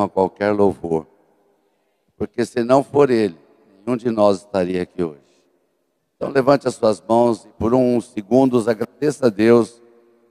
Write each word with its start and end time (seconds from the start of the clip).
a 0.00 0.08
qualquer 0.08 0.52
louvor. 0.52 1.06
Porque 2.16 2.46
se 2.46 2.64
não 2.64 2.82
for 2.82 3.10
Ele, 3.10 3.36
nenhum 3.84 3.96
de 3.96 4.10
nós 4.10 4.38
estaria 4.38 4.82
aqui 4.82 5.02
hoje. 5.02 5.20
Então 6.16 6.30
levante 6.30 6.66
as 6.66 6.76
suas 6.76 7.02
mãos 7.06 7.44
e 7.44 7.48
por 7.58 7.74
uns 7.74 8.06
segundos 8.06 8.68
agradeça 8.68 9.26
a 9.26 9.28
Deus 9.28 9.82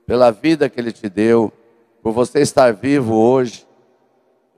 pela 0.08 0.32
vida 0.32 0.68
que 0.68 0.80
Ele 0.80 0.92
te 0.92 1.08
deu, 1.08 1.54
por 2.02 2.12
você 2.12 2.40
estar 2.40 2.74
vivo 2.74 3.14
hoje, 3.14 3.68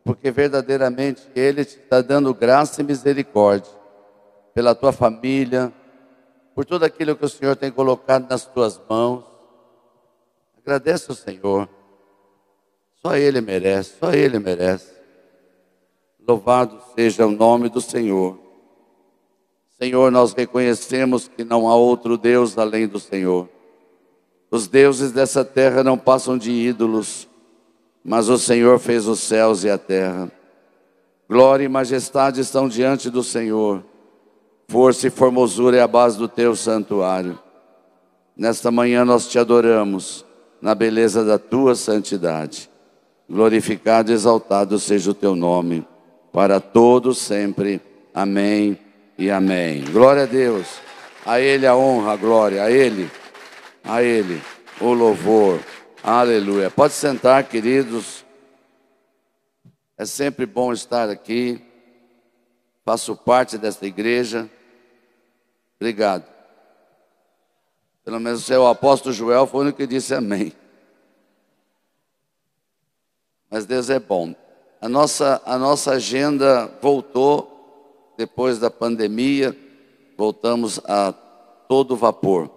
porque 0.05 0.31
verdadeiramente 0.31 1.27
Ele 1.35 1.65
te 1.65 1.79
está 1.79 2.01
dando 2.01 2.33
graça 2.33 2.81
e 2.81 2.85
misericórdia 2.85 3.71
pela 4.53 4.73
tua 4.73 4.93
família, 4.93 5.73
por 6.55 6.63
tudo 6.63 6.85
aquilo 6.85 7.15
que 7.15 7.25
o 7.25 7.29
Senhor 7.29 7.57
tem 7.57 7.71
colocado 7.71 8.29
nas 8.29 8.45
tuas 8.45 8.79
mãos. 8.87 9.25
Agradece 10.57 11.07
ao 11.09 11.15
Senhor. 11.15 11.67
Só 13.01 13.17
Ele 13.17 13.41
merece, 13.41 13.97
só 13.99 14.13
Ele 14.13 14.39
merece. 14.39 14.92
Louvado 16.27 16.79
seja 16.95 17.25
o 17.25 17.31
nome 17.31 17.69
do 17.69 17.81
Senhor. 17.81 18.39
Senhor, 19.79 20.11
nós 20.11 20.33
reconhecemos 20.33 21.27
que 21.27 21.43
não 21.43 21.67
há 21.67 21.75
outro 21.75 22.17
Deus 22.17 22.57
além 22.57 22.87
do 22.87 22.99
Senhor. 22.99 23.49
Os 24.49 24.67
deuses 24.67 25.11
dessa 25.11 25.43
terra 25.43 25.83
não 25.83 25.97
passam 25.97 26.37
de 26.37 26.51
ídolos, 26.51 27.27
mas 28.03 28.29
o 28.29 28.37
Senhor 28.37 28.79
fez 28.79 29.07
os 29.07 29.19
céus 29.19 29.63
e 29.63 29.69
a 29.69 29.77
terra. 29.77 30.31
Glória 31.27 31.65
e 31.65 31.69
majestade 31.69 32.39
estão 32.39 32.69
diante 32.69 33.09
do 33.09 33.23
Senhor. 33.23 33.83
Força 34.67 35.07
e 35.07 35.09
formosura 35.09 35.77
é 35.77 35.81
a 35.81 35.87
base 35.87 36.17
do 36.17 36.27
teu 36.27 36.55
santuário. 36.55 37.37
Nesta 38.37 38.71
manhã 38.71 39.03
nós 39.03 39.27
te 39.27 39.37
adoramos 39.37 40.25
na 40.61 40.73
beleza 40.73 41.25
da 41.25 41.37
tua 41.37 41.75
santidade. 41.75 42.69
Glorificado 43.29 44.11
e 44.11 44.13
exaltado 44.13 44.79
seja 44.79 45.11
o 45.11 45.13
teu 45.13 45.35
nome, 45.35 45.85
para 46.33 46.59
todos 46.59 47.19
sempre. 47.19 47.79
Amém 48.13 48.77
e 49.17 49.29
amém. 49.29 49.85
Glória 49.85 50.23
a 50.23 50.25
Deus. 50.25 50.67
A 51.25 51.39
Ele 51.39 51.65
a 51.65 51.75
honra, 51.75 52.13
a 52.13 52.17
glória, 52.17 52.63
a 52.63 52.69
Ele, 52.69 53.09
a 53.83 54.01
Ele 54.03 54.41
o 54.81 54.91
louvor. 54.91 55.61
Aleluia. 56.03 56.69
Pode 56.69 56.93
sentar, 56.93 57.47
queridos. 57.47 58.25
É 59.97 60.05
sempre 60.05 60.45
bom 60.45 60.73
estar 60.73 61.09
aqui. 61.09 61.63
Faço 62.83 63.15
parte 63.15 63.57
desta 63.57 63.85
igreja. 63.85 64.49
Obrigado. 65.79 66.29
Pelo 68.03 68.19
menos 68.19 68.49
o 68.49 68.67
apóstolo 68.67 69.13
Joel 69.13 69.47
foi 69.47 69.69
o 69.69 69.73
que 69.73 69.87
disse 69.87 70.13
amém. 70.13 70.51
Mas 73.49 73.65
Deus 73.65 73.89
é 73.89 73.99
bom. 73.99 74.35
A 74.83 74.89
nossa, 74.89 75.41
a 75.45 75.57
nossa 75.57 75.91
agenda 75.91 76.69
voltou 76.81 78.13
depois 78.17 78.59
da 78.59 78.69
pandemia, 78.69 79.57
voltamos 80.17 80.77
a 80.83 81.13
todo 81.69 81.95
vapor. 81.95 82.49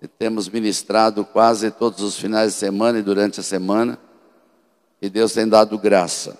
E 0.00 0.08
temos 0.08 0.48
ministrado 0.48 1.22
quase 1.22 1.70
todos 1.70 2.00
os 2.00 2.18
finais 2.18 2.54
de 2.54 2.58
semana 2.58 2.98
e 2.98 3.02
durante 3.02 3.40
a 3.40 3.42
semana. 3.42 3.98
E 5.02 5.10
Deus 5.10 5.34
tem 5.34 5.46
dado 5.46 5.76
graça. 5.76 6.38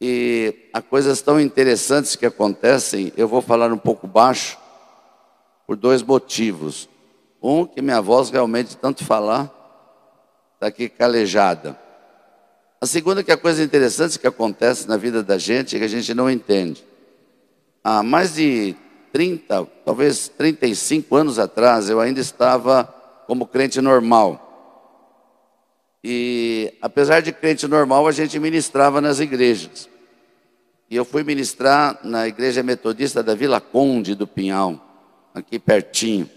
E 0.00 0.68
há 0.72 0.80
coisas 0.80 1.20
tão 1.20 1.40
interessantes 1.40 2.14
que 2.14 2.26
acontecem, 2.26 3.12
eu 3.16 3.26
vou 3.26 3.42
falar 3.42 3.72
um 3.72 3.78
pouco 3.78 4.06
baixo, 4.06 4.56
por 5.66 5.74
dois 5.74 6.00
motivos. 6.00 6.88
Um, 7.42 7.66
que 7.66 7.82
minha 7.82 8.00
voz 8.00 8.30
realmente, 8.30 8.76
tanto 8.76 9.04
falar, 9.04 9.52
está 10.54 10.68
aqui 10.68 10.88
calejada. 10.88 11.82
A 12.80 12.86
segunda, 12.86 13.22
que 13.22 13.32
a 13.32 13.36
coisa 13.36 13.62
interessante 13.62 14.18
que 14.18 14.26
acontece 14.26 14.86
na 14.88 14.96
vida 14.96 15.22
da 15.22 15.38
gente 15.38 15.74
é 15.74 15.78
que 15.78 15.84
a 15.84 15.88
gente 15.88 16.12
não 16.12 16.30
entende. 16.30 16.84
Há 17.82 18.02
mais 18.02 18.34
de 18.34 18.74
30, 19.12 19.66
talvez 19.84 20.28
35 20.28 21.16
anos 21.16 21.38
atrás, 21.38 21.88
eu 21.88 22.00
ainda 22.00 22.20
estava 22.20 22.84
como 23.26 23.46
crente 23.46 23.80
normal. 23.80 24.44
E 26.02 26.74
apesar 26.82 27.20
de 27.20 27.32
crente 27.32 27.66
normal, 27.66 28.06
a 28.06 28.12
gente 28.12 28.38
ministrava 28.38 29.00
nas 29.00 29.20
igrejas. 29.20 29.88
E 30.90 30.96
eu 30.96 31.04
fui 31.04 31.24
ministrar 31.24 31.98
na 32.04 32.28
igreja 32.28 32.62
metodista 32.62 33.22
da 33.22 33.34
Vila 33.34 33.60
Conde 33.60 34.14
do 34.14 34.26
Pinhal 34.26 34.78
aqui 35.34 35.58
pertinho. 35.58 36.28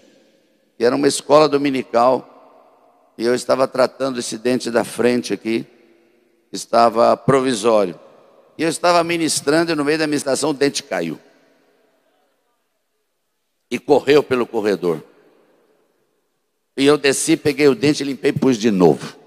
E 0.80 0.86
era 0.86 0.96
uma 0.96 1.08
escola 1.08 1.48
dominical. 1.48 3.14
E 3.18 3.26
eu 3.26 3.36
estava 3.36 3.68
tratando 3.68 4.20
esse 4.20 4.38
dente 4.38 4.72
da 4.72 4.84
frente 4.84 5.34
aqui, 5.34 5.66
estava 6.52 7.16
provisório. 7.16 8.00
E 8.58 8.64
eu 8.64 8.70
estava 8.70 9.04
ministrando 9.04 9.72
e 9.72 9.76
no 9.76 9.86
meio 9.86 10.00
da 10.00 10.08
ministração 10.08 10.50
o 10.50 10.54
dente 10.54 10.84
caiu. 10.84 11.20
E 13.70 13.78
correu 13.78 14.24
pelo 14.24 14.48
corredor. 14.48 15.04
E 16.76 16.86
eu 16.86 16.98
desci, 16.98 17.36
peguei 17.36 17.68
o 17.68 17.76
dente, 17.76 18.04
limpei 18.04 18.30
e 18.30 18.34
pus 18.34 18.58
de 18.58 18.72
novo. 18.72 19.18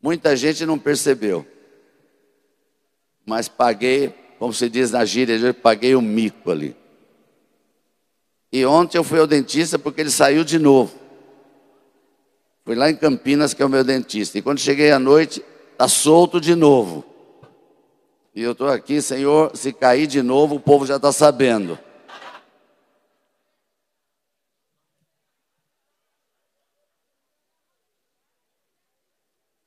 Muita 0.00 0.34
gente 0.36 0.66
não 0.66 0.78
percebeu. 0.78 1.46
Mas 3.24 3.48
paguei, 3.48 4.14
como 4.38 4.52
se 4.52 4.68
diz 4.68 4.90
na 4.90 5.04
gíria, 5.04 5.34
eu 5.34 5.54
paguei 5.54 5.94
o 5.94 5.98
um 5.98 6.02
mico 6.02 6.50
ali. 6.50 6.76
E 8.52 8.66
ontem 8.66 8.98
eu 8.98 9.04
fui 9.04 9.18
ao 9.18 9.26
dentista 9.26 9.78
porque 9.78 10.00
ele 10.00 10.10
saiu 10.10 10.44
de 10.44 10.58
novo. 10.58 11.01
Fui 12.64 12.76
lá 12.76 12.88
em 12.88 12.96
Campinas, 12.96 13.52
que 13.52 13.62
é 13.62 13.66
o 13.66 13.68
meu 13.68 13.82
dentista. 13.82 14.38
E 14.38 14.42
quando 14.42 14.60
cheguei 14.60 14.92
à 14.92 14.98
noite, 14.98 15.44
está 15.72 15.88
solto 15.88 16.40
de 16.40 16.54
novo. 16.54 17.04
E 18.34 18.42
eu 18.42 18.52
estou 18.52 18.68
aqui, 18.68 19.02
Senhor, 19.02 19.54
se 19.56 19.72
cair 19.72 20.06
de 20.06 20.22
novo, 20.22 20.54
o 20.54 20.60
povo 20.60 20.86
já 20.86 20.96
está 20.96 21.12
sabendo. 21.12 21.78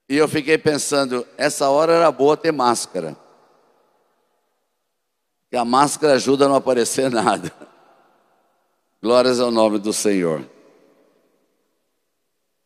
E 0.07 0.15
eu 0.15 0.27
fiquei 0.27 0.57
pensando, 0.57 1.27
essa 1.35 1.69
hora 1.69 1.93
era 1.93 2.11
boa 2.11 2.37
ter 2.37 2.51
máscara. 2.51 3.17
Que 5.49 5.57
a 5.57 5.65
máscara 5.65 6.13
ajuda 6.13 6.45
a 6.45 6.47
não 6.47 6.55
aparecer 6.55 7.09
nada. 7.11 7.51
Glórias 9.01 9.39
ao 9.39 9.51
nome 9.51 9.79
do 9.79 9.91
Senhor. 9.91 10.54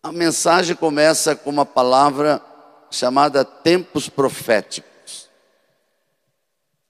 A 0.02 0.14
mensagem 0.14 0.76
começa 0.76 1.36
com 1.36 1.50
uma 1.50 1.66
palavra 1.66 2.42
chamada 2.90 3.44
tempos 3.44 4.08
proféticos. 4.08 5.30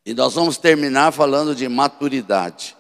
E 0.06 0.14
nós 0.14 0.36
vamos 0.36 0.58
terminar 0.58 1.12
falando 1.12 1.56
de 1.56 1.68
maturidade. 1.68 2.78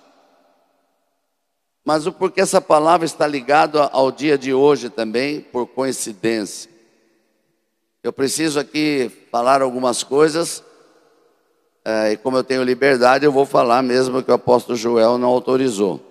Mas 1.84 2.06
o 2.06 2.12
porquê 2.12 2.42
essa 2.42 2.62
palavra 2.62 3.06
está 3.06 3.26
ligada 3.26 3.86
ao 3.86 4.12
dia 4.12 4.38
de 4.38 4.54
hoje 4.54 4.90
também, 4.90 5.42
por 5.42 5.66
coincidência. 5.66 6.70
Eu 8.04 8.14
preciso 8.14 8.60
aqui 8.60 9.12
falar 9.32 9.64
algumas 9.64 10.04
coisas, 10.04 10.64
é, 11.84 12.12
e 12.12 12.18
como 12.18 12.38
eu 12.38 12.44
tenho 12.44 12.64
liberdade, 12.64 13.26
eu 13.26 13.32
vou 13.32 13.46
falar 13.46 13.82
mesmo 13.82 14.22
que 14.22 14.30
o 14.30 14.36
apóstolo 14.36 14.78
Joel 14.78 15.18
não 15.18 15.30
autorizou. 15.30 16.09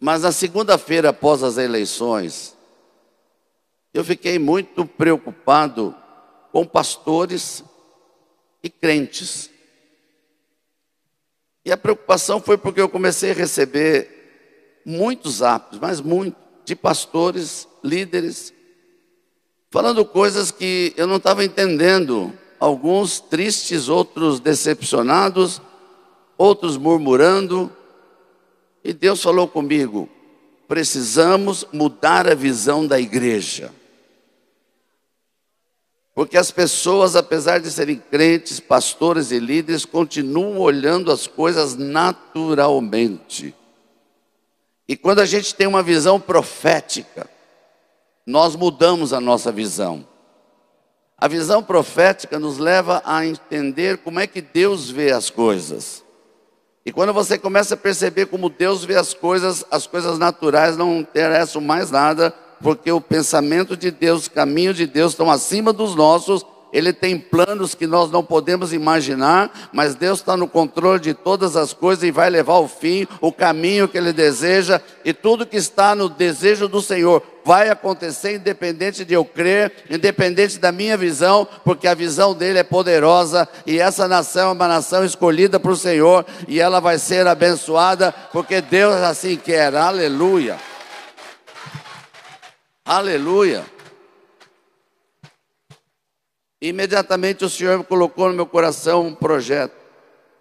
Mas 0.00 0.22
na 0.22 0.32
segunda-feira 0.32 1.10
após 1.10 1.42
as 1.42 1.58
eleições, 1.58 2.56
eu 3.92 4.02
fiquei 4.02 4.38
muito 4.38 4.86
preocupado 4.86 5.94
com 6.50 6.64
pastores 6.64 7.62
e 8.62 8.70
crentes. 8.70 9.50
E 11.64 11.70
a 11.70 11.76
preocupação 11.76 12.40
foi 12.40 12.56
porque 12.56 12.80
eu 12.80 12.88
comecei 12.88 13.32
a 13.32 13.34
receber 13.34 14.80
muitos 14.86 15.42
aptos, 15.42 15.78
mas 15.78 16.00
muito, 16.00 16.36
de 16.64 16.74
pastores, 16.74 17.68
líderes, 17.84 18.54
falando 19.70 20.04
coisas 20.04 20.50
que 20.50 20.94
eu 20.96 21.06
não 21.06 21.16
estava 21.16 21.44
entendendo. 21.44 22.32
Alguns 22.58 23.20
tristes, 23.20 23.88
outros 23.88 24.38
decepcionados, 24.38 25.60
outros 26.36 26.76
murmurando, 26.76 27.74
e 28.82 28.92
Deus 28.92 29.22
falou 29.22 29.46
comigo: 29.46 30.08
precisamos 30.66 31.66
mudar 31.72 32.28
a 32.28 32.34
visão 32.34 32.86
da 32.86 32.98
igreja. 33.00 33.72
Porque 36.14 36.36
as 36.36 36.50
pessoas, 36.50 37.16
apesar 37.16 37.60
de 37.60 37.70
serem 37.70 37.96
crentes, 37.96 38.60
pastores 38.60 39.30
e 39.30 39.38
líderes, 39.38 39.84
continuam 39.84 40.58
olhando 40.58 41.10
as 41.10 41.26
coisas 41.26 41.76
naturalmente. 41.76 43.54
E 44.86 44.96
quando 44.96 45.20
a 45.20 45.24
gente 45.24 45.54
tem 45.54 45.66
uma 45.66 45.82
visão 45.82 46.20
profética, 46.20 47.30
nós 48.26 48.54
mudamos 48.56 49.12
a 49.12 49.20
nossa 49.20 49.50
visão. 49.50 50.06
A 51.16 51.28
visão 51.28 51.62
profética 51.62 52.38
nos 52.38 52.58
leva 52.58 53.02
a 53.04 53.24
entender 53.24 53.98
como 53.98 54.20
é 54.20 54.26
que 54.26 54.40
Deus 54.40 54.90
vê 54.90 55.12
as 55.12 55.30
coisas. 55.30 56.04
E 56.84 56.90
quando 56.90 57.12
você 57.12 57.36
começa 57.36 57.74
a 57.74 57.76
perceber 57.76 58.26
como 58.26 58.48
Deus 58.48 58.84
vê 58.84 58.96
as 58.96 59.12
coisas, 59.12 59.64
as 59.70 59.86
coisas 59.86 60.18
naturais 60.18 60.76
não 60.76 61.00
interessam 61.00 61.60
mais 61.60 61.90
nada, 61.90 62.34
porque 62.62 62.90
o 62.90 63.00
pensamento 63.00 63.76
de 63.76 63.90
Deus, 63.90 64.26
o 64.26 64.30
caminho 64.30 64.72
de 64.72 64.86
Deus 64.86 65.12
estão 65.12 65.30
acima 65.30 65.72
dos 65.72 65.94
nossos. 65.94 66.44
Ele 66.72 66.92
tem 66.92 67.18
planos 67.18 67.74
que 67.74 67.86
nós 67.86 68.10
não 68.10 68.22
podemos 68.22 68.72
imaginar, 68.72 69.70
mas 69.72 69.94
Deus 69.94 70.20
está 70.20 70.36
no 70.36 70.46
controle 70.46 71.00
de 71.00 71.14
todas 71.14 71.56
as 71.56 71.72
coisas 71.72 72.04
e 72.04 72.10
vai 72.10 72.30
levar 72.30 72.54
ao 72.54 72.68
fim 72.68 73.06
o 73.20 73.32
caminho 73.32 73.88
que 73.88 73.98
Ele 73.98 74.12
deseja, 74.12 74.80
e 75.04 75.12
tudo 75.12 75.46
que 75.46 75.56
está 75.56 75.94
no 75.94 76.08
desejo 76.08 76.68
do 76.68 76.80
Senhor 76.80 77.22
vai 77.44 77.68
acontecer, 77.68 78.36
independente 78.36 79.04
de 79.04 79.14
eu 79.14 79.24
crer, 79.24 79.72
independente 79.90 80.58
da 80.58 80.70
minha 80.70 80.96
visão, 80.96 81.48
porque 81.64 81.88
a 81.88 81.94
visão 81.94 82.34
dele 82.34 82.58
é 82.58 82.62
poderosa, 82.62 83.48
e 83.66 83.78
essa 83.78 84.06
nação 84.06 84.50
é 84.50 84.52
uma 84.52 84.68
nação 84.68 85.04
escolhida 85.04 85.58
para 85.58 85.72
o 85.72 85.76
Senhor, 85.76 86.24
e 86.46 86.60
ela 86.60 86.80
vai 86.80 86.98
ser 86.98 87.26
abençoada, 87.26 88.12
porque 88.32 88.60
Deus 88.60 88.94
assim 88.96 89.36
quer, 89.36 89.74
aleluia. 89.74 90.58
Aleluia. 92.84 93.64
Imediatamente 96.60 97.44
o 97.44 97.48
Senhor 97.48 97.82
colocou 97.84 98.28
no 98.28 98.34
meu 98.34 98.46
coração 98.46 99.06
um 99.06 99.14
projeto. 99.14 99.74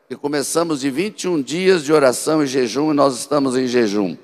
E 0.10 0.16
começamos 0.16 0.82
de 0.82 0.90
21 0.90 1.42
dias 1.42 1.84
de 1.84 1.94
oração 1.94 2.44
e 2.44 2.48
jejum, 2.48 2.92
e 2.92 2.96
nós 2.96 3.18
estamos 3.18 3.56
em 3.56 3.68
jejum. 3.68 4.18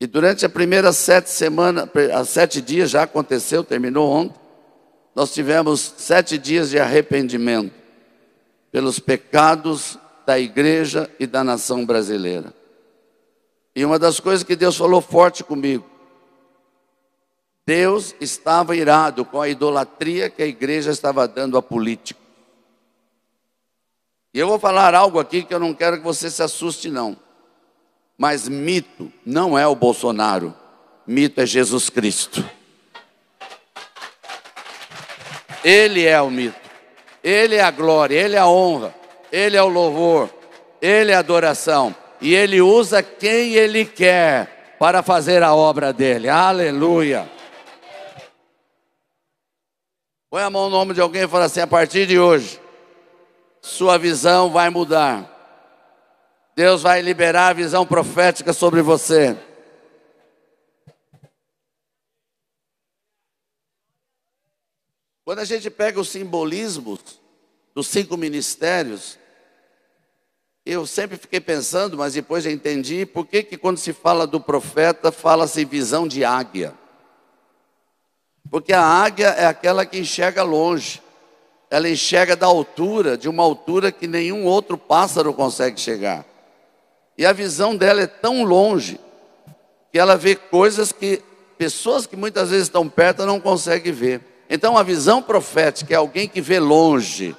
E 0.00 0.06
durante 0.06 0.44
as 0.44 0.52
primeiras 0.52 0.96
sete 0.96 1.30
semanas, 1.30 1.88
sete 2.26 2.60
dias 2.60 2.90
já 2.90 3.02
aconteceu, 3.02 3.62
terminou 3.62 4.10
ontem, 4.10 4.38
nós 5.14 5.32
tivemos 5.32 5.94
sete 5.96 6.36
dias 6.36 6.70
de 6.70 6.78
arrependimento 6.78 7.72
pelos 8.70 8.98
pecados 8.98 9.98
da 10.26 10.38
igreja 10.38 11.08
e 11.18 11.26
da 11.26 11.44
nação 11.44 11.86
brasileira. 11.86 12.52
E 13.74 13.84
uma 13.84 13.98
das 13.98 14.20
coisas 14.20 14.42
que 14.42 14.56
Deus 14.56 14.76
falou 14.76 15.00
forte 15.00 15.44
comigo, 15.44 15.84
Deus 17.66 18.14
estava 18.20 18.76
irado 18.76 19.24
com 19.24 19.42
a 19.42 19.48
idolatria 19.48 20.30
que 20.30 20.40
a 20.40 20.46
igreja 20.46 20.92
estava 20.92 21.26
dando 21.26 21.58
a 21.58 21.62
político. 21.62 22.20
E 24.32 24.38
eu 24.38 24.46
vou 24.46 24.58
falar 24.58 24.94
algo 24.94 25.18
aqui 25.18 25.42
que 25.42 25.52
eu 25.52 25.58
não 25.58 25.74
quero 25.74 25.96
que 25.96 26.04
você 26.04 26.30
se 26.30 26.40
assuste, 26.42 26.88
não. 26.88 27.16
Mas 28.16 28.48
mito 28.48 29.12
não 29.24 29.58
é 29.58 29.66
o 29.66 29.74
Bolsonaro, 29.74 30.54
mito 31.04 31.40
é 31.40 31.46
Jesus 31.46 31.90
Cristo. 31.90 32.48
Ele 35.64 36.04
é 36.04 36.22
o 36.22 36.30
mito, 36.30 36.60
ele 37.24 37.56
é 37.56 37.62
a 37.62 37.70
glória, 37.72 38.14
ele 38.14 38.36
é 38.36 38.38
a 38.38 38.46
honra, 38.46 38.94
ele 39.32 39.56
é 39.56 39.62
o 39.62 39.68
louvor, 39.68 40.30
ele 40.80 41.10
é 41.10 41.16
a 41.16 41.18
adoração. 41.18 41.92
E 42.20 42.32
ele 42.32 42.60
usa 42.60 43.02
quem 43.02 43.54
ele 43.54 43.84
quer 43.84 44.76
para 44.78 45.02
fazer 45.02 45.42
a 45.42 45.52
obra 45.52 45.92
dele. 45.92 46.28
Aleluia. 46.28 47.35
Põe 50.28 50.42
a 50.42 50.50
mão 50.50 50.64
no 50.64 50.76
nome 50.76 50.92
de 50.92 51.00
alguém 51.00 51.22
e 51.22 51.28
fala 51.28 51.44
assim: 51.44 51.60
a 51.60 51.66
partir 51.66 52.06
de 52.06 52.18
hoje, 52.18 52.60
sua 53.60 53.96
visão 53.96 54.50
vai 54.50 54.70
mudar. 54.70 55.32
Deus 56.56 56.82
vai 56.82 57.00
liberar 57.00 57.48
a 57.48 57.52
visão 57.52 57.86
profética 57.86 58.52
sobre 58.52 58.82
você. 58.82 59.36
Quando 65.24 65.40
a 65.40 65.44
gente 65.44 65.68
pega 65.68 66.00
os 66.00 66.08
simbolismos 66.08 67.20
dos 67.74 67.88
cinco 67.88 68.16
ministérios, 68.16 69.18
eu 70.64 70.86
sempre 70.86 71.16
fiquei 71.16 71.40
pensando, 71.40 71.98
mas 71.98 72.14
depois 72.14 72.42
já 72.42 72.50
entendi, 72.50 73.04
por 73.04 73.26
que, 73.26 73.42
que 73.42 73.56
quando 73.56 73.78
se 73.78 73.92
fala 73.92 74.26
do 74.26 74.40
profeta, 74.40 75.12
fala-se 75.12 75.64
visão 75.64 76.08
de 76.08 76.24
águia. 76.24 76.74
Porque 78.50 78.72
a 78.72 78.82
águia 78.82 79.28
é 79.28 79.46
aquela 79.46 79.84
que 79.84 79.98
enxerga 79.98 80.42
longe. 80.42 81.02
Ela 81.70 81.88
enxerga 81.88 82.36
da 82.36 82.46
altura, 82.46 83.16
de 83.16 83.28
uma 83.28 83.42
altura 83.42 83.90
que 83.90 84.06
nenhum 84.06 84.44
outro 84.44 84.78
pássaro 84.78 85.32
consegue 85.34 85.80
chegar. 85.80 86.24
E 87.18 87.24
a 87.24 87.32
visão 87.32 87.74
dela 87.74 88.02
é 88.02 88.06
tão 88.06 88.44
longe 88.44 89.00
que 89.90 89.98
ela 89.98 90.16
vê 90.16 90.36
coisas 90.36 90.92
que 90.92 91.22
pessoas 91.56 92.06
que 92.06 92.16
muitas 92.16 92.50
vezes 92.50 92.66
estão 92.66 92.88
perto 92.88 93.24
não 93.24 93.40
conseguem 93.40 93.92
ver. 93.92 94.20
Então 94.48 94.76
a 94.76 94.82
visão 94.82 95.22
profética 95.22 95.94
é 95.94 95.96
alguém 95.96 96.28
que 96.28 96.40
vê 96.40 96.60
longe, 96.60 97.34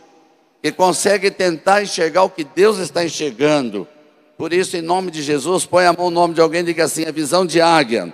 que 0.61 0.71
consegue 0.71 1.31
tentar 1.31 1.83
enxergar 1.83 2.23
o 2.23 2.29
que 2.29 2.43
Deus 2.43 2.79
está 2.79 3.05
enxergando. 3.05 3.87
Por 4.37 4.51
isso, 4.51 4.75
em 4.75 4.81
nome 4.81 5.09
de 5.09 5.21
Jesus, 5.21 5.65
põe 5.65 5.85
a 5.85 5.93
mão 5.93 6.09
no 6.09 6.19
nome 6.19 6.33
de 6.33 6.41
alguém 6.41 6.61
e 6.61 6.65
diga 6.65 6.83
assim: 6.85 7.05
a 7.05 7.11
visão 7.11 7.45
de 7.45 7.61
águia 7.61 8.13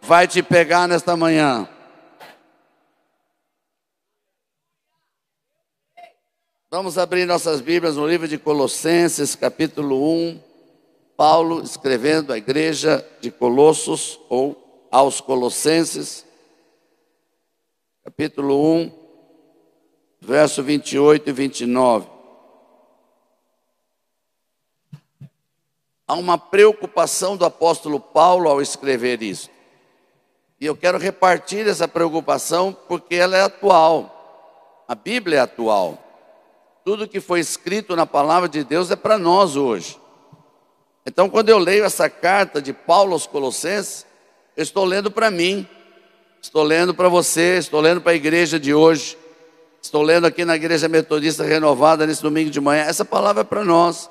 vai 0.00 0.28
te 0.28 0.42
pegar 0.42 0.86
nesta 0.86 1.16
manhã. 1.16 1.68
Vamos 6.74 6.98
abrir 6.98 7.24
nossas 7.24 7.60
Bíblias 7.60 7.94
no 7.94 8.04
livro 8.04 8.26
de 8.26 8.36
Colossenses, 8.36 9.36
capítulo 9.36 10.12
1. 10.12 10.40
Paulo 11.16 11.62
escrevendo 11.62 12.32
à 12.32 12.36
igreja 12.36 13.08
de 13.20 13.30
Colossos, 13.30 14.18
ou 14.28 14.88
aos 14.90 15.20
Colossenses, 15.20 16.26
capítulo 18.02 18.60
1, 18.74 18.92
verso 20.20 20.64
28 20.64 21.30
e 21.30 21.32
29. 21.32 22.08
Há 26.08 26.14
uma 26.14 26.36
preocupação 26.36 27.36
do 27.36 27.44
apóstolo 27.44 28.00
Paulo 28.00 28.48
ao 28.48 28.60
escrever 28.60 29.22
isso. 29.22 29.48
E 30.60 30.66
eu 30.66 30.76
quero 30.76 30.98
repartir 30.98 31.68
essa 31.68 31.86
preocupação 31.86 32.76
porque 32.88 33.14
ela 33.14 33.36
é 33.36 33.42
atual. 33.42 34.82
A 34.88 34.96
Bíblia 34.96 35.38
é 35.38 35.40
atual. 35.40 36.03
Tudo 36.84 37.08
que 37.08 37.18
foi 37.18 37.40
escrito 37.40 37.96
na 37.96 38.04
palavra 38.04 38.46
de 38.46 38.62
Deus 38.62 38.90
é 38.90 38.96
para 38.96 39.16
nós 39.16 39.56
hoje. 39.56 39.98
Então, 41.06 41.30
quando 41.30 41.48
eu 41.48 41.56
leio 41.56 41.82
essa 41.82 42.10
carta 42.10 42.60
de 42.60 42.74
Paulo 42.74 43.14
aos 43.14 43.26
Colossenses, 43.26 44.04
eu 44.54 44.62
estou 44.62 44.84
lendo 44.84 45.10
para 45.10 45.30
mim, 45.30 45.66
estou 46.42 46.62
lendo 46.62 46.92
para 46.94 47.08
você, 47.08 47.56
estou 47.56 47.80
lendo 47.80 48.02
para 48.02 48.12
a 48.12 48.14
igreja 48.14 48.60
de 48.60 48.74
hoje, 48.74 49.16
estou 49.80 50.02
lendo 50.02 50.26
aqui 50.26 50.44
na 50.44 50.56
igreja 50.56 50.86
metodista 50.86 51.42
renovada 51.42 52.06
nesse 52.06 52.22
domingo 52.22 52.50
de 52.50 52.60
manhã. 52.60 52.82
Essa 52.82 53.04
palavra 53.04 53.40
é 53.40 53.44
para 53.44 53.64
nós, 53.64 54.10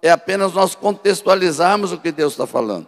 é 0.00 0.12
apenas 0.12 0.52
nós 0.52 0.76
contextualizarmos 0.76 1.90
o 1.90 1.98
que 1.98 2.12
Deus 2.12 2.34
está 2.34 2.46
falando. 2.46 2.86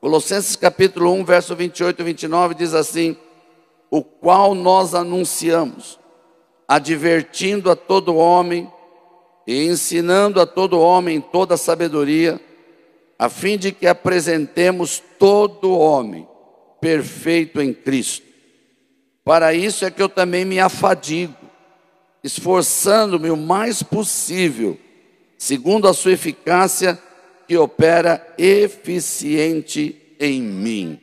Colossenses 0.00 0.56
capítulo 0.56 1.12
1, 1.12 1.24
verso 1.26 1.54
28 1.54 2.00
e 2.00 2.04
29 2.04 2.54
diz 2.54 2.72
assim: 2.72 3.18
O 3.90 4.02
qual 4.02 4.54
nós 4.54 4.94
anunciamos 4.94 6.02
advertindo 6.66 7.70
a 7.70 7.76
todo 7.76 8.16
homem 8.16 8.70
e 9.46 9.66
ensinando 9.66 10.40
a 10.40 10.46
todo 10.46 10.80
homem 10.80 11.20
toda 11.20 11.54
a 11.54 11.58
sabedoria, 11.58 12.40
a 13.18 13.28
fim 13.28 13.56
de 13.58 13.72
que 13.72 13.86
apresentemos 13.86 15.02
todo 15.18 15.76
homem 15.76 16.26
perfeito 16.80 17.60
em 17.60 17.72
Cristo. 17.72 18.26
Para 19.24 19.54
isso 19.54 19.84
é 19.84 19.90
que 19.90 20.02
eu 20.02 20.08
também 20.08 20.44
me 20.44 20.60
afadigo, 20.60 21.34
esforçando-me 22.22 23.30
o 23.30 23.36
mais 23.36 23.82
possível, 23.82 24.78
segundo 25.38 25.88
a 25.88 25.94
sua 25.94 26.12
eficácia 26.12 26.98
que 27.46 27.56
opera 27.56 28.34
eficiente 28.38 30.00
em 30.18 30.42
mim. 30.42 31.00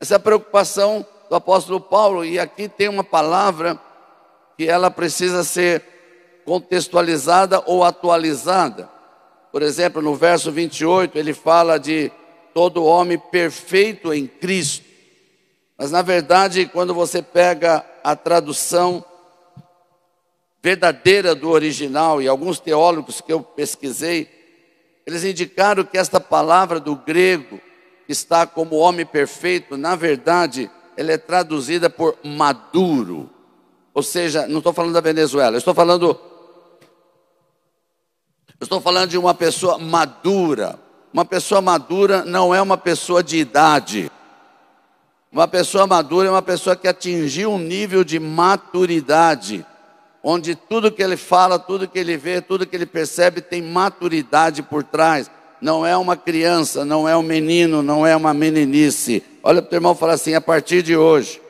Essa 0.00 0.14
é 0.14 0.16
a 0.16 0.20
preocupação 0.20 1.04
do 1.28 1.34
apóstolo 1.34 1.80
Paulo, 1.80 2.24
e 2.24 2.38
aqui 2.38 2.68
tem 2.68 2.88
uma 2.88 3.04
palavra 3.04 3.78
que 4.58 4.66
ela 4.68 4.90
precisa 4.90 5.44
ser 5.44 5.84
contextualizada 6.44 7.62
ou 7.64 7.84
atualizada. 7.84 8.90
Por 9.52 9.62
exemplo, 9.62 10.02
no 10.02 10.16
verso 10.16 10.50
28, 10.50 11.16
ele 11.16 11.32
fala 11.32 11.78
de 11.78 12.10
todo 12.52 12.84
homem 12.84 13.16
perfeito 13.16 14.12
em 14.12 14.26
Cristo. 14.26 14.84
Mas 15.78 15.92
na 15.92 16.02
verdade, 16.02 16.66
quando 16.66 16.92
você 16.92 17.22
pega 17.22 17.86
a 18.02 18.16
tradução 18.16 19.04
verdadeira 20.60 21.36
do 21.36 21.50
original, 21.50 22.20
e 22.20 22.26
alguns 22.26 22.58
teólogos 22.58 23.20
que 23.20 23.32
eu 23.32 23.40
pesquisei, 23.40 24.28
eles 25.06 25.22
indicaram 25.22 25.84
que 25.84 25.96
esta 25.96 26.18
palavra 26.18 26.80
do 26.80 26.96
grego, 26.96 27.60
que 28.06 28.12
está 28.12 28.44
como 28.44 28.74
homem 28.74 29.06
perfeito, 29.06 29.76
na 29.76 29.94
verdade, 29.94 30.68
ela 30.96 31.12
é 31.12 31.16
traduzida 31.16 31.88
por 31.88 32.18
maduro. 32.24 33.37
Ou 33.98 34.02
seja, 34.02 34.46
não 34.46 34.58
estou 34.58 34.72
falando 34.72 34.92
da 34.92 35.00
Venezuela, 35.00 35.56
estou 35.56 35.74
falando. 35.74 36.16
Estou 38.60 38.80
falando 38.80 39.10
de 39.10 39.18
uma 39.18 39.34
pessoa 39.34 39.76
madura. 39.76 40.78
Uma 41.12 41.24
pessoa 41.24 41.60
madura 41.60 42.24
não 42.24 42.54
é 42.54 42.62
uma 42.62 42.76
pessoa 42.76 43.24
de 43.24 43.38
idade. 43.38 44.08
Uma 45.32 45.48
pessoa 45.48 45.84
madura 45.84 46.28
é 46.28 46.30
uma 46.30 46.40
pessoa 46.40 46.76
que 46.76 46.86
atingiu 46.86 47.50
um 47.50 47.58
nível 47.58 48.04
de 48.04 48.20
maturidade, 48.20 49.66
onde 50.22 50.54
tudo 50.54 50.92
que 50.92 51.02
ele 51.02 51.16
fala, 51.16 51.58
tudo 51.58 51.88
que 51.88 51.98
ele 51.98 52.16
vê, 52.16 52.40
tudo 52.40 52.68
que 52.68 52.76
ele 52.76 52.86
percebe 52.86 53.40
tem 53.40 53.60
maturidade 53.60 54.62
por 54.62 54.84
trás. 54.84 55.28
Não 55.60 55.84
é 55.84 55.96
uma 55.96 56.16
criança, 56.16 56.84
não 56.84 57.08
é 57.08 57.16
um 57.16 57.22
menino, 57.22 57.82
não 57.82 58.06
é 58.06 58.14
uma 58.14 58.32
meninice. 58.32 59.24
Olha 59.42 59.60
para 59.60 59.66
o 59.66 59.70
teu 59.70 59.76
irmão 59.78 59.92
e 59.92 59.96
fala 59.98 60.12
assim: 60.12 60.34
a 60.34 60.40
partir 60.40 60.84
de 60.84 60.96
hoje, 60.96 61.47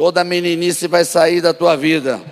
toda 0.00 0.24
meninice 0.24 0.88
vai 0.88 1.04
sair 1.04 1.42
da 1.42 1.52
tua 1.52 1.76
vida. 1.76 2.22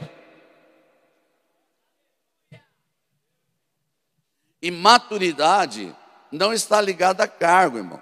E 4.62 4.70
maturidade 4.70 5.94
não 6.32 6.54
está 6.54 6.80
ligada 6.80 7.24
a 7.24 7.28
cargo, 7.28 7.76
irmão. 7.76 8.00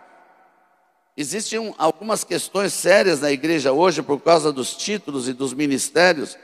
Existem 1.17 1.75
algumas 1.79 2.23
questões 2.23 2.75
sérias 2.75 3.23
na 3.23 3.33
igreja 3.33 3.73
hoje 3.73 4.03
por 4.03 4.21
causa 4.21 4.53
dos 4.53 4.73
títulos 4.73 5.29
e 5.29 5.33
dos 5.33 5.53
ministérios, 5.53 6.39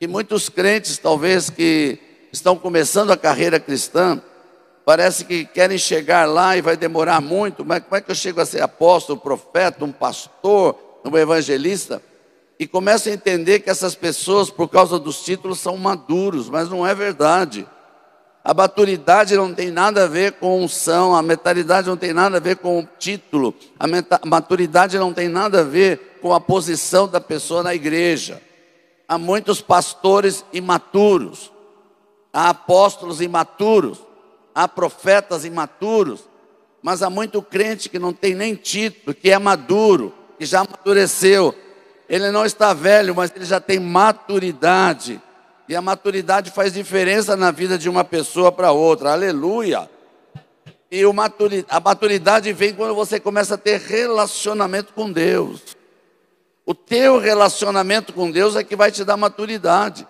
que 0.00 0.08
muitos 0.08 0.48
crentes, 0.48 0.98
talvez 0.98 1.48
que 1.48 2.00
estão 2.32 2.58
começando 2.58 3.12
a 3.12 3.16
carreira 3.16 3.60
cristã, 3.60 4.20
parece 4.84 5.24
que 5.24 5.44
querem 5.44 5.78
chegar 5.78 6.28
lá 6.28 6.56
e 6.56 6.62
vai 6.62 6.76
demorar 6.76 7.20
muito, 7.20 7.64
mas 7.64 7.80
como 7.84 7.94
é 7.94 8.00
que 8.00 8.10
eu 8.10 8.16
chego 8.16 8.40
a 8.40 8.44
ser 8.44 8.60
apóstolo, 8.60 9.20
profeta, 9.20 9.84
um 9.84 9.92
pastor, 9.92 11.00
um 11.04 11.16
evangelista? 11.16 12.02
E 12.58 12.66
começam 12.66 13.12
a 13.12 13.14
entender 13.14 13.60
que 13.60 13.70
essas 13.70 13.94
pessoas, 13.94 14.50
por 14.50 14.68
causa 14.68 14.98
dos 14.98 15.22
títulos, 15.22 15.60
são 15.60 15.76
maduros, 15.76 16.50
mas 16.50 16.68
não 16.68 16.84
é 16.84 16.94
verdade. 16.94 17.66
A 18.42 18.52
maturidade 18.52 19.36
não 19.36 19.54
tem 19.54 19.70
nada 19.70 20.04
a 20.04 20.06
ver 20.08 20.32
com 20.32 20.62
unção, 20.62 21.14
a 21.14 21.22
maturidade 21.22 21.86
não 21.86 21.96
tem 21.96 22.12
nada 22.12 22.38
a 22.38 22.40
ver 22.40 22.56
com 22.56 22.80
o 22.80 22.88
título, 22.98 23.54
a 23.78 23.86
maturidade 24.26 24.98
não 24.98 25.12
tem 25.12 25.28
nada 25.28 25.60
a 25.60 25.64
ver 25.64 26.18
com 26.20 26.32
a 26.32 26.40
posição 26.40 27.06
da 27.06 27.20
pessoa 27.20 27.62
na 27.62 27.74
igreja. 27.74 28.42
Há 29.06 29.18
muitos 29.18 29.60
pastores 29.60 30.44
imaturos, 30.52 31.52
há 32.32 32.48
apóstolos 32.48 33.20
imaturos, 33.20 33.98
há 34.54 34.66
profetas 34.66 35.44
imaturos, 35.44 36.20
mas 36.82 37.02
há 37.02 37.10
muito 37.10 37.40
crente 37.42 37.88
que 37.88 37.98
não 37.98 38.12
tem 38.12 38.34
nem 38.34 38.54
título, 38.54 39.14
que 39.14 39.30
é 39.30 39.38
maduro, 39.38 40.12
que 40.38 40.46
já 40.46 40.60
amadureceu. 40.60 41.54
Ele 42.08 42.30
não 42.30 42.46
está 42.46 42.72
velho, 42.72 43.14
mas 43.14 43.32
ele 43.34 43.44
já 43.44 43.60
tem 43.60 43.78
maturidade. 43.78 45.20
E 45.68 45.76
a 45.76 45.82
maturidade 45.82 46.50
faz 46.50 46.72
diferença 46.72 47.36
na 47.36 47.50
vida 47.50 47.76
de 47.76 47.88
uma 47.88 48.02
pessoa 48.02 48.50
para 48.50 48.72
outra. 48.72 49.12
Aleluia. 49.12 49.88
E 50.90 51.02
a 51.68 51.80
maturidade 51.80 52.50
vem 52.54 52.72
quando 52.72 52.94
você 52.94 53.20
começa 53.20 53.54
a 53.54 53.58
ter 53.58 53.78
relacionamento 53.78 54.94
com 54.94 55.12
Deus. 55.12 55.76
O 56.64 56.74
teu 56.74 57.18
relacionamento 57.18 58.12
com 58.14 58.30
Deus 58.30 58.56
é 58.56 58.64
que 58.64 58.74
vai 58.74 58.90
te 58.90 59.04
dar 59.04 59.16
maturidade. 59.18 60.06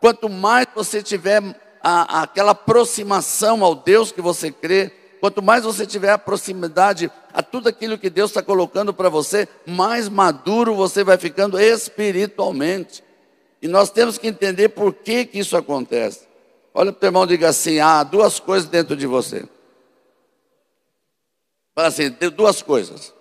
Quanto 0.00 0.28
mais 0.28 0.66
você 0.74 1.02
tiver 1.02 1.42
a, 1.82 2.22
aquela 2.22 2.50
aproximação 2.52 3.62
ao 3.62 3.76
Deus 3.76 4.10
que 4.10 4.20
você 4.20 4.50
crê, 4.50 4.92
quanto 5.20 5.42
mais 5.42 5.64
você 5.64 5.86
tiver 5.86 6.10
a 6.10 6.18
proximidade 6.18 7.10
a 7.32 7.42
tudo 7.42 7.68
aquilo 7.68 7.98
que 7.98 8.10
Deus 8.10 8.30
está 8.30 8.42
colocando 8.42 8.92
para 8.94 9.08
você, 9.08 9.48
mais 9.66 10.08
maduro 10.08 10.74
você 10.74 11.04
vai 11.04 11.18
ficando 11.18 11.58
espiritualmente. 11.60 13.04
E 13.60 13.68
nós 13.68 13.90
temos 13.90 14.18
que 14.18 14.28
entender 14.28 14.70
por 14.70 14.94
que, 14.94 15.24
que 15.24 15.38
isso 15.38 15.56
acontece. 15.56 16.26
Olha 16.72 16.92
para 16.92 17.06
o 17.06 17.08
irmão 17.08 17.24
e 17.24 17.28
diga 17.28 17.48
assim: 17.48 17.80
há 17.80 18.02
duas 18.02 18.38
coisas 18.38 18.68
dentro 18.68 18.96
de 18.96 19.06
você. 19.06 19.48
Fala 21.74 21.88
assim: 21.88 22.10
tem 22.10 22.30
duas 22.30 22.62
coisas. 22.62 23.12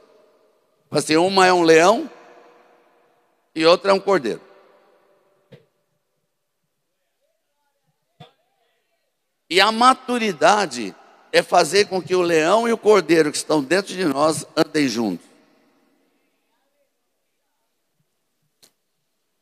Fala 0.90 1.00
assim: 1.00 1.16
uma 1.16 1.46
é 1.46 1.54
um 1.54 1.64
leão 1.64 2.10
e 3.56 3.66
outra 3.66 3.92
é 3.92 3.94
um 3.94 4.00
cordeiro. 4.00 4.42
E 9.50 9.62
a 9.62 9.72
maturidade 9.72 10.94
é 11.32 11.42
fazer 11.42 11.88
com 11.88 12.02
que 12.02 12.16
o 12.16 12.22
leão 12.22 12.68
e 12.68 12.74
o 12.74 12.78
cordeiro 12.78 13.32
que 13.32 13.38
estão 13.38 13.64
dentro 13.64 13.94
de 13.94 14.06
nós 14.06 14.46
andem 14.56 14.88
juntos. 14.88 15.26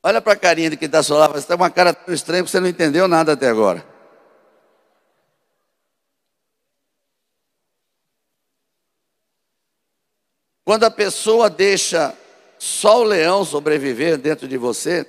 Olha 0.03 0.21
para 0.21 0.33
a 0.33 0.37
carinha 0.37 0.69
de 0.69 0.77
quem 0.77 0.85
está 0.85 1.01
lá, 1.15 1.27
você 1.27 1.39
está 1.39 1.57
com 1.57 1.63
uma 1.63 1.69
cara 1.69 1.93
tão 1.93 2.13
estranha 2.13 2.43
que 2.43 2.49
você 2.49 2.59
não 2.59 2.67
entendeu 2.67 3.07
nada 3.07 3.33
até 3.33 3.49
agora. 3.49 3.83
Quando 10.63 10.83
a 10.83 10.91
pessoa 10.91 11.49
deixa 11.49 12.13
só 12.57 13.01
o 13.01 13.03
leão 13.03 13.45
sobreviver 13.45 14.17
dentro 14.17 14.47
de 14.47 14.57
você, 14.57 15.05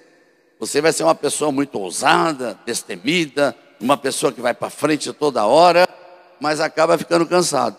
você 0.59 0.80
vai 0.80 0.92
ser 0.92 1.02
uma 1.02 1.14
pessoa 1.14 1.52
muito 1.52 1.78
ousada, 1.78 2.59
destemida, 2.64 3.56
uma 3.80 3.97
pessoa 3.97 4.33
que 4.33 4.40
vai 4.40 4.54
para 4.54 4.71
frente 4.71 5.12
toda 5.12 5.47
hora, 5.47 5.87
mas 6.40 6.60
acaba 6.60 6.98
ficando 6.98 7.26
cansado. 7.26 7.76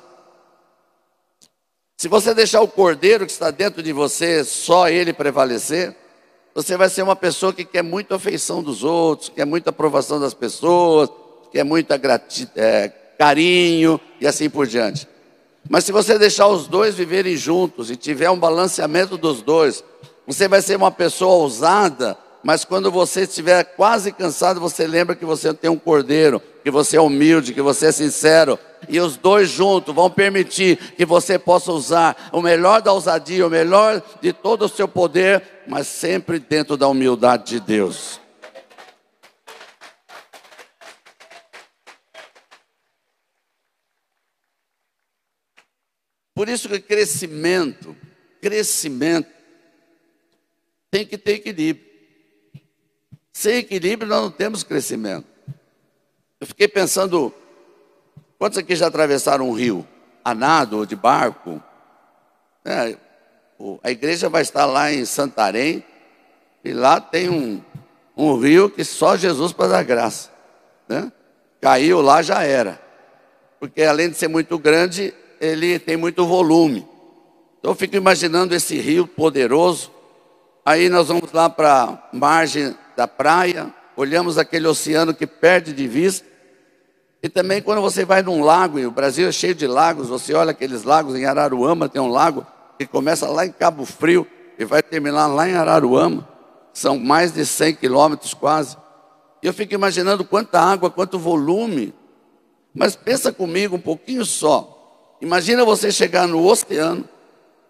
Se 1.98 2.08
você 2.08 2.34
deixar 2.34 2.62
o 2.62 2.68
cordeiro 2.68 3.26
que 3.26 3.32
está 3.32 3.50
dentro 3.50 3.82
de 3.82 3.92
você, 3.92 4.44
só 4.44 4.88
ele 4.88 5.12
prevalecer, 5.14 5.96
você 6.54 6.78
vai 6.78 6.90
ser 6.90 7.02
uma 7.02 7.16
pessoa 7.16 7.54
que 7.54 7.66
quer 7.66 7.84
muita 7.84 8.16
afeição 8.16 8.62
dos 8.62 8.84
outros, 8.84 9.30
quer 9.30 9.46
muita 9.46 9.72
aprovação 9.72 10.20
das 10.20 10.34
pessoas, 10.34 11.10
quer 11.52 11.64
muito 11.64 11.92
é, 12.56 12.92
carinho 13.18 14.00
e 14.22 14.28
assim 14.28 14.50
por 14.50 14.68
diante. 14.68 15.08
Mas 15.70 15.84
se 15.84 15.92
você 15.92 16.18
deixar 16.18 16.48
os 16.48 16.68
dois 16.68 16.96
viverem 16.96 17.36
juntos 17.36 17.92
e 17.92 17.96
tiver 17.96 18.30
um 18.30 18.40
balanceamento 18.40 19.18
dos 19.18 19.42
dois, 19.42 19.84
você 20.26 20.48
vai 20.48 20.62
ser 20.62 20.78
uma 20.78 20.92
pessoa 20.92 21.36
ousada, 21.36 22.18
mas 22.44 22.64
quando 22.64 22.92
você 22.92 23.22
estiver 23.22 23.64
quase 23.64 24.12
cansado, 24.12 24.60
você 24.60 24.86
lembra 24.88 25.16
que 25.16 25.26
você 25.26 25.54
tem 25.54 25.70
um 25.70 25.78
cordeiro, 25.78 26.42
que 26.64 26.72
você 26.72 26.98
é 26.98 27.02
humilde, 27.02 27.54
que 27.54 27.62
você 27.62 27.88
é 27.88 27.92
sincero, 27.92 28.60
e 28.88 29.00
os 29.00 29.18
dois 29.18 29.50
juntos 29.50 29.94
vão 29.94 30.10
permitir 30.10 30.78
que 30.96 31.06
você 31.06 31.40
possa 31.40 31.72
usar 31.72 32.30
o 32.32 32.42
melhor 32.42 32.82
da 32.82 32.94
ousadia, 32.94 33.46
o 33.46 33.50
melhor 33.50 34.02
de 34.22 34.32
todo 34.32 34.66
o 34.66 34.70
seu 34.70 34.88
poder, 34.88 35.64
mas 35.68 35.88
sempre 35.88 36.40
dentro 36.40 36.78
da 36.78 36.88
humildade 36.88 37.46
de 37.46 37.60
Deus. 37.60 38.20
Por 46.38 46.48
isso 46.48 46.70
que 46.70 46.80
crescimento, 46.80 47.98
crescimento 48.40 49.28
tem 50.92 51.04
que 51.04 51.18
ter 51.18 51.34
equilíbrio. 51.34 51.87
Sem 53.38 53.58
equilíbrio 53.58 54.10
nós 54.10 54.22
não 54.24 54.32
temos 54.32 54.64
crescimento. 54.64 55.28
Eu 56.40 56.48
fiquei 56.48 56.68
pensando 56.68 57.32
Quantos 58.38 58.58
aqui 58.58 58.76
já 58.76 58.88
atravessaram 58.88 59.48
um 59.48 59.54
rio? 59.54 59.86
A 60.24 60.34
nado 60.34 60.78
ou 60.78 60.86
de 60.86 60.96
barco? 60.96 61.62
É, 62.64 62.96
a 63.84 63.92
igreja 63.92 64.30
vai 64.30 64.42
estar 64.42 64.66
lá 64.66 64.92
em 64.92 65.06
Santarém, 65.06 65.84
e 66.64 66.74
lá 66.74 67.00
tem 67.00 67.30
um, 67.30 67.62
um 68.16 68.38
rio 68.38 68.70
que 68.70 68.84
só 68.84 69.16
Jesus 69.16 69.54
para 69.54 69.70
dar 69.70 69.84
graça. 69.84 70.30
Né? 70.88 71.12
Caiu 71.62 72.02
lá, 72.02 72.22
já 72.22 72.44
era. 72.44 72.80
Porque 73.60 73.84
além 73.84 74.10
de 74.10 74.18
ser 74.18 74.28
muito 74.28 74.60
grande, 74.60 75.14
ele 75.40 75.80
tem 75.80 75.98
muito 75.98 76.26
volume. 76.26 76.88
Então 77.58 77.72
eu 77.72 77.76
fico 77.76 77.96
imaginando 77.96 78.54
esse 78.54 78.78
rio 78.78 79.08
poderoso. 79.08 79.92
Aí 80.66 80.90
nós 80.90 81.08
vamos 81.08 81.32
lá 81.32 81.50
para 81.50 81.84
a 81.84 82.00
margem 82.12 82.76
da 82.98 83.08
praia, 83.08 83.72
olhamos 83.96 84.40
aquele 84.40 84.68
oceano 84.68 85.14
que 85.14 85.28
perde 85.28 85.72
de 85.72 85.88
vista. 85.88 86.26
E 87.22 87.30
também 87.30 87.62
quando 87.62 87.80
você 87.80 88.04
vai 88.04 88.24
num 88.24 88.44
lago, 88.44 88.80
e 88.80 88.88
o 88.88 88.92
Brasil 88.92 89.30
é 89.30 89.32
cheio 89.32 89.54
de 89.54 89.68
lagos, 89.68 90.10
você 90.10 90.34
olha 90.34 90.50
aqueles 90.50 90.82
lagos, 90.82 91.16
em 91.16 91.24
Araruama 91.24 91.88
tem 91.88 92.02
um 92.02 92.08
lago 92.08 92.44
que 92.76 92.88
começa 92.88 93.28
lá 93.28 93.46
em 93.46 93.52
Cabo 93.52 93.86
Frio 93.86 94.26
e 94.58 94.66
vai 94.66 94.82
terminar 94.82 95.28
lá 95.28 95.48
em 95.48 95.54
Araruama. 95.54 96.28
São 96.74 96.98
mais 96.98 97.32
de 97.32 97.46
100 97.46 97.76
quilômetros 97.76 98.34
quase. 98.34 98.76
E 99.44 99.48
eu 99.48 99.54
fico 99.54 99.76
imaginando 99.76 100.26
quanta 100.26 100.60
água, 100.60 100.90
quanto 100.90 101.20
volume. 101.20 101.94
Mas 102.74 102.96
pensa 102.96 103.32
comigo 103.32 103.76
um 103.76 103.80
pouquinho 103.80 104.26
só. 104.26 105.16
Imagina 105.22 105.64
você 105.64 105.92
chegar 105.92 106.28
no 106.28 106.44
oceano, 106.44 107.08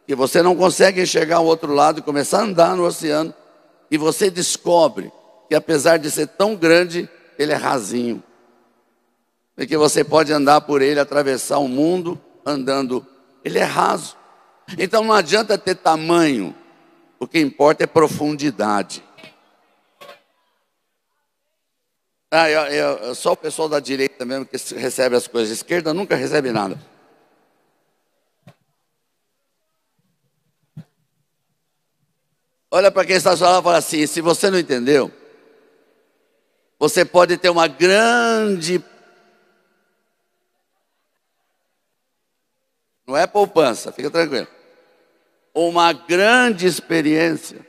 que 0.06 0.16
você 0.16 0.42
não 0.42 0.56
consegue 0.56 1.02
enxergar 1.02 1.42
o 1.42 1.46
outro 1.46 1.74
lado 1.74 2.00
e 2.00 2.02
começar 2.02 2.40
a 2.40 2.44
andar 2.44 2.78
no 2.78 2.86
oceano, 2.86 3.34
e 3.92 3.98
você 3.98 4.30
descobre 4.30 5.12
que 5.48 5.56
apesar 5.56 5.98
de 5.98 6.12
ser 6.12 6.28
tão 6.28 6.56
grande, 6.56 7.10
ele 7.38 7.52
é 7.52 7.56
rasinho 7.56 8.24
porque 9.58 9.76
você 9.76 10.04
pode 10.04 10.32
andar 10.32 10.62
por 10.62 10.84
ele, 10.84 11.00
atravessar 11.00 11.58
o 11.58 11.68
mundo 11.68 12.22
andando. 12.46 13.04
Ele 13.44 13.58
é 13.58 13.64
raso. 13.64 14.16
Então 14.78 15.04
não 15.04 15.14
adianta 15.14 15.58
ter 15.58 15.74
tamanho, 15.74 16.56
o 17.20 17.28
que 17.28 17.40
importa 17.40 17.84
é 17.84 17.88
profundidade. 17.88 19.04
Ah, 22.30 22.48
eu, 22.52 22.62
eu, 22.68 23.16
só 23.16 23.32
o 23.32 23.38
pessoal 23.38 23.68
da 23.68 23.80
direita 23.80 24.24
mesmo 24.26 24.46
que 24.46 24.58
recebe 24.76 25.16
as 25.16 25.28
coisas, 25.28 25.50
esquerda 25.50 25.92
nunca 25.92 26.16
recebe 26.16 26.52
nada. 26.52 26.80
Olha 32.70 32.92
para 32.92 33.06
quem 33.08 33.16
está 33.16 33.36
falando 33.36 33.62
e 33.62 33.64
fala 33.64 33.78
assim: 33.78 34.06
se 34.06 34.22
você 34.22 34.52
não 34.52 34.60
entendeu, 34.60 35.12
você 36.80 37.04
pode 37.04 37.38
ter 37.38 37.50
uma 37.50 37.68
grande 37.68 38.84
Não 43.08 43.16
é 43.16 43.26
poupança, 43.26 43.92
fica 43.94 44.12
tranquilo. 44.12 44.48
uma 45.54 45.94
grande 45.94 46.68
experiência, 46.68 47.66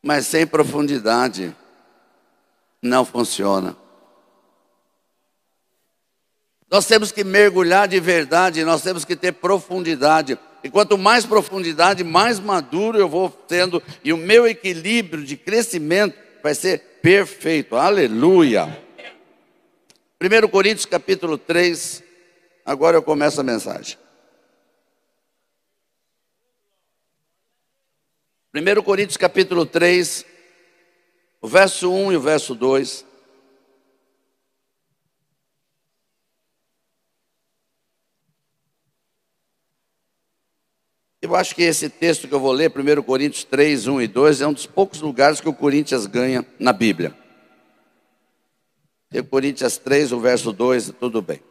mas 0.00 0.26
sem 0.26 0.46
profundidade 0.46 1.54
não 2.80 3.04
funciona. 3.04 3.76
Nós 6.70 6.86
temos 6.86 7.10
que 7.10 7.24
mergulhar 7.24 7.88
de 7.88 7.98
verdade, 7.98 8.64
nós 8.64 8.82
temos 8.82 9.04
que 9.04 9.16
ter 9.16 9.32
profundidade. 9.32 10.38
E 10.62 10.70
quanto 10.70 10.96
mais 10.96 11.26
profundidade, 11.26 12.04
mais 12.04 12.38
maduro 12.38 12.96
eu 12.96 13.08
vou 13.08 13.28
tendo, 13.28 13.82
e 14.04 14.12
o 14.12 14.16
meu 14.16 14.46
equilíbrio 14.46 15.24
de 15.24 15.36
crescimento 15.36 16.16
vai 16.42 16.54
ser 16.54 16.89
perfeito. 17.02 17.76
Aleluia. 17.76 18.66
1 20.20 20.48
Coríntios 20.48 20.84
capítulo 20.84 21.38
3, 21.38 22.02
agora 22.64 22.96
eu 22.96 23.02
começo 23.02 23.40
a 23.40 23.44
mensagem. 23.44 23.98
1 28.54 28.82
Coríntios 28.82 29.16
capítulo 29.16 29.64
3, 29.64 30.26
o 31.40 31.48
verso 31.48 31.92
1 31.92 32.12
e 32.12 32.16
o 32.16 32.20
verso 32.20 32.54
2. 32.54 33.09
Eu 41.22 41.36
acho 41.36 41.54
que 41.54 41.62
esse 41.62 41.90
texto 41.90 42.26
que 42.26 42.32
eu 42.32 42.40
vou 42.40 42.50
ler, 42.50 42.72
1 42.74 43.02
Coríntios 43.02 43.44
3, 43.44 43.86
1 43.86 44.00
e 44.00 44.06
2, 44.08 44.40
é 44.40 44.46
um 44.46 44.54
dos 44.54 44.64
poucos 44.64 45.02
lugares 45.02 45.38
que 45.38 45.48
o 45.48 45.52
Corinthians 45.52 46.06
ganha 46.06 46.46
na 46.58 46.72
Bíblia. 46.72 47.14
Tem 49.10 49.22
Coríntios 49.22 49.76
3, 49.76 50.12
o 50.12 50.20
verso 50.20 50.50
2, 50.50 50.94
tudo 50.98 51.20
bem. 51.20 51.42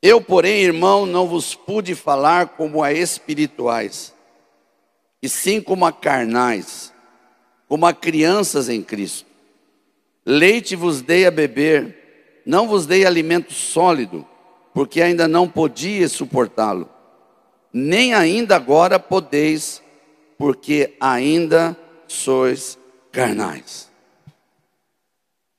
Eu, 0.00 0.20
porém, 0.20 0.62
irmão, 0.62 1.06
não 1.06 1.26
vos 1.26 1.56
pude 1.56 1.96
falar 1.96 2.50
como 2.50 2.84
a 2.84 2.92
espirituais, 2.92 4.14
e 5.20 5.28
sim 5.28 5.60
como 5.60 5.84
a 5.84 5.92
carnais, 5.92 6.92
como 7.66 7.84
a 7.84 7.92
crianças 7.92 8.68
em 8.68 8.80
Cristo. 8.80 9.26
Leite 10.24 10.76
vos 10.76 11.02
dei 11.02 11.26
a 11.26 11.32
beber, 11.32 12.42
não 12.46 12.68
vos 12.68 12.86
dei 12.86 13.04
alimento 13.04 13.52
sólido, 13.52 14.24
porque 14.72 15.02
ainda 15.02 15.26
não 15.26 15.48
podia 15.48 16.08
suportá-lo. 16.08 16.95
Nem 17.78 18.14
ainda 18.14 18.56
agora 18.56 18.98
podeis, 18.98 19.82
porque 20.38 20.96
ainda 20.98 21.76
sois 22.08 22.78
carnais. 23.12 23.90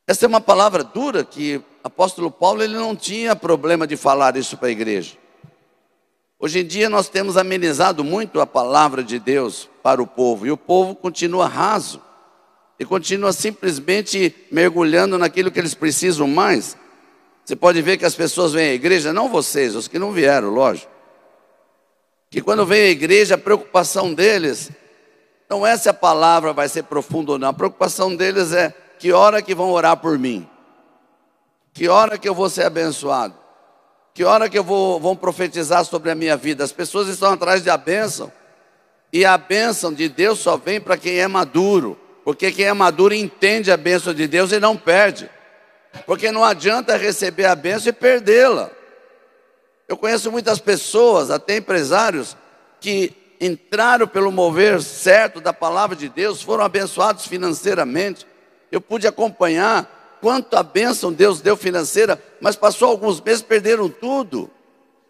Essa 0.07 0.25
é 0.25 0.27
uma 0.27 0.41
palavra 0.41 0.83
dura 0.83 1.23
que 1.23 1.57
o 1.57 1.63
apóstolo 1.83 2.31
Paulo 2.31 2.63
ele 2.63 2.73
não 2.73 2.95
tinha 2.95 3.35
problema 3.35 3.85
de 3.85 3.95
falar 3.95 4.35
isso 4.35 4.57
para 4.57 4.69
a 4.69 4.71
igreja. 4.71 5.15
Hoje 6.39 6.61
em 6.61 6.65
dia 6.65 6.89
nós 6.89 7.07
temos 7.07 7.37
amenizado 7.37 8.03
muito 8.03 8.41
a 8.41 8.47
palavra 8.47 9.03
de 9.03 9.19
Deus 9.19 9.69
para 9.83 10.01
o 10.01 10.07
povo 10.07 10.47
e 10.47 10.51
o 10.51 10.57
povo 10.57 10.95
continua 10.95 11.45
raso 11.45 12.01
e 12.79 12.85
continua 12.85 13.31
simplesmente 13.31 14.33
mergulhando 14.51 15.19
naquilo 15.19 15.51
que 15.51 15.59
eles 15.59 15.75
precisam 15.75 16.27
mais. 16.27 16.75
Você 17.45 17.55
pode 17.55 17.79
ver 17.79 17.95
que 17.95 18.05
as 18.05 18.15
pessoas 18.15 18.53
vêm 18.53 18.71
à 18.71 18.73
igreja, 18.73 19.13
não 19.13 19.29
vocês, 19.29 19.75
os 19.75 19.87
que 19.87 19.99
não 19.99 20.11
vieram, 20.11 20.49
lógico. 20.49 20.96
Que 22.29 22.41
quando 22.41 22.65
vem 22.65 22.81
à 22.81 22.89
igreja, 22.89 23.35
a 23.35 23.37
preocupação 23.37 24.13
deles 24.13 24.69
não 25.49 25.65
é 25.65 25.77
se 25.77 25.87
a 25.87 25.93
palavra 25.93 26.51
vai 26.51 26.67
ser 26.67 26.83
profunda 26.83 27.33
ou 27.33 27.39
não, 27.39 27.49
a 27.49 27.53
preocupação 27.53 28.15
deles 28.15 28.51
é 28.51 28.73
que 28.99 29.13
hora 29.13 29.41
que 29.41 29.55
vão 29.55 29.71
orar 29.71 29.97
por 29.97 30.19
mim, 30.19 30.47
que 31.73 31.87
hora 31.87 32.17
que 32.17 32.27
eu 32.27 32.35
vou 32.35 32.49
ser 32.49 32.65
abençoado. 32.65 33.47
Que 34.17 34.23
hora 34.23 34.49
que 34.49 34.57
eu 34.57 34.63
vou 34.63 34.99
vão 34.99 35.15
profetizar 35.15 35.85
sobre 35.85 36.09
a 36.09 36.15
minha 36.15 36.35
vida? 36.35 36.63
As 36.63 36.71
pessoas 36.71 37.07
estão 37.07 37.33
atrás 37.33 37.61
de 37.61 37.69
a 37.69 37.77
bênção. 37.77 38.31
E 39.13 39.23
a 39.23 39.37
bênção 39.37 39.93
de 39.93 40.09
Deus 40.09 40.39
só 40.39 40.57
vem 40.57 40.81
para 40.81 40.97
quem 40.97 41.19
é 41.19 41.27
maduro. 41.27 41.95
Porque 42.25 42.51
quem 42.51 42.65
é 42.65 42.73
maduro 42.73 43.13
entende 43.13 43.71
a 43.71 43.77
bênção 43.77 44.15
de 44.15 44.27
Deus 44.27 44.51
e 44.51 44.59
não 44.59 44.75
perde. 44.75 45.29
Porque 46.07 46.31
não 46.31 46.43
adianta 46.43 46.97
receber 46.97 47.45
a 47.45 47.53
bênção 47.53 47.89
e 47.89 47.93
perdê-la. 47.93 48.71
Eu 49.87 49.95
conheço 49.95 50.31
muitas 50.31 50.59
pessoas, 50.59 51.31
até 51.31 51.57
empresários, 51.57 52.35
que 52.79 53.13
entraram 53.39 54.07
pelo 54.07 54.31
mover 54.31 54.81
certo 54.81 55.39
da 55.39 55.53
palavra 55.53 55.95
de 55.95 56.09
Deus, 56.09 56.41
foram 56.41 56.63
abençoados 56.63 57.25
financeiramente. 57.25 58.27
Eu 58.71 58.81
pude 58.81 59.07
acompanhar 59.07 60.17
quanto 60.19 60.55
a 60.57 60.63
bênção 60.63 61.13
Deus 61.13 61.39
deu 61.39 61.55
financeira, 61.55 62.21
mas 62.41 62.55
passou 62.55 62.89
alguns 62.89 63.21
meses, 63.21 63.41
perderam 63.41 63.87
tudo. 63.87 64.49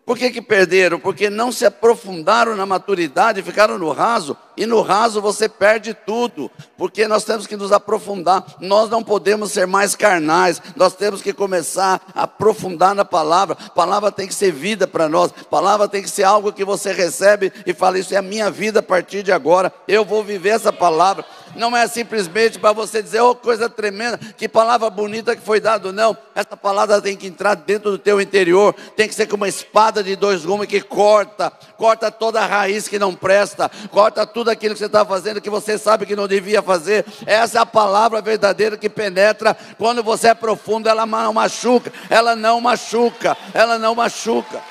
Por 0.06 0.18
que, 0.18 0.30
que 0.30 0.42
perderam? 0.42 1.00
Porque 1.00 1.30
não 1.30 1.52
se 1.52 1.66
aprofundaram 1.66 2.56
na 2.56 2.66
maturidade, 2.66 3.42
ficaram 3.42 3.78
no 3.80 3.92
raso, 3.92 4.38
e 4.58 4.66
no 4.66 4.82
raso 4.82 5.22
você 5.22 5.48
perde 5.48 5.94
tudo, 5.94 6.52
porque 6.78 7.08
nós 7.08 7.24
temos 7.24 7.48
que 7.48 7.56
nos 7.56 7.72
aprofundar, 7.72 8.44
nós 8.60 8.90
não 8.90 9.04
podemos 9.04 9.52
ser 9.52 9.68
mais 9.68 9.96
carnais, 9.96 10.62
nós 10.76 10.94
temos 10.94 11.22
que 11.22 11.32
começar 11.32 12.02
a 12.14 12.24
aprofundar 12.24 12.94
na 12.94 13.06
palavra, 13.06 13.56
palavra 13.76 14.12
tem 14.12 14.28
que 14.28 14.36
ser 14.36 14.52
vida 14.52 14.88
para 14.88 15.08
nós, 15.08 15.32
palavra 15.50 15.88
tem 15.88 16.02
que 16.02 16.10
ser 16.10 16.24
algo 16.24 16.52
que 16.52 16.66
você 16.66 16.92
recebe 16.92 17.52
e 17.66 17.74
fala: 17.74 18.00
Isso 18.00 18.14
é 18.14 18.18
a 18.18 18.22
minha 18.22 18.52
vida 18.52 18.80
a 18.80 18.84
partir 18.84 19.24
de 19.24 19.32
agora, 19.32 19.72
eu 19.88 20.04
vou 20.04 20.24
viver 20.24 20.50
essa 20.50 20.74
palavra. 20.74 21.24
Não 21.56 21.76
é 21.76 21.88
simplesmente 21.88 22.60
para 22.60 22.74
você 22.74 23.02
dizer, 23.02 23.22
oh, 23.22 23.34
coisa 23.34 23.70
tremenda, 23.70 24.20
que 24.38 24.48
palavra 24.48 24.90
bonita 24.90 25.36
que 25.36 25.42
foi 25.42 25.60
dado, 25.60 25.92
não. 25.92 26.16
Essa 26.36 26.56
palavra 26.56 27.02
tem 27.02 27.16
que 27.16 27.26
entrar 27.26 27.56
dentro 27.56 27.90
do 27.90 27.98
teu 27.98 28.22
interior, 28.22 28.76
tem 28.96 29.08
que 29.08 29.16
ser 29.16 29.26
como 29.26 29.44
uma 29.44 29.48
espada 29.48 29.78
espada 29.88 30.04
de 30.04 30.16
dois 30.16 30.44
gumes 30.44 30.68
que 30.68 30.82
corta, 30.82 31.52
corta 31.78 32.12
toda 32.12 32.42
a 32.42 32.46
raiz 32.46 32.88
que 32.88 33.00
não 33.00 33.14
presta, 33.14 33.70
corta 33.92 34.26
tudo 34.26 34.47
aquilo 34.50 34.74
que 34.74 34.80
você 34.80 34.86
está 34.86 35.06
fazendo 35.06 35.42
que 35.42 35.50
você 35.50 35.78
sabe 35.78 36.06
que 36.06 36.16
não 36.16 36.28
devia 36.28 36.62
fazer. 36.62 37.06
Essa 37.26 37.60
é 37.60 37.62
a 37.62 37.66
palavra 37.66 38.22
verdadeira 38.22 38.78
que 38.78 38.90
penetra. 38.90 39.56
Quando 39.78 40.04
você 40.04 40.30
é 40.30 40.34
profundo, 40.34 40.90
ela 40.90 41.06
não 41.06 41.34
machuca, 41.34 41.92
ela 42.10 42.36
não 42.36 42.62
machuca, 42.62 43.38
ela 43.54 43.78
não 43.78 43.96
machuca. 43.96 44.62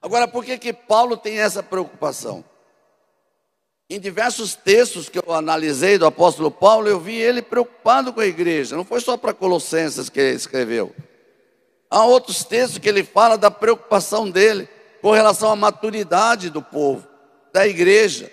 Agora, 0.00 0.28
por 0.28 0.44
que 0.44 0.58
que 0.58 0.72
Paulo 0.72 1.16
tem 1.16 1.38
essa 1.38 1.62
preocupação? 1.62 2.44
Em 3.88 4.00
diversos 4.00 4.54
textos 4.54 5.08
que 5.08 5.18
eu 5.18 5.32
analisei 5.32 5.96
do 5.96 6.06
apóstolo 6.06 6.50
Paulo, 6.50 6.88
eu 6.88 6.98
vi 6.98 7.16
ele 7.16 7.40
preocupado 7.40 8.12
com 8.12 8.20
a 8.20 8.26
igreja. 8.26 8.76
Não 8.76 8.84
foi 8.84 9.00
só 9.00 9.16
para 9.16 9.32
Colossenses 9.32 10.08
que 10.08 10.20
ele 10.20 10.36
escreveu. 10.36 10.94
Há 11.94 12.04
outros 12.04 12.42
textos 12.42 12.78
que 12.78 12.88
ele 12.88 13.04
fala 13.04 13.38
da 13.38 13.52
preocupação 13.52 14.28
dele 14.28 14.68
com 15.00 15.12
relação 15.12 15.52
à 15.52 15.54
maturidade 15.54 16.50
do 16.50 16.60
povo, 16.60 17.06
da 17.52 17.68
igreja. 17.68 18.28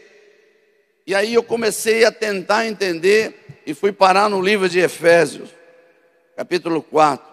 E 1.05 1.13
aí 1.13 1.35
eu 1.35 1.43
comecei 1.43 2.03
a 2.03 2.11
tentar 2.11 2.65
entender 2.65 3.61
e 3.63 3.75
fui 3.75 3.91
parar 3.91 4.27
no 4.31 4.41
livro 4.41 4.67
de 4.67 4.79
Efésios, 4.79 5.51
capítulo 6.35 6.81
4, 6.81 7.23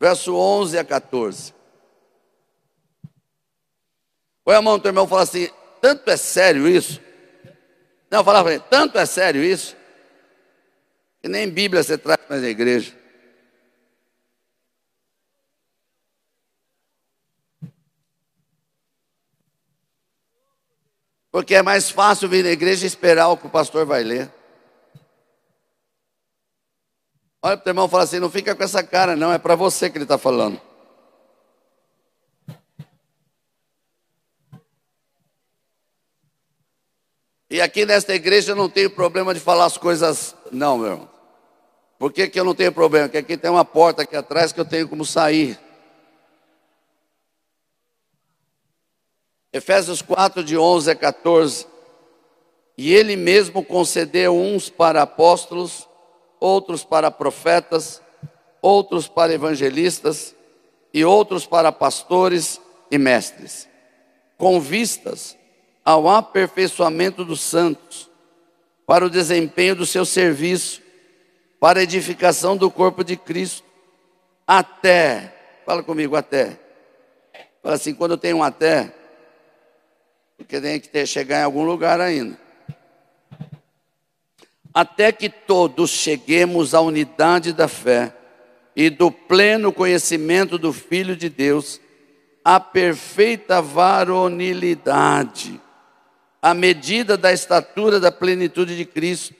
verso 0.00 0.34
11 0.34 0.78
a 0.78 0.84
14. 0.84 1.54
Põe 4.44 4.56
a 4.56 4.62
mão 4.62 4.78
do 4.78 4.82
teu 4.82 4.88
irmão 4.88 5.04
e 5.04 5.08
fala 5.08 5.22
assim: 5.22 5.48
tanto 5.80 6.10
é 6.10 6.16
sério 6.16 6.66
isso. 6.66 7.00
Não, 8.10 8.24
falava 8.24 8.50
para 8.50 8.58
tanto 8.58 8.98
é 8.98 9.06
sério 9.06 9.44
isso, 9.44 9.76
que 11.22 11.28
nem 11.28 11.48
Bíblia 11.48 11.84
você 11.84 11.96
traz 11.96 12.18
mais 12.28 12.42
na 12.42 12.48
igreja. 12.48 12.98
Porque 21.30 21.54
é 21.54 21.62
mais 21.62 21.90
fácil 21.90 22.28
vir 22.28 22.42
na 22.42 22.50
igreja 22.50 22.84
e 22.84 22.88
esperar 22.88 23.28
o 23.28 23.36
que 23.36 23.46
o 23.46 23.50
pastor 23.50 23.84
vai 23.84 24.02
ler. 24.02 24.32
Olha 27.42 27.56
para 27.56 27.60
o 27.60 27.64
teu 27.64 27.70
irmão 27.70 27.86
e 27.86 27.90
fala 27.90 28.04
assim: 28.04 28.18
não 28.18 28.30
fica 28.30 28.54
com 28.54 28.64
essa 28.64 28.82
cara, 28.82 29.14
não, 29.14 29.32
é 29.32 29.38
para 29.38 29.54
você 29.54 29.88
que 29.90 29.96
ele 29.96 30.04
está 30.04 30.18
falando. 30.18 30.60
E 37.50 37.62
aqui 37.62 37.86
nesta 37.86 38.14
igreja 38.14 38.52
eu 38.52 38.56
não 38.56 38.68
tenho 38.68 38.90
problema 38.90 39.32
de 39.32 39.40
falar 39.40 39.64
as 39.64 39.78
coisas, 39.78 40.34
não, 40.52 40.76
meu 40.78 40.90
irmão. 40.90 41.08
Por 41.98 42.12
que, 42.12 42.28
que 42.28 42.38
eu 42.38 42.44
não 42.44 42.54
tenho 42.54 42.72
problema? 42.72 43.08
Porque 43.08 43.18
aqui 43.18 43.36
tem 43.36 43.50
uma 43.50 43.64
porta 43.64 44.02
aqui 44.02 44.14
atrás 44.14 44.52
que 44.52 44.60
eu 44.60 44.64
tenho 44.64 44.86
como 44.86 45.04
sair. 45.04 45.58
Efésios 49.52 50.02
4, 50.02 50.44
de 50.44 50.56
11 50.58 50.90
a 50.90 50.94
14. 50.94 51.66
E 52.76 52.94
ele 52.94 53.16
mesmo 53.16 53.64
concedeu 53.64 54.36
uns 54.36 54.68
para 54.68 55.02
apóstolos, 55.02 55.88
outros 56.38 56.84
para 56.84 57.10
profetas, 57.10 58.02
outros 58.60 59.08
para 59.08 59.32
evangelistas 59.32 60.34
e 60.92 61.04
outros 61.04 61.46
para 61.46 61.72
pastores 61.72 62.60
e 62.90 62.98
mestres, 62.98 63.68
com 64.36 64.60
vistas 64.60 65.36
ao 65.84 66.08
aperfeiçoamento 66.08 67.24
dos 67.24 67.40
santos, 67.40 68.10
para 68.86 69.04
o 69.04 69.10
desempenho 69.10 69.74
do 69.74 69.86
seu 69.86 70.04
serviço, 70.04 70.82
para 71.60 71.80
a 71.80 71.82
edificação 71.82 72.56
do 72.56 72.70
corpo 72.70 73.02
de 73.02 73.16
Cristo, 73.16 73.64
até. 74.46 75.34
Fala 75.66 75.82
comigo, 75.82 76.16
até. 76.16 76.58
Fala 77.62 77.74
assim, 77.74 77.92
quando 77.92 78.16
tem 78.16 78.32
um 78.32 78.42
até, 78.42 78.94
porque 80.38 80.60
tem 80.60 80.78
que 80.78 80.88
ter, 80.88 81.06
chegar 81.06 81.40
em 81.40 81.44
algum 81.44 81.64
lugar 81.64 82.00
ainda. 82.00 82.38
Até 84.72 85.10
que 85.10 85.28
todos 85.28 85.90
cheguemos 85.90 86.74
à 86.74 86.80
unidade 86.80 87.52
da 87.52 87.66
fé 87.66 88.14
e 88.76 88.88
do 88.88 89.10
pleno 89.10 89.72
conhecimento 89.72 90.56
do 90.56 90.72
Filho 90.72 91.16
de 91.16 91.28
Deus, 91.28 91.80
à 92.44 92.60
perfeita 92.60 93.60
varonilidade, 93.60 95.60
à 96.40 96.54
medida 96.54 97.16
da 97.16 97.32
estatura 97.32 97.98
da 97.98 98.12
plenitude 98.12 98.76
de 98.76 98.84
Cristo, 98.84 99.34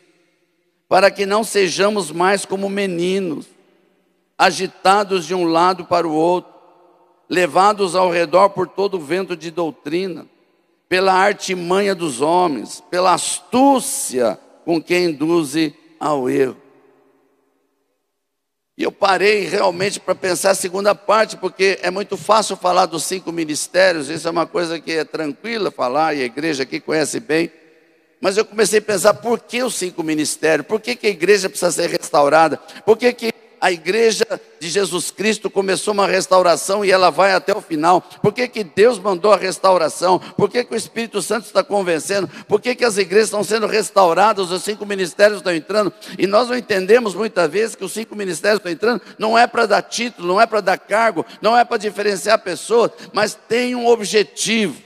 para 0.89 1.11
que 1.11 1.25
não 1.25 1.45
sejamos 1.45 2.11
mais 2.11 2.45
como 2.45 2.69
meninos, 2.69 3.47
agitados 4.37 5.25
de 5.25 5.35
um 5.35 5.45
lado 5.45 5.85
para 5.85 6.09
o 6.09 6.13
outro, 6.13 6.53
levados 7.29 7.95
ao 7.95 8.11
redor 8.11 8.51
por 8.51 8.67
todo 8.67 8.95
o 8.95 9.01
vento 9.01 9.37
de 9.37 9.53
doutrina, 9.53 10.27
pela 10.89 11.13
artimanha 11.13 11.95
dos 11.95 12.21
homens, 12.21 12.83
pela 12.91 13.13
astúcia 13.13 14.39
com 14.65 14.83
que 14.83 14.99
induze 14.99 15.75
ao 16.01 16.29
erro. 16.31 16.57
E 18.77 18.85
eu 18.85 18.93
parei 18.93 19.41
realmente 19.41 19.99
para 19.99 20.15
pensar 20.15 20.53
a 20.53 20.55
segunda 20.55 20.95
parte, 20.95 21.37
porque 21.37 21.81
é 21.83 21.91
muito 21.91 22.17
fácil 22.17 22.57
falar 22.57 22.87
dos 22.87 23.03
cinco 23.03 23.33
ministérios, 23.33 24.09
isso 24.09 24.29
é 24.29 24.31
uma 24.31 24.47
coisa 24.47 24.79
que 24.79 24.93
é 24.93 25.05
tranquila 25.05 25.71
falar, 25.71 26.15
e 26.15 26.23
a 26.23 26.27
igreja 26.27 26.63
aqui 26.63 26.79
conhece 26.79 27.19
bem. 27.19 27.51
Mas 28.21 28.37
eu 28.37 28.45
comecei 28.45 28.79
a 28.79 28.83
pensar, 28.83 29.15
por 29.15 29.41
que 29.41 29.63
os 29.63 29.75
cinco 29.75 30.03
ministérios? 30.03 30.67
Por 30.67 30.81
que, 30.81 30.95
que 30.95 31.09
a 31.09 31.11
igreja 31.11 31.49
precisa 31.49 31.73
ser 31.73 31.91
restaurada? 31.91 32.57
Por 32.85 32.97
que, 32.97 33.13
que 33.13 33.33
a 33.61 33.73
igreja 33.73 34.27
de 34.61 34.69
Jesus 34.69 35.11
Cristo 35.11 35.51
começou 35.51 35.95
uma 35.95 36.07
restauração 36.07 36.85
e 36.85 36.91
ela 36.91 37.11
vai 37.11 37.33
até 37.33 37.57
o 37.57 37.61
final. 37.61 38.01
Por 38.01 38.33
que, 38.33 38.47
que 38.49 38.65
Deus 38.65 38.99
mandou 38.99 39.33
a 39.33 39.37
restauração? 39.37 40.19
Por 40.19 40.51
que, 40.51 40.65
que 40.65 40.75
o 40.75 40.77
Espírito 40.77 41.21
Santo 41.23 41.47
está 41.47 41.63
convencendo? 41.63 42.29
Por 42.47 42.61
que, 42.61 42.75
que 42.75 42.85
as 42.85 42.97
igrejas 42.97 43.29
estão 43.29 43.45
sendo 43.45 43.67
restauradas? 43.67 44.51
Os 44.51 44.63
cinco 44.63 44.85
ministérios 44.87 45.39
estão 45.39 45.55
entrando. 45.55 45.93
E 46.19 46.27
nós 46.27 46.49
não 46.49 46.57
entendemos 46.57 47.15
muitas 47.15 47.51
vezes 47.51 47.75
que 47.75 47.85
os 47.85 47.93
cinco 47.93 48.15
ministérios 48.15 48.59
estão 48.59 48.73
entrando. 48.73 49.03
Não 49.19 49.37
é 49.37 49.47
para 49.47 49.67
dar 49.67 49.83
título, 49.83 50.29
não 50.29 50.41
é 50.41 50.47
para 50.47 50.61
dar 50.61 50.79
cargo, 50.79 51.25
não 51.41 51.57
é 51.57 51.65
para 51.65 51.77
diferenciar 51.77 52.39
pessoas, 52.41 52.91
mas 53.13 53.35
tem 53.35 53.75
um 53.75 53.87
objetivo. 53.87 54.77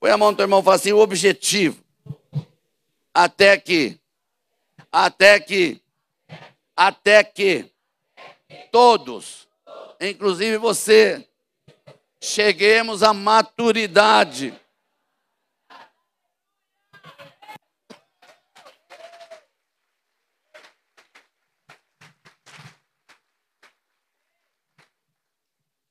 Põe 0.00 0.10
a 0.10 0.16
mão 0.16 0.30
no 0.30 0.36
teu 0.36 0.44
irmão 0.44 0.60
e 0.60 0.62
fala 0.62 0.76
assim: 0.76 0.92
o 0.92 0.98
objetivo. 0.98 1.76
Até 3.12 3.56
que, 3.56 3.98
até 4.92 5.40
que 5.40 5.80
até 6.76 7.24
que 7.24 7.72
todos, 8.70 9.48
inclusive 9.98 10.58
você, 10.58 11.26
cheguemos 12.20 13.02
à 13.02 13.14
maturidade. 13.14 14.54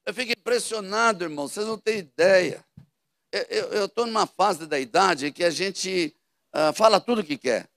Eu 0.06 0.14
fico 0.14 0.34
impressionado, 0.34 1.24
irmão, 1.24 1.48
vocês 1.48 1.66
não 1.66 1.80
têm 1.80 1.98
ideia. 1.98 2.64
Eu 3.50 3.86
estou 3.86 4.06
numa 4.06 4.28
fase 4.28 4.68
da 4.68 4.80
idade 4.80 5.32
que 5.32 5.44
a 5.44 5.50
gente 5.50 6.16
uh, 6.54 6.72
fala 6.74 7.02
tudo 7.02 7.22
o 7.22 7.24
que 7.24 7.38
quer. 7.38 7.68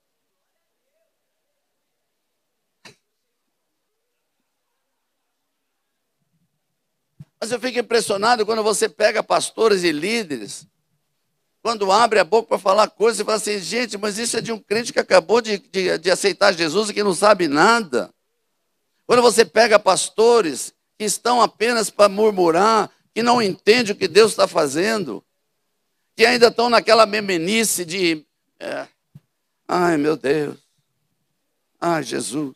Eu 7.51 7.59
fico 7.59 7.79
impressionado 7.79 8.45
quando 8.45 8.63
você 8.63 8.87
pega 8.87 9.23
pastores 9.23 9.83
e 9.83 9.91
líderes, 9.91 10.67
quando 11.61 11.91
abre 11.91 12.19
a 12.19 12.23
boca 12.23 12.47
para 12.47 12.57
falar 12.57 12.87
coisas, 12.89 13.19
e 13.19 13.23
fala 13.23 13.37
assim, 13.37 13.59
gente, 13.59 13.97
mas 13.97 14.17
isso 14.17 14.37
é 14.37 14.41
de 14.41 14.51
um 14.51 14.59
crente 14.59 14.93
que 14.93 14.99
acabou 14.99 15.41
de, 15.41 15.57
de, 15.57 15.97
de 15.97 16.11
aceitar 16.11 16.53
Jesus 16.53 16.89
e 16.89 16.93
que 16.93 17.03
não 17.03 17.13
sabe 17.13 17.47
nada. 17.47 18.13
Quando 19.05 19.21
você 19.21 19.43
pega 19.43 19.79
pastores 19.79 20.73
que 20.97 21.03
estão 21.03 21.41
apenas 21.41 21.89
para 21.89 22.07
murmurar, 22.07 22.89
que 23.13 23.23
não 23.23 23.41
entendem 23.41 23.93
o 23.93 23.97
que 23.97 24.07
Deus 24.07 24.31
está 24.31 24.47
fazendo, 24.47 25.23
que 26.15 26.25
ainda 26.25 26.47
estão 26.47 26.69
naquela 26.69 27.05
memenice 27.05 27.83
de, 27.83 28.25
é, 28.59 28.87
ai 29.67 29.97
meu 29.97 30.15
Deus, 30.15 30.57
ai 31.79 32.03
Jesus, 32.03 32.55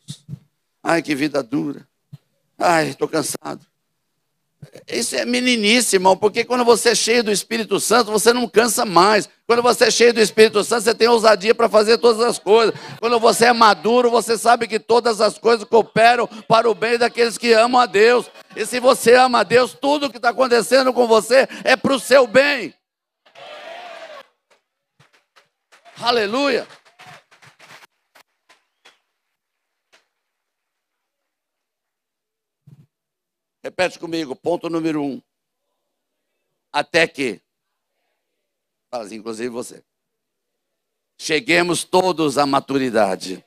ai 0.82 1.02
que 1.02 1.14
vida 1.14 1.42
dura, 1.42 1.86
ai 2.58 2.88
estou 2.88 3.08
cansado. 3.08 3.66
Isso 4.88 5.16
é 5.16 5.24
meninice, 5.24 5.96
irmão, 5.96 6.16
porque 6.16 6.44
quando 6.44 6.64
você 6.64 6.90
é 6.90 6.94
cheio 6.94 7.24
do 7.24 7.30
Espírito 7.30 7.80
Santo, 7.80 8.10
você 8.10 8.32
não 8.32 8.48
cansa 8.48 8.84
mais. 8.84 9.28
Quando 9.46 9.62
você 9.62 9.84
é 9.84 9.90
cheio 9.90 10.12
do 10.12 10.20
Espírito 10.20 10.62
Santo, 10.64 10.82
você 10.82 10.94
tem 10.94 11.08
ousadia 11.08 11.54
para 11.54 11.68
fazer 11.68 11.98
todas 11.98 12.20
as 12.22 12.38
coisas. 12.38 12.74
Quando 13.00 13.18
você 13.20 13.46
é 13.46 13.52
maduro, 13.52 14.10
você 14.10 14.38
sabe 14.38 14.66
que 14.66 14.78
todas 14.78 15.20
as 15.20 15.38
coisas 15.38 15.64
cooperam 15.64 16.26
para 16.48 16.68
o 16.70 16.74
bem 16.74 16.98
daqueles 16.98 17.36
que 17.36 17.52
amam 17.52 17.80
a 17.80 17.86
Deus. 17.86 18.26
E 18.56 18.64
se 18.64 18.80
você 18.80 19.14
ama 19.14 19.40
a 19.40 19.42
Deus, 19.42 19.76
tudo 19.78 20.10
que 20.10 20.16
está 20.16 20.30
acontecendo 20.30 20.92
com 20.92 21.06
você 21.06 21.48
é 21.64 21.76
para 21.76 21.94
o 21.94 22.00
seu 22.00 22.26
bem. 22.26 22.74
Aleluia. 26.00 26.66
Repete 33.64 33.98
comigo, 33.98 34.36
ponto 34.36 34.68
número 34.68 35.02
um. 35.02 35.22
Até 36.70 37.06
que, 37.06 37.40
inclusive 39.10 39.48
você, 39.48 39.82
cheguemos 41.16 41.82
todos 41.82 42.36
à 42.36 42.44
maturidade. 42.44 43.42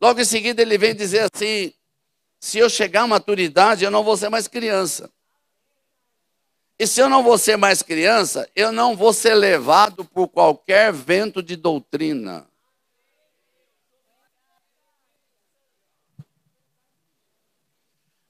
Logo 0.00 0.20
em 0.20 0.24
seguida 0.24 0.62
ele 0.62 0.78
vem 0.78 0.94
dizer 0.94 1.28
assim: 1.34 1.74
se 2.38 2.58
eu 2.58 2.70
chegar 2.70 3.02
à 3.02 3.08
maturidade, 3.08 3.84
eu 3.84 3.90
não 3.90 4.04
vou 4.04 4.16
ser 4.16 4.28
mais 4.28 4.46
criança. 4.46 5.10
E 6.78 6.86
se 6.86 7.00
eu 7.00 7.08
não 7.08 7.24
vou 7.24 7.36
ser 7.36 7.56
mais 7.56 7.82
criança, 7.82 8.48
eu 8.54 8.70
não 8.70 8.94
vou 8.94 9.12
ser 9.12 9.34
levado 9.34 10.04
por 10.04 10.28
qualquer 10.28 10.92
vento 10.92 11.42
de 11.42 11.56
doutrina. 11.56 12.48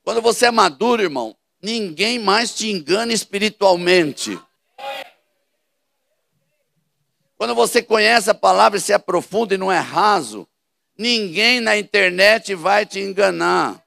Quando 0.04 0.20
você 0.20 0.46
é 0.46 0.50
maduro, 0.50 1.02
irmão, 1.02 1.34
ninguém 1.62 2.18
mais 2.18 2.54
te 2.54 2.70
engana 2.70 3.12
espiritualmente. 3.14 4.38
Quando 7.38 7.54
você 7.54 7.82
conhece 7.82 8.28
a 8.28 8.34
palavra 8.34 8.78
e 8.78 8.82
se 8.82 8.92
aprofunda 8.92 9.54
e 9.54 9.58
não 9.58 9.72
é 9.72 9.78
raso, 9.78 10.46
ninguém 10.96 11.58
na 11.58 11.76
internet 11.76 12.54
vai 12.54 12.84
te 12.84 13.00
enganar. 13.00 13.82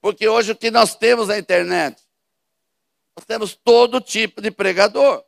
Porque 0.00 0.28
hoje 0.28 0.52
o 0.52 0.56
que 0.56 0.70
nós 0.70 0.94
temos 0.94 1.28
na 1.28 1.38
internet? 1.38 2.00
Nós 3.16 3.24
temos 3.24 3.54
todo 3.56 4.00
tipo 4.00 4.40
de 4.40 4.52
pregador, 4.52 5.24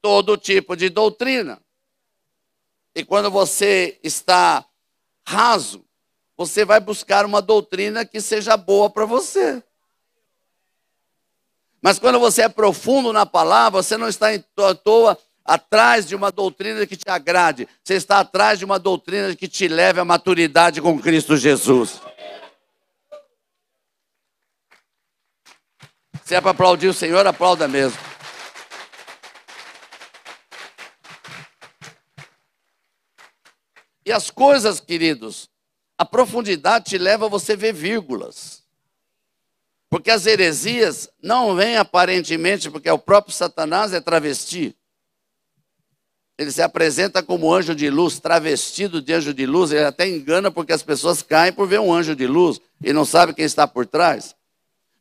todo 0.00 0.36
tipo 0.36 0.76
de 0.76 0.88
doutrina. 0.88 1.60
E 2.94 3.04
quando 3.04 3.30
você 3.30 3.98
está 4.02 4.64
raso, 5.26 5.84
você 6.46 6.64
vai 6.64 6.80
buscar 6.80 7.24
uma 7.24 7.40
doutrina 7.40 8.04
que 8.04 8.20
seja 8.20 8.56
boa 8.56 8.90
para 8.90 9.04
você. 9.04 9.62
Mas 11.80 11.98
quando 11.98 12.18
você 12.18 12.42
é 12.42 12.48
profundo 12.48 13.12
na 13.12 13.24
palavra, 13.26 13.82
você 13.82 13.96
não 13.96 14.08
está 14.08 14.28
à 14.30 14.74
toa 14.74 15.18
atrás 15.44 16.06
de 16.06 16.14
uma 16.14 16.30
doutrina 16.30 16.86
que 16.86 16.96
te 16.96 17.08
agrade. 17.08 17.68
Você 17.82 17.94
está 17.94 18.20
atrás 18.20 18.58
de 18.58 18.64
uma 18.64 18.78
doutrina 18.78 19.34
que 19.34 19.48
te 19.48 19.68
leve 19.68 20.00
à 20.00 20.04
maturidade 20.04 20.80
com 20.80 21.00
Cristo 21.00 21.36
Jesus. 21.36 22.00
Se 26.24 26.34
é 26.34 26.40
para 26.40 26.52
aplaudir 26.52 26.88
o 26.88 26.94
Senhor, 26.94 27.26
aplauda 27.26 27.66
mesmo. 27.68 27.98
E 34.04 34.10
as 34.10 34.30
coisas, 34.30 34.80
queridos, 34.80 35.48
a 36.02 36.04
profundidade 36.04 36.86
te 36.86 36.98
leva 36.98 37.26
a 37.26 37.28
você 37.28 37.54
ver 37.54 37.72
vírgulas. 37.72 38.64
Porque 39.88 40.10
as 40.10 40.26
heresias 40.26 41.08
não 41.22 41.54
vêm 41.54 41.76
aparentemente 41.76 42.68
porque 42.68 42.90
o 42.90 42.98
próprio 42.98 43.32
Satanás 43.32 43.92
é 43.92 44.00
travesti. 44.00 44.76
Ele 46.36 46.50
se 46.50 46.60
apresenta 46.60 47.22
como 47.22 47.54
anjo 47.54 47.72
de 47.72 47.88
luz, 47.88 48.18
travestido 48.18 49.00
de 49.00 49.12
anjo 49.12 49.32
de 49.32 49.46
luz. 49.46 49.70
Ele 49.70 49.84
até 49.84 50.08
engana 50.08 50.50
porque 50.50 50.72
as 50.72 50.82
pessoas 50.82 51.22
caem 51.22 51.52
por 51.52 51.68
ver 51.68 51.78
um 51.78 51.92
anjo 51.92 52.16
de 52.16 52.26
luz 52.26 52.60
e 52.82 52.92
não 52.92 53.04
sabe 53.04 53.32
quem 53.32 53.44
está 53.44 53.68
por 53.68 53.86
trás. 53.86 54.34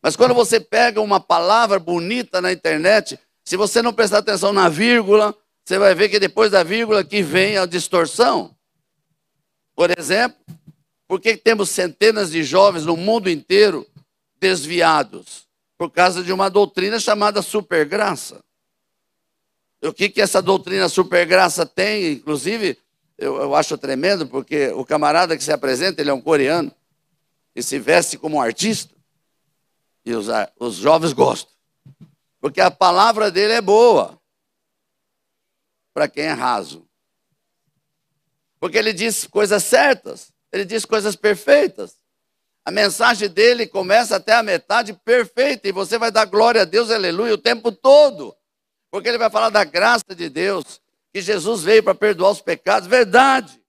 Mas 0.04 0.16
quando 0.16 0.36
você 0.36 0.60
pega 0.60 1.02
uma 1.02 1.20
palavra 1.20 1.80
bonita 1.80 2.40
na 2.40 2.52
internet, 2.52 3.20
se 3.44 3.58
você 3.58 3.82
não 3.82 3.92
prestar 3.92 4.20
atenção 4.20 4.54
na 4.54 4.70
vírgula, 4.70 5.36
você 5.66 5.80
vai 5.80 5.96
ver 5.96 6.10
que 6.10 6.20
depois 6.20 6.52
da 6.52 6.62
vírgula 6.62 7.04
que 7.04 7.24
vem 7.24 7.58
a 7.58 7.66
distorção. 7.66 8.56
Por 9.76 9.90
exemplo, 9.98 10.38
por 11.12 11.19
que 11.19 11.36
temos 11.36 11.69
centenas 11.69 12.32
de 12.32 12.41
jovens 12.41 12.86
no 12.86 12.95
mundo 12.95 13.30
inteiro 13.30 13.86
desviados? 14.39 15.45
Por 15.78 15.91
causa 15.91 16.24
de 16.24 16.32
uma 16.32 16.50
doutrina 16.50 17.02
chamada 17.02 17.41
supergraça. 17.41 18.41
O 19.84 19.91
que, 19.91 20.08
que 20.08 20.21
essa 20.21 20.41
doutrina 20.41 20.88
supergraça 20.88 21.65
tem? 21.65 22.13
Inclusive, 22.13 22.78
eu, 23.17 23.36
eu 23.41 23.54
acho 23.54 23.78
tremendo, 23.78 24.26
porque 24.26 24.69
o 24.69 24.86
camarada 24.86 25.36
que 25.36 25.43
se 25.43 25.52
apresenta, 25.52 26.00
ele 26.00 26.10
é 26.10 26.13
um 26.13 26.21
coreano, 26.21 26.74
e 27.54 27.62
se 27.62 27.78
veste 27.78 28.17
como 28.17 28.38
um 28.38 28.41
artista, 28.41 28.95
e 30.06 30.13
os, 30.15 30.28
os 30.58 30.76
jovens 30.76 31.12
gostam. 31.12 31.52
Porque 32.39 32.62
a 32.62 32.71
palavra 32.71 33.30
dele 33.30 33.52
é 33.52 33.62
boa 33.62 34.17
para 35.93 36.08
quem 36.08 36.24
é 36.24 36.32
raso. 36.32 36.88
Porque 38.62 38.78
ele 38.78 38.93
diz 38.93 39.28
coisas 39.28 39.62
certas, 39.62 40.31
ele 40.52 40.66
diz 40.66 40.86
coisas 40.86 41.16
perfeitas. 41.16 41.96
A 42.64 42.72
mensagem 42.72 43.28
dele 43.28 43.66
começa 43.66 44.18
até 44.18 44.34
a 44.34 44.44
metade 44.44 44.94
perfeita 44.94 45.68
e 45.68 45.72
você 45.72 45.98
vai 45.98 46.12
dar 46.12 46.26
glória 46.26 46.62
a 46.62 46.66
Deus, 46.66 46.92
aleluia, 46.92 47.34
o 47.34 47.38
tempo 47.38 47.72
todo. 47.72 48.36
Porque 48.92 49.10
ele 49.10 49.18
vai 49.18 49.30
falar 49.30 49.50
da 49.50 49.64
graça 49.64 50.14
de 50.16 50.30
Deus, 50.30 50.82
que 51.14 51.22
Jesus 51.22 51.64
veio 51.64 51.82
para 51.82 51.96
perdoar 51.96 52.32
os 52.32 52.42
pecados, 52.42 52.88
verdade. 52.88 53.62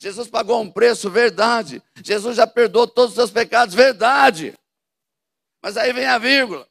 Jesus 0.00 0.28
pagou 0.28 0.60
um 0.60 0.70
preço, 0.70 1.10
verdade. 1.10 1.82
Jesus 2.02 2.36
já 2.36 2.46
perdoou 2.46 2.86
todos 2.86 3.10
os 3.10 3.16
seus 3.16 3.30
pecados, 3.30 3.74
verdade. 3.74 4.54
Mas 5.62 5.76
aí 5.76 5.92
vem 5.92 6.06
a 6.06 6.18
vírgula. 6.18 6.66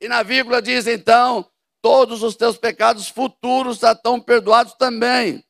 E 0.00 0.08
na 0.08 0.22
vírgula 0.22 0.62
diz 0.62 0.86
então: 0.86 1.48
todos 1.82 2.22
os 2.22 2.36
teus 2.36 2.56
pecados 2.56 3.08
futuros 3.08 3.82
estão 3.82 4.20
perdoados 4.20 4.74
também. 4.74 5.44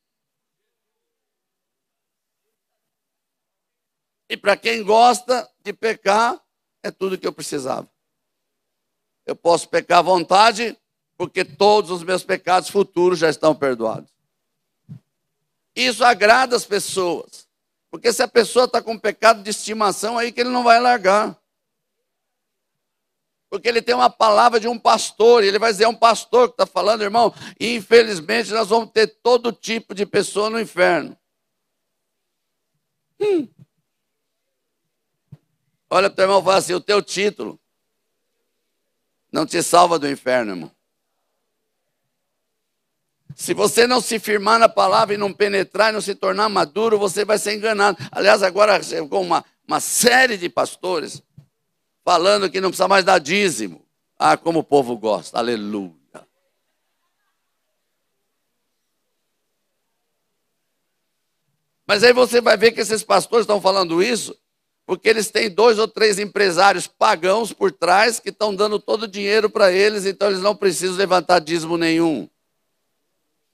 E 4.28 4.36
para 4.36 4.56
quem 4.56 4.82
gosta 4.82 5.48
de 5.62 5.72
pecar, 5.72 6.38
é 6.82 6.90
tudo 6.90 7.16
que 7.16 7.26
eu 7.26 7.32
precisava. 7.32 7.88
Eu 9.24 9.34
posso 9.34 9.68
pecar 9.68 9.98
à 9.98 10.02
vontade, 10.02 10.76
porque 11.16 11.44
todos 11.44 11.90
os 11.90 12.02
meus 12.02 12.22
pecados 12.22 12.68
futuros 12.68 13.18
já 13.18 13.28
estão 13.28 13.54
perdoados. 13.54 14.10
Isso 15.74 16.04
agrada 16.04 16.56
as 16.56 16.64
pessoas, 16.64 17.48
porque 17.90 18.12
se 18.12 18.22
a 18.22 18.28
pessoa 18.28 18.64
está 18.64 18.82
com 18.82 18.98
pecado 18.98 19.42
de 19.42 19.50
estimação, 19.50 20.18
aí 20.18 20.32
que 20.32 20.40
ele 20.40 20.50
não 20.50 20.64
vai 20.64 20.80
largar. 20.80 21.38
Porque 23.50 23.66
ele 23.66 23.80
tem 23.80 23.94
uma 23.94 24.10
palavra 24.10 24.60
de 24.60 24.68
um 24.68 24.78
pastor, 24.78 25.42
e 25.42 25.48
ele 25.48 25.58
vai 25.58 25.72
dizer, 25.72 25.84
é 25.84 25.88
um 25.88 25.94
pastor 25.94 26.48
que 26.48 26.54
está 26.54 26.66
falando, 26.66 27.02
irmão, 27.02 27.32
e 27.58 27.74
infelizmente 27.76 28.50
nós 28.50 28.68
vamos 28.68 28.90
ter 28.90 29.06
todo 29.22 29.52
tipo 29.52 29.94
de 29.94 30.04
pessoa 30.04 30.50
no 30.50 30.60
inferno. 30.60 31.16
Hum. 33.20 33.48
Olha 35.90 36.10
para 36.10 36.12
o 36.12 36.16
teu 36.16 36.24
irmão 36.24 36.40
e 36.40 36.44
fala 36.44 36.56
assim: 36.58 36.74
o 36.74 36.80
teu 36.80 37.02
título 37.02 37.58
não 39.32 39.46
te 39.46 39.62
salva 39.62 39.98
do 39.98 40.08
inferno, 40.08 40.52
irmão. 40.52 40.70
Se 43.34 43.54
você 43.54 43.86
não 43.86 44.00
se 44.00 44.18
firmar 44.18 44.58
na 44.58 44.68
palavra 44.68 45.14
e 45.14 45.18
não 45.18 45.32
penetrar 45.32 45.90
e 45.90 45.92
não 45.92 46.00
se 46.00 46.14
tornar 46.14 46.48
maduro, 46.48 46.98
você 46.98 47.24
vai 47.24 47.38
ser 47.38 47.54
enganado. 47.54 47.96
Aliás, 48.10 48.42
agora 48.42 48.82
chegou 48.82 49.22
uma, 49.22 49.44
uma 49.66 49.80
série 49.80 50.36
de 50.36 50.48
pastores 50.48 51.22
falando 52.04 52.50
que 52.50 52.60
não 52.60 52.70
precisa 52.70 52.88
mais 52.88 53.04
dar 53.04 53.18
dízimo. 53.18 53.86
Ah, 54.18 54.36
como 54.36 54.60
o 54.60 54.64
povo 54.64 54.96
gosta. 54.96 55.38
Aleluia. 55.38 55.94
Mas 61.86 62.02
aí 62.02 62.12
você 62.12 62.40
vai 62.40 62.56
ver 62.56 62.72
que 62.72 62.80
esses 62.80 63.04
pastores 63.04 63.44
estão 63.44 63.60
falando 63.60 64.02
isso 64.02 64.36
porque 64.88 65.06
eles 65.06 65.30
têm 65.30 65.50
dois 65.50 65.78
ou 65.78 65.86
três 65.86 66.18
empresários 66.18 66.86
pagãos 66.86 67.52
por 67.52 67.70
trás 67.70 68.18
que 68.18 68.30
estão 68.30 68.54
dando 68.54 68.78
todo 68.78 69.02
o 69.02 69.06
dinheiro 69.06 69.50
para 69.50 69.70
eles, 69.70 70.06
então 70.06 70.28
eles 70.28 70.40
não 70.40 70.56
precisam 70.56 70.96
levantar 70.96 71.40
dízimo 71.40 71.76
nenhum. 71.76 72.26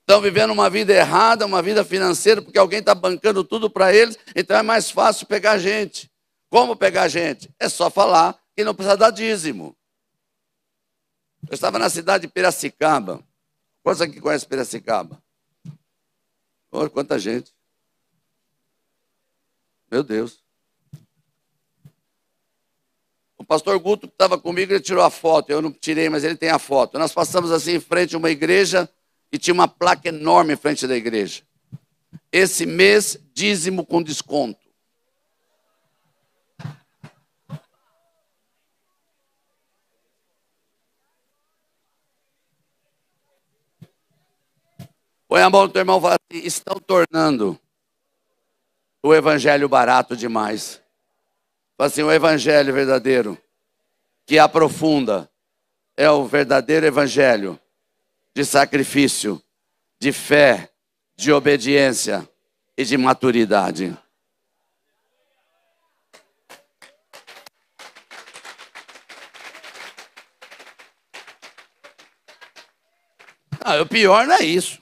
Estão 0.02 0.20
vivendo 0.20 0.52
uma 0.52 0.70
vida 0.70 0.92
errada, 0.92 1.44
uma 1.44 1.60
vida 1.60 1.84
financeira, 1.84 2.40
porque 2.40 2.56
alguém 2.56 2.78
está 2.78 2.94
bancando 2.94 3.42
tudo 3.42 3.68
para 3.68 3.92
eles, 3.92 4.16
então 4.36 4.56
é 4.56 4.62
mais 4.62 4.92
fácil 4.92 5.26
pegar 5.26 5.58
gente. 5.58 6.08
Como 6.48 6.76
pegar 6.76 7.08
gente? 7.08 7.52
É 7.58 7.68
só 7.68 7.90
falar 7.90 8.40
que 8.54 8.62
não 8.62 8.72
precisa 8.72 8.96
dar 8.96 9.10
dízimo. 9.10 9.76
Eu 11.50 11.54
estava 11.54 11.80
na 11.80 11.90
cidade 11.90 12.28
de 12.28 12.32
Piracicaba. 12.32 13.20
Quantos 13.82 14.00
aqui 14.00 14.20
conhecem 14.20 14.48
Piracicaba? 14.48 15.20
Oh, 16.70 16.88
quanta 16.88 17.18
gente. 17.18 17.52
Meu 19.90 20.04
Deus. 20.04 20.43
O 23.44 23.46
pastor 23.46 23.78
Guto 23.78 24.08
que 24.08 24.14
estava 24.14 24.38
comigo, 24.38 24.72
ele 24.72 24.80
tirou 24.80 25.04
a 25.04 25.10
foto. 25.10 25.50
Eu 25.50 25.60
não 25.60 25.70
tirei, 25.70 26.08
mas 26.08 26.24
ele 26.24 26.34
tem 26.34 26.48
a 26.48 26.58
foto. 26.58 26.98
Nós 26.98 27.12
passamos 27.12 27.52
assim 27.52 27.74
em 27.74 27.80
frente 27.80 28.14
a 28.14 28.18
uma 28.18 28.30
igreja 28.30 28.88
e 29.30 29.36
tinha 29.36 29.52
uma 29.52 29.68
placa 29.68 30.08
enorme 30.08 30.54
em 30.54 30.56
frente 30.56 30.86
da 30.86 30.96
igreja. 30.96 31.42
Esse 32.32 32.64
mês, 32.64 33.18
dízimo 33.34 33.84
com 33.84 34.02
desconto. 34.02 34.58
Põe 45.28 45.42
a 45.42 45.50
mão 45.50 45.68
teu 45.68 45.80
irmão 45.80 45.98
e 45.98 46.00
fala 46.00 46.16
assim: 46.32 46.46
estão 46.46 46.80
tornando 46.80 47.60
o 49.02 49.14
evangelho 49.14 49.68
barato 49.68 50.16
demais. 50.16 50.80
Fala 51.76 51.88
assim, 51.88 52.02
o 52.02 52.12
evangelho 52.12 52.72
verdadeiro, 52.72 53.36
que 54.24 54.38
aprofunda, 54.38 55.28
é 55.96 56.08
o 56.08 56.24
verdadeiro 56.24 56.86
evangelho 56.86 57.58
de 58.34 58.44
sacrifício, 58.44 59.42
de 59.98 60.12
fé, 60.12 60.70
de 61.16 61.32
obediência 61.32 62.28
e 62.76 62.84
de 62.84 62.96
maturidade. 62.96 63.96
Ah, 73.60 73.80
o 73.80 73.86
pior 73.86 74.26
não 74.26 74.36
é 74.36 74.44
isso. 74.44 74.80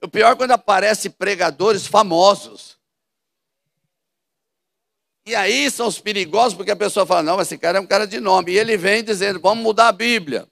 O 0.00 0.08
pior 0.08 0.32
é 0.32 0.36
quando 0.36 0.50
aparecem 0.50 1.10
pregadores 1.10 1.86
famosos 1.86 2.71
e 5.24 5.34
aí 5.34 5.70
são 5.70 5.86
os 5.86 6.00
perigosos, 6.00 6.54
porque 6.54 6.70
a 6.70 6.76
pessoa 6.76 7.06
fala: 7.06 7.22
não, 7.22 7.40
esse 7.40 7.56
cara 7.56 7.78
é 7.78 7.80
um 7.80 7.86
cara 7.86 8.06
de 8.06 8.18
nome. 8.18 8.52
E 8.52 8.58
ele 8.58 8.76
vem 8.76 9.04
dizendo: 9.04 9.40
vamos 9.40 9.62
mudar 9.62 9.88
a 9.88 9.92
Bíblia. 9.92 10.46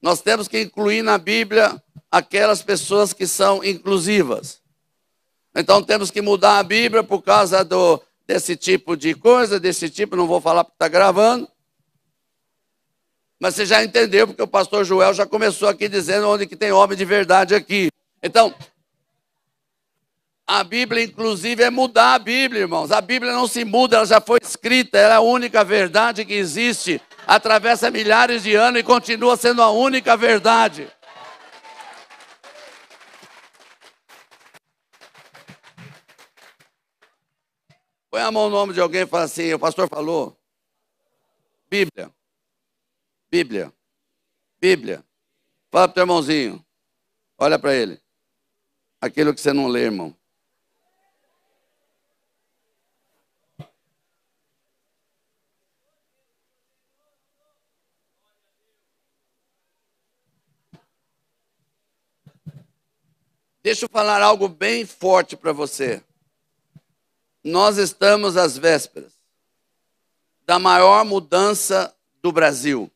Nós 0.00 0.20
temos 0.20 0.48
que 0.48 0.60
incluir 0.60 1.02
na 1.02 1.18
Bíblia 1.18 1.82
aquelas 2.10 2.62
pessoas 2.62 3.12
que 3.12 3.26
são 3.26 3.64
inclusivas. 3.64 4.60
Então 5.54 5.82
temos 5.82 6.10
que 6.10 6.22
mudar 6.22 6.58
a 6.58 6.62
Bíblia 6.62 7.02
por 7.02 7.22
causa 7.22 7.64
do, 7.64 8.00
desse 8.26 8.56
tipo 8.56 8.96
de 8.96 9.14
coisa, 9.14 9.60
desse 9.60 9.90
tipo, 9.90 10.16
não 10.16 10.26
vou 10.26 10.40
falar 10.40 10.64
porque 10.64 10.76
está 10.76 10.88
gravando. 10.88 11.48
Mas 13.40 13.56
você 13.56 13.66
já 13.66 13.82
entendeu, 13.82 14.28
porque 14.28 14.42
o 14.42 14.46
pastor 14.46 14.84
Joel 14.84 15.12
já 15.12 15.26
começou 15.26 15.68
aqui 15.68 15.88
dizendo 15.88 16.28
onde 16.28 16.46
que 16.46 16.54
tem 16.54 16.70
homem 16.70 16.96
de 16.96 17.04
verdade 17.04 17.54
aqui. 17.54 17.88
Então, 18.22 18.54
a 20.46 20.64
Bíblia, 20.64 21.04
inclusive, 21.04 21.62
é 21.62 21.70
mudar 21.70 22.14
a 22.14 22.18
Bíblia, 22.18 22.62
irmãos. 22.62 22.90
A 22.90 23.00
Bíblia 23.00 23.32
não 23.32 23.46
se 23.46 23.64
muda, 23.64 23.96
ela 23.96 24.06
já 24.06 24.20
foi 24.20 24.38
escrita, 24.42 24.98
ela 24.98 25.14
é 25.14 25.16
a 25.16 25.20
única 25.20 25.64
verdade 25.64 26.24
que 26.24 26.34
existe. 26.34 27.00
Atravessa 27.26 27.90
milhares 27.90 28.42
de 28.42 28.54
anos 28.54 28.80
e 28.80 28.84
continua 28.84 29.36
sendo 29.36 29.62
a 29.62 29.70
única 29.70 30.16
verdade. 30.16 30.90
Põe 38.10 38.20
a 38.20 38.30
mão 38.30 38.50
no 38.50 38.56
nome 38.56 38.74
de 38.74 38.80
alguém 38.80 39.02
e 39.02 39.06
fala 39.06 39.24
assim: 39.24 39.54
o 39.54 39.58
pastor 39.58 39.88
falou. 39.88 40.36
Bíblia. 41.70 42.12
Bíblia. 43.30 43.72
Bíblia. 44.60 45.04
Fala 45.70 45.88
para 45.88 45.92
o 45.92 45.94
teu 45.94 46.02
irmãozinho. 46.02 46.66
Olha 47.38 47.58
para 47.58 47.74
ele. 47.74 47.98
Aquilo 49.00 49.32
que 49.32 49.40
você 49.40 49.52
não 49.54 49.66
lê, 49.66 49.84
irmão. 49.84 50.14
Deixa 63.62 63.84
eu 63.84 63.88
falar 63.88 64.20
algo 64.20 64.48
bem 64.48 64.84
forte 64.84 65.36
para 65.36 65.52
você. 65.52 66.02
Nós 67.44 67.78
estamos 67.78 68.36
às 68.36 68.58
vésperas 68.58 69.12
da 70.44 70.58
maior 70.58 71.04
mudança 71.04 71.94
do 72.20 72.32
Brasil, 72.32 72.90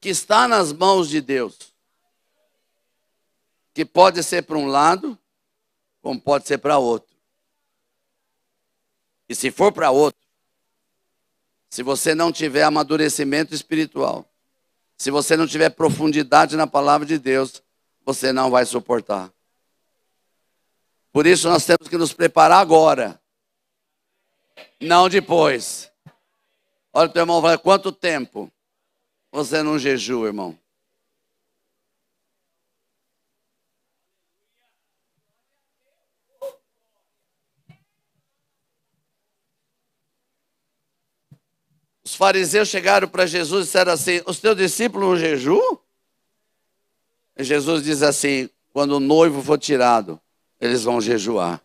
que 0.00 0.10
está 0.10 0.46
nas 0.46 0.72
mãos 0.72 1.08
de 1.08 1.20
Deus. 1.20 1.70
que 3.72 3.84
pode 3.84 4.22
ser 4.22 4.42
para 4.42 4.58
um 4.58 4.66
lado, 4.66 5.16
como 6.02 6.20
pode 6.20 6.46
ser 6.46 6.58
para 6.58 6.76
outro. 6.76 7.16
E 9.28 9.34
se 9.34 9.50
for 9.50 9.72
para 9.72 9.90
outro, 9.92 10.20
se 11.70 11.82
você 11.82 12.14
não 12.14 12.32
tiver 12.32 12.64
amadurecimento 12.64 13.54
espiritual, 13.54 14.28
se 14.98 15.10
você 15.10 15.36
não 15.36 15.46
tiver 15.46 15.70
profundidade 15.70 16.56
na 16.56 16.66
palavra 16.66 17.06
de 17.06 17.16
Deus, 17.16 17.62
você 18.14 18.32
não 18.32 18.50
vai 18.50 18.66
suportar. 18.66 19.32
Por 21.12 21.26
isso 21.26 21.48
nós 21.48 21.64
temos 21.64 21.88
que 21.88 21.96
nos 21.96 22.12
preparar 22.12 22.60
agora, 22.60 23.20
não 24.80 25.08
depois. 25.08 25.90
Olha 26.92 27.08
teu 27.08 27.22
irmão, 27.22 27.40
fala, 27.40 27.56
quanto 27.56 27.92
tempo 27.92 28.50
você 29.30 29.62
não 29.62 29.78
jejua, 29.78 30.26
irmão? 30.26 30.58
Os 42.02 42.16
fariseus 42.16 42.68
chegaram 42.68 43.06
para 43.08 43.24
Jesus 43.24 43.62
e 43.62 43.66
disseram 43.66 43.92
assim: 43.92 44.20
Os 44.26 44.40
teus 44.40 44.56
discípulos 44.56 45.10
não 45.10 45.16
jejuam? 45.16 45.80
Jesus 47.38 47.82
diz 47.82 48.02
assim: 48.02 48.48
Quando 48.72 48.92
o 48.92 49.00
noivo 49.00 49.42
for 49.42 49.58
tirado, 49.58 50.20
eles 50.60 50.84
vão 50.84 51.00
jejuar. 51.00 51.62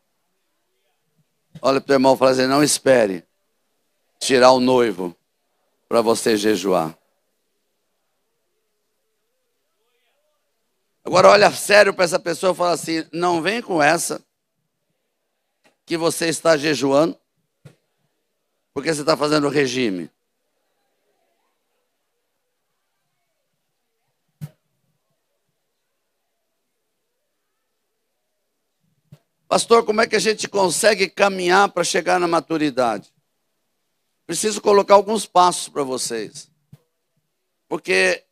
Olha 1.62 1.82
para 1.82 1.94
o 1.94 1.96
irmão 1.96 2.16
e 2.16 2.18
fala 2.18 2.32
assim: 2.32 2.48
Não 2.48 2.64
espere 2.64 3.24
tirar 4.20 4.52
o 4.52 4.60
noivo 4.60 5.16
para 5.88 6.02
você 6.02 6.38
jejuar. 6.38 6.98
Agora 11.04 11.30
olha 11.30 11.52
sério 11.52 11.94
para 11.94 12.06
essa 12.06 12.20
pessoa 12.20 12.54
e 12.54 12.56
fala 12.56 12.72
assim: 12.72 13.06
Não 13.12 13.42
vem 13.42 13.62
com 13.62 13.82
essa 13.82 14.24
que 15.86 15.96
você 15.96 16.28
está 16.28 16.58
jejuando, 16.58 17.16
porque 18.74 18.94
você 18.94 19.02
está 19.02 19.16
fazendo 19.16 19.48
regime. 19.48 20.10
Pastor, 29.48 29.86
como 29.86 30.02
é 30.02 30.08
que 30.08 30.16
a 30.16 30.20
gente 30.20 30.48
consegue 30.48 31.08
caminhar 31.08 31.70
para 31.70 31.84
chegar 31.84 32.20
na 32.20 32.28
maturidade? 32.28 33.14
Preciso 34.26 34.60
colocar 34.60 34.96
alguns 34.96 35.28
passos 35.28 35.70
para 35.70 35.84
vocês. 35.84 36.50
Porque 37.68 38.26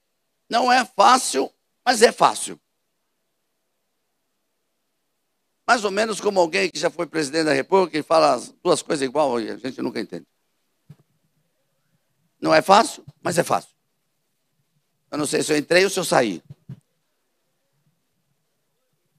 não 0.50 0.72
é 0.72 0.84
fácil, 0.84 1.52
mas 1.86 2.02
é 2.02 2.12
fácil. 2.12 2.60
Mais 5.68 5.86
ou 5.86 5.92
menos 5.92 6.20
como 6.20 6.40
alguém 6.40 6.70
que 6.70 6.80
já 6.80 6.90
foi 6.90 7.06
presidente 7.06 7.46
da 7.46 7.54
República 7.54 7.98
e 7.98 8.04
fala 8.04 8.34
as 8.34 8.50
duas 8.64 8.82
coisas 8.82 9.08
igual, 9.08 9.38
a 9.38 9.56
gente 9.56 9.82
nunca 9.82 10.00
entende. 10.00 10.26
Não 12.42 12.54
é 12.54 12.62
fácil, 12.62 13.06
mas 13.22 13.38
é 13.38 13.44
fácil. 13.44 13.72
Eu 15.12 15.18
não 15.18 15.28
sei 15.28 15.44
se 15.44 15.54
eu 15.54 15.58
entrei 15.58 15.84
ou 15.84 15.90
se 15.92 16.00
eu 16.00 16.04
saí. 16.04 16.44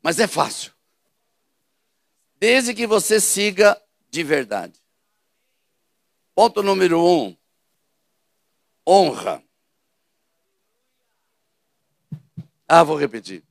Mas 0.02 0.18
é 0.18 0.26
fácil 0.26 0.73
desde 2.44 2.74
que 2.74 2.86
você 2.86 3.18
siga 3.22 3.80
de 4.10 4.22
verdade. 4.22 4.78
Ponto 6.34 6.62
número 6.62 7.02
um: 7.02 7.34
honra. 8.86 9.42
Ah, 12.68 12.82
vou 12.82 12.98
repetir. 12.98 13.42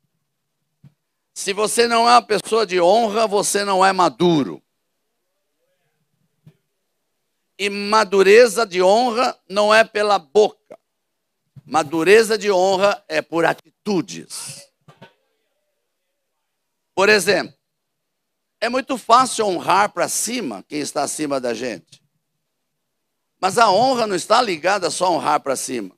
Se 1.33 1.53
você 1.53 1.87
não 1.87 2.07
é 2.07 2.11
uma 2.11 2.21
pessoa 2.21 2.67
de 2.67 2.79
honra, 2.79 3.25
você 3.25 3.65
não 3.65 3.83
é 3.83 3.91
maduro. 3.91 4.61
E 7.57 7.71
madureza 7.71 8.63
de 8.63 8.83
honra 8.83 9.35
não 9.49 9.73
é 9.73 9.83
pela 9.83 10.19
boca. 10.19 10.77
Madureza 11.65 12.37
de 12.37 12.51
honra 12.51 13.03
é 13.07 13.23
por 13.23 13.43
atitudes. 13.43 14.69
Por 16.93 17.09
exemplo, 17.09 17.62
é 18.63 18.69
muito 18.69 18.97
fácil 18.97 19.45
honrar 19.45 19.89
para 19.89 20.07
cima 20.07 20.63
quem 20.69 20.79
está 20.79 21.03
acima 21.03 21.37
da 21.37 21.53
gente. 21.53 22.01
Mas 23.37 23.57
a 23.57 23.69
honra 23.69 24.07
não 24.07 24.15
está 24.15 24.41
ligada 24.41 24.89
só 24.89 25.07
a 25.07 25.09
honrar 25.09 25.41
para 25.41 25.57
cima. 25.57 25.93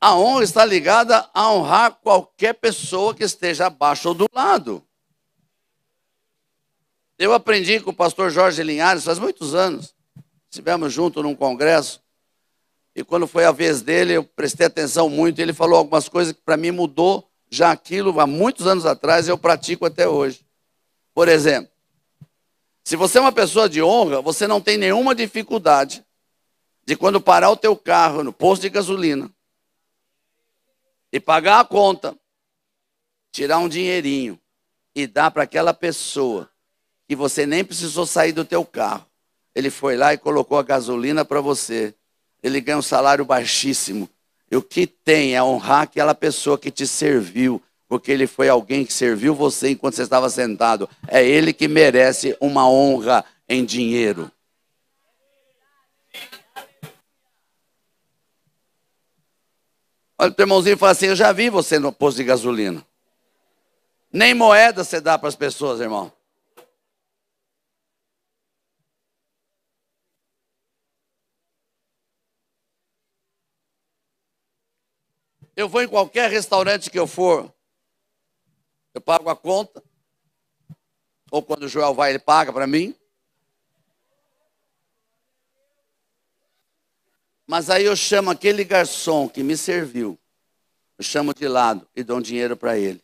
A 0.00 0.14
honra 0.14 0.44
está 0.44 0.64
ligada 0.64 1.28
a 1.34 1.50
honrar 1.50 1.96
qualquer 2.00 2.52
pessoa 2.52 3.12
que 3.12 3.24
esteja 3.24 3.66
abaixo 3.66 4.10
ou 4.10 4.14
do 4.14 4.26
lado. 4.32 4.80
Eu 7.18 7.34
aprendi 7.34 7.80
com 7.80 7.90
o 7.90 7.96
pastor 7.96 8.30
Jorge 8.30 8.62
Linhares 8.62 9.02
faz 9.02 9.18
muitos 9.18 9.52
anos. 9.52 9.92
Estivemos 10.48 10.92
juntos 10.92 11.20
num 11.20 11.34
congresso. 11.34 12.00
E 12.94 13.02
quando 13.02 13.26
foi 13.26 13.44
a 13.44 13.50
vez 13.50 13.82
dele, 13.82 14.12
eu 14.12 14.22
prestei 14.22 14.68
atenção 14.68 15.10
muito. 15.10 15.40
Ele 15.40 15.52
falou 15.52 15.80
algumas 15.80 16.08
coisas 16.08 16.32
que 16.32 16.42
para 16.42 16.56
mim 16.56 16.70
mudou 16.70 17.28
já 17.50 17.72
aquilo 17.72 18.20
há 18.20 18.26
muitos 18.26 18.68
anos 18.68 18.86
atrás 18.86 19.26
e 19.26 19.32
eu 19.32 19.36
pratico 19.36 19.84
até 19.84 20.06
hoje. 20.06 20.45
Por 21.16 21.28
exemplo, 21.28 21.72
se 22.84 22.94
você 22.94 23.16
é 23.16 23.22
uma 23.22 23.32
pessoa 23.32 23.70
de 23.70 23.82
honra, 23.82 24.20
você 24.20 24.46
não 24.46 24.60
tem 24.60 24.76
nenhuma 24.76 25.14
dificuldade 25.14 26.04
de 26.84 26.94
quando 26.94 27.22
parar 27.22 27.48
o 27.48 27.56
teu 27.56 27.74
carro 27.74 28.22
no 28.22 28.34
posto 28.34 28.60
de 28.60 28.68
gasolina 28.68 29.30
e 31.10 31.18
pagar 31.18 31.60
a 31.60 31.64
conta, 31.64 32.14
tirar 33.32 33.56
um 33.56 33.66
dinheirinho 33.66 34.38
e 34.94 35.06
dar 35.06 35.30
para 35.30 35.44
aquela 35.44 35.72
pessoa 35.72 36.50
que 37.08 37.16
você 37.16 37.46
nem 37.46 37.64
precisou 37.64 38.04
sair 38.04 38.32
do 38.32 38.44
teu 38.44 38.62
carro. 38.62 39.06
Ele 39.54 39.70
foi 39.70 39.96
lá 39.96 40.12
e 40.12 40.18
colocou 40.18 40.58
a 40.58 40.62
gasolina 40.62 41.24
para 41.24 41.40
você. 41.40 41.94
Ele 42.42 42.60
ganha 42.60 42.76
um 42.76 42.82
salário 42.82 43.24
baixíssimo. 43.24 44.06
E 44.50 44.56
o 44.56 44.60
que 44.60 44.86
tem 44.86 45.34
é 45.34 45.42
honrar 45.42 45.84
aquela 45.84 46.14
pessoa 46.14 46.58
que 46.58 46.70
te 46.70 46.86
serviu, 46.86 47.62
porque 47.88 48.10
ele 48.10 48.26
foi 48.26 48.48
alguém 48.48 48.84
que 48.84 48.92
serviu 48.92 49.34
você 49.34 49.70
enquanto 49.70 49.94
você 49.94 50.02
estava 50.02 50.28
sentado. 50.28 50.88
É 51.06 51.24
ele 51.24 51.52
que 51.52 51.68
merece 51.68 52.36
uma 52.40 52.68
honra 52.68 53.24
em 53.48 53.64
dinheiro. 53.64 54.30
Olha, 60.18 60.30
o 60.30 60.34
teu 60.34 60.44
irmãozinho 60.44 60.74
e 60.74 60.78
fala 60.78 60.92
assim: 60.92 61.06
Eu 61.06 61.16
já 61.16 61.30
vi 61.32 61.50
você 61.50 61.78
no 61.78 61.92
posto 61.92 62.16
de 62.16 62.24
gasolina. 62.24 62.84
Nem 64.12 64.32
moeda 64.34 64.82
você 64.82 65.00
dá 65.00 65.18
para 65.18 65.28
as 65.28 65.36
pessoas, 65.36 65.80
irmão. 65.80 66.10
Eu 75.54 75.68
vou 75.68 75.82
em 75.82 75.88
qualquer 75.88 76.30
restaurante 76.30 76.90
que 76.90 76.98
eu 76.98 77.06
for, 77.06 77.50
eu 78.96 79.00
pago 79.00 79.28
a 79.28 79.36
conta. 79.36 79.82
Ou 81.30 81.42
quando 81.42 81.64
o 81.64 81.68
Joel 81.68 81.92
vai, 81.92 82.10
ele 82.10 82.18
paga 82.18 82.50
para 82.50 82.66
mim. 82.66 82.94
Mas 87.46 87.68
aí 87.68 87.84
eu 87.84 87.94
chamo 87.94 88.30
aquele 88.30 88.64
garçom 88.64 89.28
que 89.28 89.42
me 89.42 89.56
serviu, 89.56 90.18
eu 90.98 91.04
chamo 91.04 91.32
de 91.32 91.46
lado 91.46 91.86
e 91.94 92.02
dou 92.02 92.18
um 92.18 92.22
dinheiro 92.22 92.56
para 92.56 92.76
ele. 92.76 93.00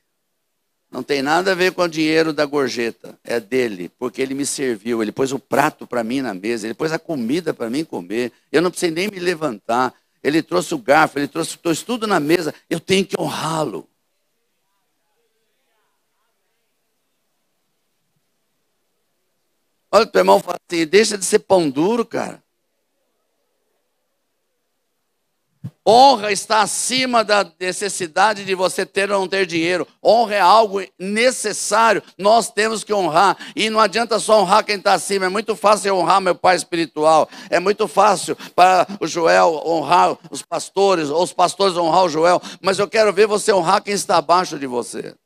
Não 0.90 1.02
tem 1.02 1.22
nada 1.22 1.52
a 1.52 1.54
ver 1.54 1.72
com 1.72 1.82
o 1.82 1.88
dinheiro 1.88 2.32
da 2.32 2.44
gorjeta, 2.44 3.18
é 3.22 3.38
dele, 3.38 3.90
porque 3.98 4.20
ele 4.20 4.34
me 4.34 4.44
serviu, 4.44 5.02
ele 5.02 5.12
pôs 5.12 5.30
o 5.30 5.38
prato 5.38 5.86
para 5.86 6.02
mim 6.02 6.22
na 6.22 6.34
mesa, 6.34 6.66
ele 6.66 6.74
pôs 6.74 6.90
a 6.90 6.98
comida 6.98 7.54
para 7.54 7.70
mim 7.70 7.84
comer. 7.84 8.32
Eu 8.50 8.62
não 8.62 8.70
precisei 8.70 8.90
nem 8.90 9.08
me 9.08 9.18
levantar. 9.18 9.94
Ele 10.22 10.42
trouxe 10.42 10.74
o 10.74 10.78
garfo, 10.78 11.18
ele 11.18 11.28
trouxe, 11.28 11.56
trouxe 11.58 11.84
tudo 11.84 12.06
na 12.06 12.18
mesa. 12.18 12.54
Eu 12.68 12.80
tenho 12.80 13.06
que 13.06 13.20
honrá-lo. 13.20 13.88
Olha 19.94 20.04
o 20.04 20.06
teu 20.06 20.20
irmão 20.20 20.40
fala 20.40 20.56
assim, 20.70 20.86
deixa 20.86 21.18
de 21.18 21.24
ser 21.24 21.40
pão 21.40 21.68
duro, 21.68 22.06
cara. 22.06 22.42
Honra 25.86 26.30
está 26.30 26.62
acima 26.62 27.24
da 27.24 27.44
necessidade 27.58 28.44
de 28.44 28.54
você 28.54 28.86
ter 28.86 29.10
ou 29.10 29.20
não 29.20 29.28
ter 29.28 29.44
dinheiro. 29.44 29.86
Honra 30.02 30.34
é 30.36 30.40
algo 30.40 30.80
necessário. 30.96 32.02
Nós 32.16 32.50
temos 32.50 32.84
que 32.84 32.94
honrar. 32.94 33.36
E 33.54 33.68
não 33.68 33.80
adianta 33.80 34.20
só 34.20 34.40
honrar 34.40 34.64
quem 34.64 34.76
está 34.76 34.94
acima. 34.94 35.26
É 35.26 35.28
muito 35.28 35.56
fácil 35.56 35.96
honrar 35.96 36.20
meu 36.20 36.36
pai 36.36 36.54
espiritual. 36.54 37.28
É 37.50 37.58
muito 37.58 37.88
fácil 37.88 38.36
para 38.54 38.86
o 39.00 39.08
Joel 39.08 39.60
honrar 39.66 40.16
os 40.30 40.40
pastores, 40.40 41.10
ou 41.10 41.22
os 41.22 41.32
pastores 41.32 41.76
honrar 41.76 42.04
o 42.04 42.08
Joel. 42.08 42.40
Mas 42.60 42.78
eu 42.78 42.88
quero 42.88 43.12
ver 43.12 43.26
você 43.26 43.52
honrar 43.52 43.82
quem 43.82 43.92
está 43.92 44.18
abaixo 44.18 44.60
de 44.60 44.68
você. 44.68 45.16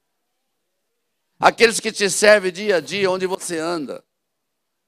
Aqueles 1.39 1.79
que 1.81 1.93
te 1.93 2.09
servem 2.09 2.51
dia 2.51 2.77
a 2.77 2.81
dia, 2.81 3.11
onde 3.11 3.27
você 3.27 3.59
anda. 3.59 4.03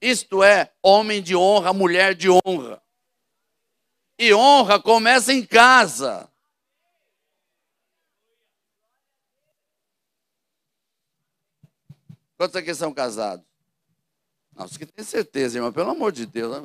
Isto 0.01 0.43
é, 0.43 0.73
homem 0.83 1.23
de 1.23 1.35
honra, 1.35 1.73
mulher 1.73 2.15
de 2.15 2.29
honra. 2.31 2.83
E 4.19 4.33
honra 4.33 4.81
começa 4.81 5.33
em 5.33 5.45
casa. 5.45 6.31
Quantos 12.37 12.55
aqui 12.57 12.73
são 12.75 12.95
casados? 12.95 13.45
Nossa, 14.55 14.79
que 14.79 14.87
tem 14.87 15.05
certeza, 15.05 15.59
irmão, 15.59 15.73
pelo 15.73 15.91
amor 15.91 16.13
de 16.13 16.25
Deus. 16.25 16.57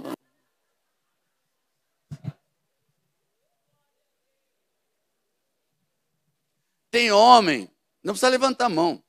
Tem 6.92 7.12
homem, 7.12 7.68
não 8.04 8.14
precisa 8.14 8.30
levantar 8.30 8.66
a 8.66 8.70
mão. 8.70 9.03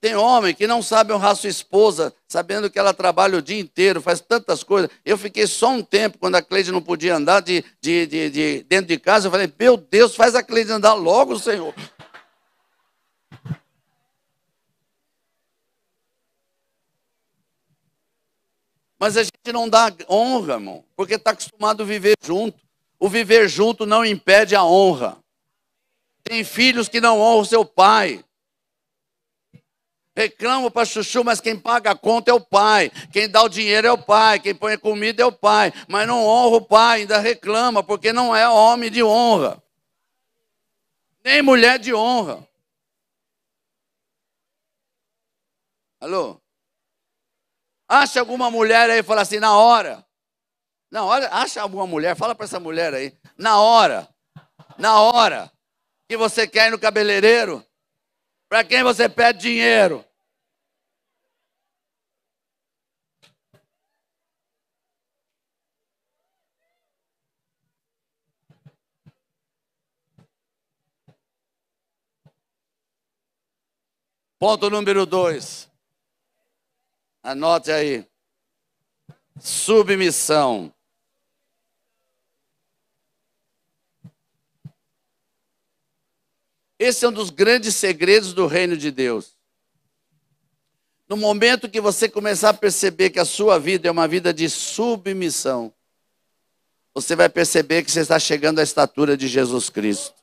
Tem 0.00 0.14
homem 0.14 0.54
que 0.54 0.66
não 0.66 0.80
sabe 0.80 1.12
honrar 1.12 1.34
sua 1.34 1.50
esposa, 1.50 2.14
sabendo 2.28 2.70
que 2.70 2.78
ela 2.78 2.94
trabalha 2.94 3.38
o 3.38 3.42
dia 3.42 3.58
inteiro, 3.58 4.00
faz 4.00 4.20
tantas 4.20 4.62
coisas. 4.62 4.88
Eu 5.04 5.18
fiquei 5.18 5.44
só 5.46 5.70
um 5.70 5.82
tempo, 5.82 6.18
quando 6.18 6.36
a 6.36 6.42
Cleide 6.42 6.70
não 6.70 6.80
podia 6.80 7.16
andar 7.16 7.40
de, 7.40 7.64
de, 7.80 8.06
de, 8.06 8.30
de 8.30 8.62
dentro 8.68 8.86
de 8.86 8.98
casa, 8.98 9.26
eu 9.26 9.30
falei, 9.32 9.52
meu 9.58 9.76
Deus, 9.76 10.14
faz 10.14 10.36
a 10.36 10.42
Cleide 10.42 10.70
andar 10.70 10.94
logo, 10.94 11.36
Senhor. 11.36 11.74
Mas 19.00 19.16
a 19.16 19.22
gente 19.22 19.52
não 19.52 19.68
dá 19.68 19.92
honra, 20.08 20.54
irmão, 20.54 20.84
porque 20.96 21.14
está 21.14 21.32
acostumado 21.32 21.82
a 21.82 21.86
viver 21.86 22.14
junto. 22.22 22.58
O 23.00 23.08
viver 23.08 23.48
junto 23.48 23.86
não 23.86 24.04
impede 24.04 24.54
a 24.54 24.64
honra. 24.64 25.18
Tem 26.22 26.42
filhos 26.44 26.88
que 26.88 27.00
não 27.00 27.20
honram 27.20 27.44
seu 27.44 27.64
pai. 27.64 28.24
Reclamo 30.18 30.68
para 30.68 30.84
chuchu, 30.84 31.22
mas 31.22 31.40
quem 31.40 31.56
paga 31.56 31.92
a 31.92 31.94
conta 31.94 32.32
é 32.32 32.34
o 32.34 32.40
pai. 32.40 32.90
Quem 33.12 33.30
dá 33.30 33.40
o 33.40 33.48
dinheiro 33.48 33.86
é 33.86 33.92
o 33.92 33.96
pai. 33.96 34.40
Quem 34.40 34.52
põe 34.52 34.72
a 34.72 34.78
comida 34.78 35.22
é 35.22 35.24
o 35.24 35.30
pai. 35.30 35.72
Mas 35.86 36.08
não 36.08 36.26
honra 36.26 36.56
o 36.56 36.60
pai, 36.60 37.02
ainda 37.02 37.18
reclama, 37.20 37.84
porque 37.84 38.12
não 38.12 38.34
é 38.34 38.48
homem 38.48 38.90
de 38.90 39.00
honra. 39.00 39.62
Nem 41.22 41.40
mulher 41.40 41.78
de 41.78 41.94
honra. 41.94 42.44
Alô? 46.00 46.40
Acha 47.86 48.18
alguma 48.18 48.50
mulher 48.50 48.90
aí 48.90 48.98
e 48.98 49.04
fala 49.04 49.22
assim, 49.22 49.38
na 49.38 49.56
hora. 49.56 50.04
Na 50.90 51.04
hora, 51.04 51.28
acha 51.30 51.62
alguma 51.62 51.86
mulher, 51.86 52.16
fala 52.16 52.34
para 52.34 52.44
essa 52.44 52.58
mulher 52.58 52.92
aí. 52.92 53.16
Na 53.36 53.60
hora. 53.60 54.08
Na 54.76 55.00
hora 55.00 55.48
que 56.08 56.16
você 56.16 56.44
quer 56.44 56.66
ir 56.66 56.70
no 56.72 56.78
cabeleireiro, 56.78 57.64
para 58.48 58.64
quem 58.64 58.82
você 58.82 59.08
pede 59.08 59.38
dinheiro? 59.38 60.07
Ponto 74.38 74.70
número 74.70 75.04
dois. 75.04 75.68
Anote 77.22 77.72
aí. 77.72 78.06
Submissão. 79.40 80.72
Esse 86.78 87.04
é 87.04 87.08
um 87.08 87.12
dos 87.12 87.30
grandes 87.30 87.74
segredos 87.74 88.32
do 88.32 88.46
reino 88.46 88.76
de 88.76 88.92
Deus. 88.92 89.36
No 91.08 91.16
momento 91.16 91.68
que 91.68 91.80
você 91.80 92.08
começar 92.08 92.50
a 92.50 92.54
perceber 92.54 93.10
que 93.10 93.18
a 93.18 93.24
sua 93.24 93.58
vida 93.58 93.88
é 93.88 93.90
uma 93.90 94.06
vida 94.06 94.32
de 94.32 94.48
submissão, 94.48 95.72
você 96.94 97.16
vai 97.16 97.28
perceber 97.28 97.82
que 97.82 97.90
você 97.90 98.00
está 98.00 98.18
chegando 98.18 98.60
à 98.60 98.62
estatura 98.62 99.16
de 99.16 99.26
Jesus 99.26 99.70
Cristo. 99.70 100.17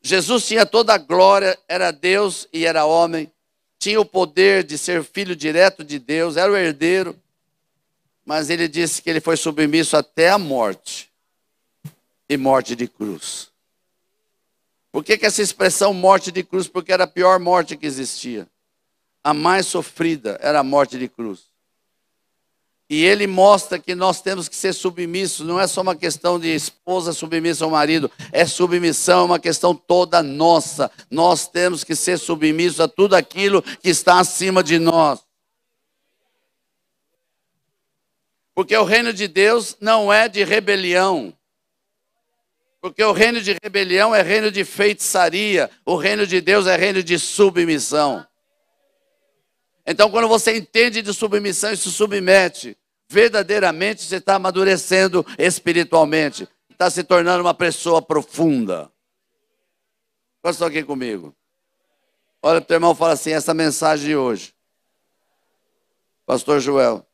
Jesus 0.00 0.46
tinha 0.46 0.64
toda 0.64 0.94
a 0.94 0.98
glória, 0.98 1.58
era 1.68 1.90
Deus 1.90 2.48
e 2.52 2.64
era 2.64 2.84
homem, 2.84 3.30
tinha 3.78 4.00
o 4.00 4.04
poder 4.04 4.64
de 4.64 4.78
ser 4.78 5.04
filho 5.04 5.34
direto 5.34 5.84
de 5.84 5.98
Deus, 5.98 6.36
era 6.36 6.50
o 6.50 6.56
herdeiro, 6.56 7.18
mas 8.24 8.50
ele 8.50 8.68
disse 8.68 9.00
que 9.00 9.08
ele 9.08 9.20
foi 9.20 9.36
submisso 9.36 9.96
até 9.96 10.30
a 10.30 10.38
morte 10.38 11.10
e 12.28 12.36
morte 12.36 12.76
de 12.76 12.86
cruz. 12.86 13.50
Por 14.92 15.04
que, 15.04 15.16
que 15.16 15.26
essa 15.26 15.42
expressão 15.42 15.94
morte 15.94 16.32
de 16.32 16.42
cruz? 16.42 16.66
Porque 16.68 16.92
era 16.92 17.04
a 17.04 17.08
pior 17.08 17.38
morte 17.38 17.76
que 17.76 17.86
existia. 17.86 18.48
A 19.22 19.34
mais 19.34 19.66
sofrida 19.66 20.38
era 20.42 20.60
a 20.60 20.64
morte 20.64 20.98
de 20.98 21.08
cruz. 21.08 21.47
E 22.90 23.04
ele 23.04 23.26
mostra 23.26 23.78
que 23.78 23.94
nós 23.94 24.22
temos 24.22 24.48
que 24.48 24.56
ser 24.56 24.72
submissos, 24.72 25.46
não 25.46 25.60
é 25.60 25.66
só 25.66 25.82
uma 25.82 25.94
questão 25.94 26.40
de 26.40 26.48
esposa 26.48 27.12
submissa 27.12 27.64
ao 27.64 27.70
marido, 27.70 28.10
é 28.32 28.46
submissão, 28.46 29.20
é 29.20 29.24
uma 29.24 29.38
questão 29.38 29.74
toda 29.74 30.22
nossa. 30.22 30.90
Nós 31.10 31.46
temos 31.46 31.84
que 31.84 31.94
ser 31.94 32.18
submissos 32.18 32.80
a 32.80 32.88
tudo 32.88 33.14
aquilo 33.14 33.60
que 33.60 33.90
está 33.90 34.18
acima 34.18 34.62
de 34.62 34.78
nós. 34.78 35.20
Porque 38.54 38.76
o 38.76 38.84
reino 38.84 39.12
de 39.12 39.28
Deus 39.28 39.76
não 39.80 40.10
é 40.10 40.26
de 40.26 40.42
rebelião. 40.42 41.32
Porque 42.80 43.04
o 43.04 43.12
reino 43.12 43.40
de 43.42 43.54
rebelião 43.62 44.14
é 44.14 44.22
reino 44.22 44.50
de 44.50 44.64
feitiçaria, 44.64 45.70
o 45.84 45.94
reino 45.94 46.26
de 46.26 46.40
Deus 46.40 46.66
é 46.66 46.74
reino 46.74 47.02
de 47.02 47.18
submissão. 47.18 48.26
Então, 49.90 50.10
quando 50.10 50.28
você 50.28 50.54
entende 50.54 51.00
de 51.00 51.14
submissão 51.14 51.72
e 51.72 51.76
se 51.78 51.90
submete, 51.90 52.76
verdadeiramente 53.08 54.02
você 54.02 54.16
está 54.16 54.34
amadurecendo 54.34 55.24
espiritualmente, 55.38 56.46
está 56.68 56.90
se 56.90 57.02
tornando 57.02 57.40
uma 57.40 57.54
pessoa 57.54 58.02
profunda. 58.02 58.92
Estão 60.44 60.68
aqui 60.68 60.82
comigo? 60.82 61.34
Olha 62.42 62.60
para 62.60 62.64
o 62.64 62.68
teu 62.68 62.74
irmão 62.74 62.92
e 62.92 62.96
fala 62.96 63.14
assim: 63.14 63.32
essa 63.32 63.54
mensagem 63.54 64.08
de 64.08 64.16
hoje, 64.16 64.54
Pastor 66.26 66.60
Joel, 66.60 67.06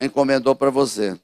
encomendou 0.00 0.54
para 0.54 0.70
você. 0.70 1.18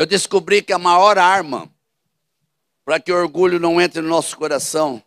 Eu 0.00 0.06
descobri 0.06 0.62
que 0.62 0.72
a 0.72 0.78
maior 0.78 1.18
arma 1.18 1.70
para 2.86 2.98
que 2.98 3.12
o 3.12 3.14
orgulho 3.14 3.60
não 3.60 3.78
entre 3.78 4.00
no 4.00 4.08
nosso 4.08 4.34
coração, 4.34 5.04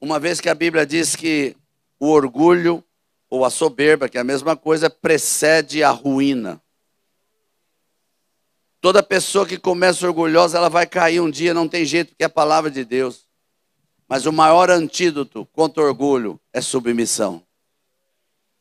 uma 0.00 0.20
vez 0.20 0.40
que 0.40 0.48
a 0.48 0.54
Bíblia 0.54 0.86
diz 0.86 1.16
que 1.16 1.56
o 1.98 2.06
orgulho 2.06 2.84
ou 3.28 3.44
a 3.44 3.50
soberba, 3.50 4.08
que 4.08 4.16
é 4.16 4.20
a 4.20 4.24
mesma 4.24 4.56
coisa, 4.56 4.88
precede 4.88 5.82
a 5.82 5.90
ruína. 5.90 6.62
Toda 8.80 9.02
pessoa 9.02 9.44
que 9.44 9.58
começa 9.58 10.06
orgulhosa, 10.06 10.58
ela 10.58 10.70
vai 10.70 10.86
cair 10.86 11.18
um 11.18 11.28
dia, 11.28 11.52
não 11.52 11.66
tem 11.66 11.84
jeito, 11.84 12.10
porque 12.10 12.22
é 12.22 12.26
a 12.26 12.30
palavra 12.30 12.70
de 12.70 12.84
Deus. 12.84 13.26
Mas 14.08 14.26
o 14.26 14.32
maior 14.32 14.70
antídoto 14.70 15.44
contra 15.46 15.82
orgulho 15.82 16.40
é 16.52 16.60
submissão. 16.60 17.42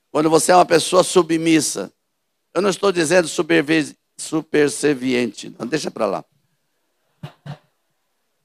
Quando 0.10 0.32
você 0.32 0.52
é 0.52 0.56
uma 0.56 0.66
pessoa 0.66 1.04
submissa, 1.04 1.94
eu 2.56 2.62
não 2.64 2.72
estou 2.72 2.92
dizendo 2.92 3.28
superserviente. 4.22 5.54
Não, 5.58 5.68
deixa 5.68 5.90
para 5.92 6.06
lá. 6.06 6.26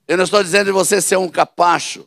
Eu 0.09 0.17
não 0.17 0.25
estou 0.25 0.43
dizendo 0.43 0.67
de 0.67 0.73
você 0.73 1.01
ser 1.01 1.17
um 1.17 1.29
capacho. 1.29 2.01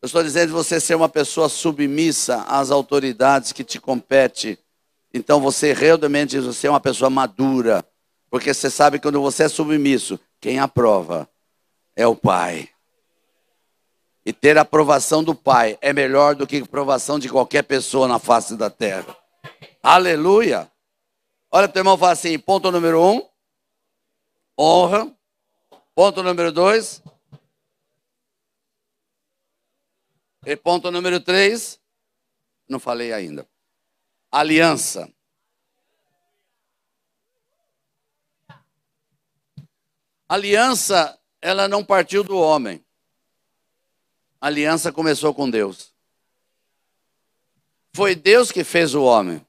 Eu 0.00 0.06
estou 0.06 0.22
dizendo 0.22 0.48
de 0.48 0.52
você 0.52 0.78
ser 0.78 0.94
uma 0.94 1.08
pessoa 1.08 1.48
submissa 1.48 2.42
às 2.42 2.70
autoridades 2.70 3.52
que 3.52 3.64
te 3.64 3.80
compete. 3.80 4.58
Então 5.12 5.40
você 5.40 5.72
realmente 5.72 6.38
você 6.38 6.66
é 6.66 6.70
uma 6.70 6.80
pessoa 6.80 7.10
madura, 7.10 7.84
porque 8.30 8.52
você 8.52 8.70
sabe 8.70 8.98
que 8.98 9.04
quando 9.04 9.20
você 9.20 9.44
é 9.44 9.48
submisso, 9.48 10.20
quem 10.40 10.58
aprova 10.58 11.28
é 11.96 12.06
o 12.06 12.14
Pai. 12.14 12.68
E 14.24 14.32
ter 14.32 14.58
a 14.58 14.60
aprovação 14.60 15.24
do 15.24 15.34
Pai 15.34 15.78
é 15.80 15.92
melhor 15.92 16.34
do 16.34 16.46
que 16.46 16.58
a 16.58 16.62
aprovação 16.62 17.18
de 17.18 17.28
qualquer 17.28 17.62
pessoa 17.62 18.06
na 18.06 18.18
face 18.18 18.56
da 18.56 18.68
terra. 18.68 19.16
Aleluia! 19.82 20.70
Olha 21.50 21.66
para 21.66 21.70
o 21.70 21.72
teu 21.72 21.80
irmão 21.80 21.96
e 21.96 21.98
fala 21.98 22.12
assim: 22.12 22.38
ponto 22.38 22.70
número 22.70 23.02
um, 23.02 23.28
honra. 24.58 25.14
Ponto 25.94 26.22
número 26.22 26.52
dois. 26.52 27.02
E 30.46 30.56
ponto 30.56 30.90
número 30.90 31.20
três, 31.20 31.80
não 32.68 32.78
falei 32.78 33.12
ainda. 33.12 33.48
Aliança. 34.30 35.12
Aliança, 40.28 41.18
ela 41.40 41.66
não 41.66 41.84
partiu 41.84 42.22
do 42.22 42.38
homem. 42.38 42.84
aliança 44.40 44.92
começou 44.92 45.34
com 45.34 45.50
Deus. 45.50 45.92
Foi 47.94 48.14
Deus 48.14 48.52
que 48.52 48.62
fez 48.62 48.94
o 48.94 49.02
homem. 49.02 49.44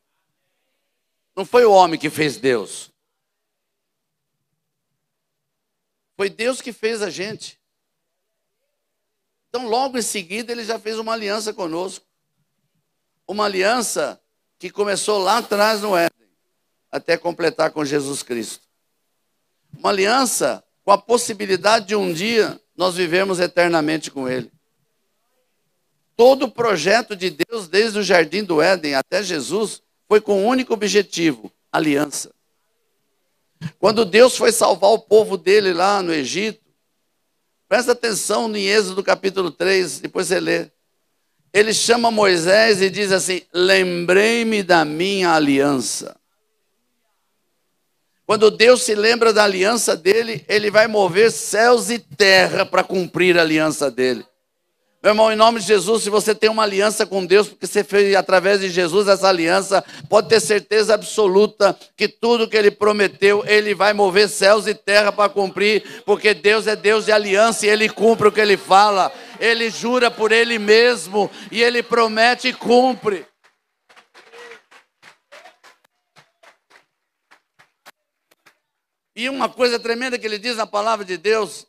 Não 1.40 1.46
foi 1.46 1.64
o 1.64 1.72
homem 1.72 1.98
que 1.98 2.10
fez 2.10 2.36
Deus. 2.36 2.92
Foi 6.18 6.30
Deus 6.30 6.60
que 6.62 6.74
fez 6.74 7.02
a 7.02 7.10
gente. 7.10 7.58
Então, 9.48 9.66
logo 9.70 9.98
em 9.98 10.02
seguida, 10.02 10.52
ele 10.52 10.66
já 10.66 10.78
fez 10.78 11.00
uma 11.00 11.14
aliança 11.14 11.54
conosco. 11.54 12.06
Uma 13.26 13.46
aliança 13.46 14.20
que 14.58 14.70
começou 14.70 15.18
lá 15.18 15.38
atrás 15.38 15.82
no 15.82 15.96
Éden, 15.96 16.28
até 16.92 17.18
completar 17.18 17.72
com 17.72 17.86
Jesus 17.86 18.22
Cristo. 18.22 18.68
Uma 19.78 19.92
aliança 19.92 20.62
com 20.84 20.92
a 20.92 20.98
possibilidade 20.98 21.86
de 21.86 21.96
um 21.96 22.12
dia 22.12 22.60
nós 22.76 22.96
vivermos 22.96 23.40
eternamente 23.40 24.12
com 24.12 24.28
Ele. 24.28 24.52
Todo 26.18 26.48
o 26.48 26.52
projeto 26.52 27.16
de 27.16 27.30
Deus, 27.30 27.70
desde 27.70 27.98
o 27.98 28.04
jardim 28.04 28.44
do 28.44 28.62
Éden 28.62 28.96
até 28.96 29.24
Jesus, 29.24 29.82
foi 30.10 30.20
com 30.20 30.44
um 30.44 30.48
único 30.48 30.74
objetivo: 30.74 31.52
aliança. 31.72 32.32
Quando 33.78 34.04
Deus 34.04 34.36
foi 34.36 34.52
salvar 34.52 34.90
o 34.90 35.00
povo 35.00 35.38
dele 35.38 35.72
lá 35.72 36.02
no 36.02 36.12
Egito, 36.12 36.66
presta 37.68 37.92
atenção 37.92 38.54
em 38.56 38.66
Êxodo 38.66 39.04
capítulo 39.04 39.52
3, 39.52 40.00
depois 40.00 40.28
você 40.28 40.40
lê. 40.40 40.72
Ele 41.54 41.74
chama 41.74 42.10
Moisés 42.10 42.82
e 42.82 42.90
diz 42.90 43.12
assim: 43.12 43.44
Lembrei-me 43.54 44.64
da 44.64 44.84
minha 44.84 45.34
aliança. 45.34 46.20
Quando 48.26 48.52
Deus 48.52 48.84
se 48.84 48.94
lembra 48.94 49.34
da 49.34 49.44
aliança 49.44 49.98
dele, 49.98 50.46
ele 50.48 50.70
vai 50.70 50.88
mover 50.88 51.32
céus 51.32 51.90
e 51.90 51.98
terra 51.98 52.64
para 52.64 52.84
cumprir 52.84 53.38
a 53.38 53.42
aliança 53.42 53.90
dele. 53.90 54.24
Meu 55.02 55.12
irmão, 55.12 55.32
em 55.32 55.36
nome 55.36 55.62
de 55.62 55.66
Jesus, 55.66 56.04
se 56.04 56.10
você 56.10 56.36
tem 56.36 56.50
uma 56.50 56.64
aliança 56.64 57.06
com 57.06 57.26
Deus, 57.26 57.48
porque 57.48 57.66
você 57.66 57.86
fez 57.86 58.14
através 58.18 58.60
de 58.60 58.70
Jesus 58.70 59.08
essa 59.08 59.30
aliança, 59.30 59.82
pode 60.10 60.28
ter 60.28 60.42
certeza 60.42 60.94
absoluta 60.94 61.74
que 61.96 62.06
tudo 62.10 62.50
que 62.50 62.58
ele 62.58 62.70
prometeu, 62.70 63.42
ele 63.48 63.74
vai 63.74 63.94
mover 63.94 64.28
céus 64.28 64.68
e 64.68 64.76
terra 64.76 65.10
para 65.10 65.30
cumprir, 65.30 66.04
porque 66.06 66.34
Deus 66.34 66.68
é 66.68 66.76
Deus 66.76 67.06
de 67.06 67.14
aliança 67.14 67.66
e 67.66 67.70
ele 67.70 67.88
cumpre 67.88 68.28
o 68.28 68.32
que 68.32 68.42
ele 68.42 68.58
fala. 68.58 69.10
Ele 69.40 69.70
jura 69.70 70.12
por 70.12 70.34
ele 70.34 70.60
mesmo 70.60 71.32
e 71.50 71.64
ele 71.64 71.82
promete 71.82 72.50
e 72.50 72.54
cumpre. 72.54 73.26
E 79.16 79.30
uma 79.30 79.48
coisa 79.48 79.80
tremenda 79.80 80.20
que 80.20 80.28
ele 80.28 80.38
diz 80.38 80.58
na 80.58 80.68
palavra 80.68 81.06
de 81.06 81.16
Deus, 81.16 81.69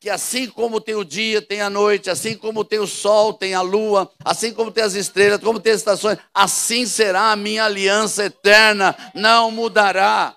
que 0.00 0.08
assim 0.08 0.48
como 0.48 0.80
tem 0.80 0.94
o 0.94 1.04
dia, 1.04 1.42
tem 1.42 1.60
a 1.60 1.68
noite, 1.68 2.08
assim 2.08 2.34
como 2.34 2.64
tem 2.64 2.78
o 2.78 2.86
sol, 2.86 3.34
tem 3.34 3.52
a 3.52 3.60
lua, 3.60 4.10
assim 4.24 4.52
como 4.52 4.72
tem 4.72 4.82
as 4.82 4.94
estrelas, 4.94 5.38
como 5.40 5.60
tem 5.60 5.74
as 5.74 5.80
estações, 5.80 6.18
assim 6.32 6.86
será 6.86 7.32
a 7.32 7.36
minha 7.36 7.66
aliança 7.66 8.24
eterna, 8.24 8.96
não 9.14 9.50
mudará. 9.50 10.34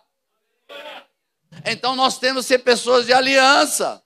Então 1.65 1.95
nós 1.95 2.19
temos 2.19 2.45
que 2.45 2.49
ser 2.49 2.59
pessoas 2.59 3.05
de 3.05 3.13
aliança. 3.13 4.03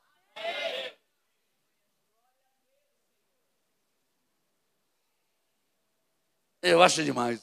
Eu 6.61 6.83
acho 6.83 7.03
demais. 7.03 7.41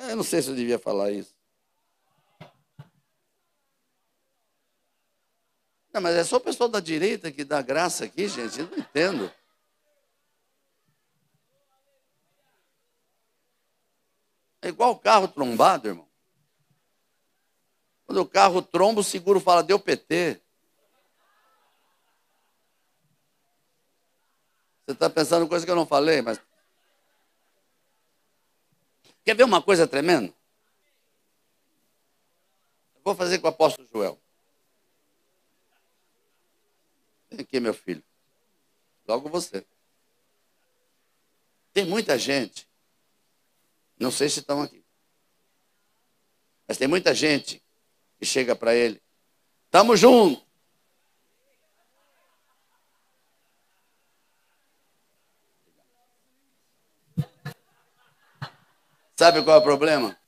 Eu 0.00 0.16
não 0.16 0.24
sei 0.24 0.42
se 0.42 0.48
eu 0.48 0.56
devia 0.56 0.78
falar 0.78 1.12
isso. 1.12 1.39
Não, 5.92 6.00
mas 6.00 6.14
é 6.16 6.24
só 6.24 6.36
o 6.36 6.40
pessoal 6.40 6.68
da 6.68 6.78
direita 6.78 7.32
que 7.32 7.44
dá 7.44 7.60
graça 7.60 8.04
aqui, 8.04 8.28
gente. 8.28 8.60
Eu 8.60 8.68
não 8.68 8.78
entendo. 8.78 9.32
É 14.62 14.68
igual 14.68 14.92
o 14.92 14.98
carro 14.98 15.26
trombado, 15.26 15.88
irmão. 15.88 16.08
Quando 18.04 18.18
o 18.18 18.28
carro 18.28 18.60
tromba, 18.62 19.00
o 19.00 19.04
seguro 19.04 19.40
fala, 19.40 19.62
deu 19.62 19.78
PT. 19.78 20.40
Você 24.84 24.92
está 24.92 25.08
pensando 25.08 25.48
coisa 25.48 25.64
que 25.64 25.70
eu 25.70 25.76
não 25.76 25.86
falei, 25.86 26.20
mas. 26.20 26.40
Quer 29.24 29.34
ver 29.34 29.44
uma 29.44 29.62
coisa 29.62 29.86
tremenda? 29.86 30.34
Eu 32.94 33.02
vou 33.04 33.14
fazer 33.14 33.38
com 33.38 33.46
o 33.46 33.50
apóstolo 33.50 33.88
Joel. 33.90 34.20
Vem 37.30 37.40
aqui, 37.40 37.60
meu 37.60 37.72
filho. 37.72 38.02
Logo 39.06 39.28
você. 39.28 39.64
Tem 41.72 41.84
muita 41.84 42.18
gente, 42.18 42.68
não 43.96 44.10
sei 44.10 44.28
se 44.28 44.40
estão 44.40 44.60
aqui, 44.60 44.84
mas 46.66 46.76
tem 46.76 46.88
muita 46.88 47.14
gente 47.14 47.62
que 48.18 48.26
chega 48.26 48.56
para 48.56 48.74
ele, 48.74 49.00
estamos 49.66 50.00
juntos. 50.00 50.44
Sabe 59.16 59.44
qual 59.44 59.56
é 59.56 59.60
o 59.60 59.62
problema? 59.62 60.18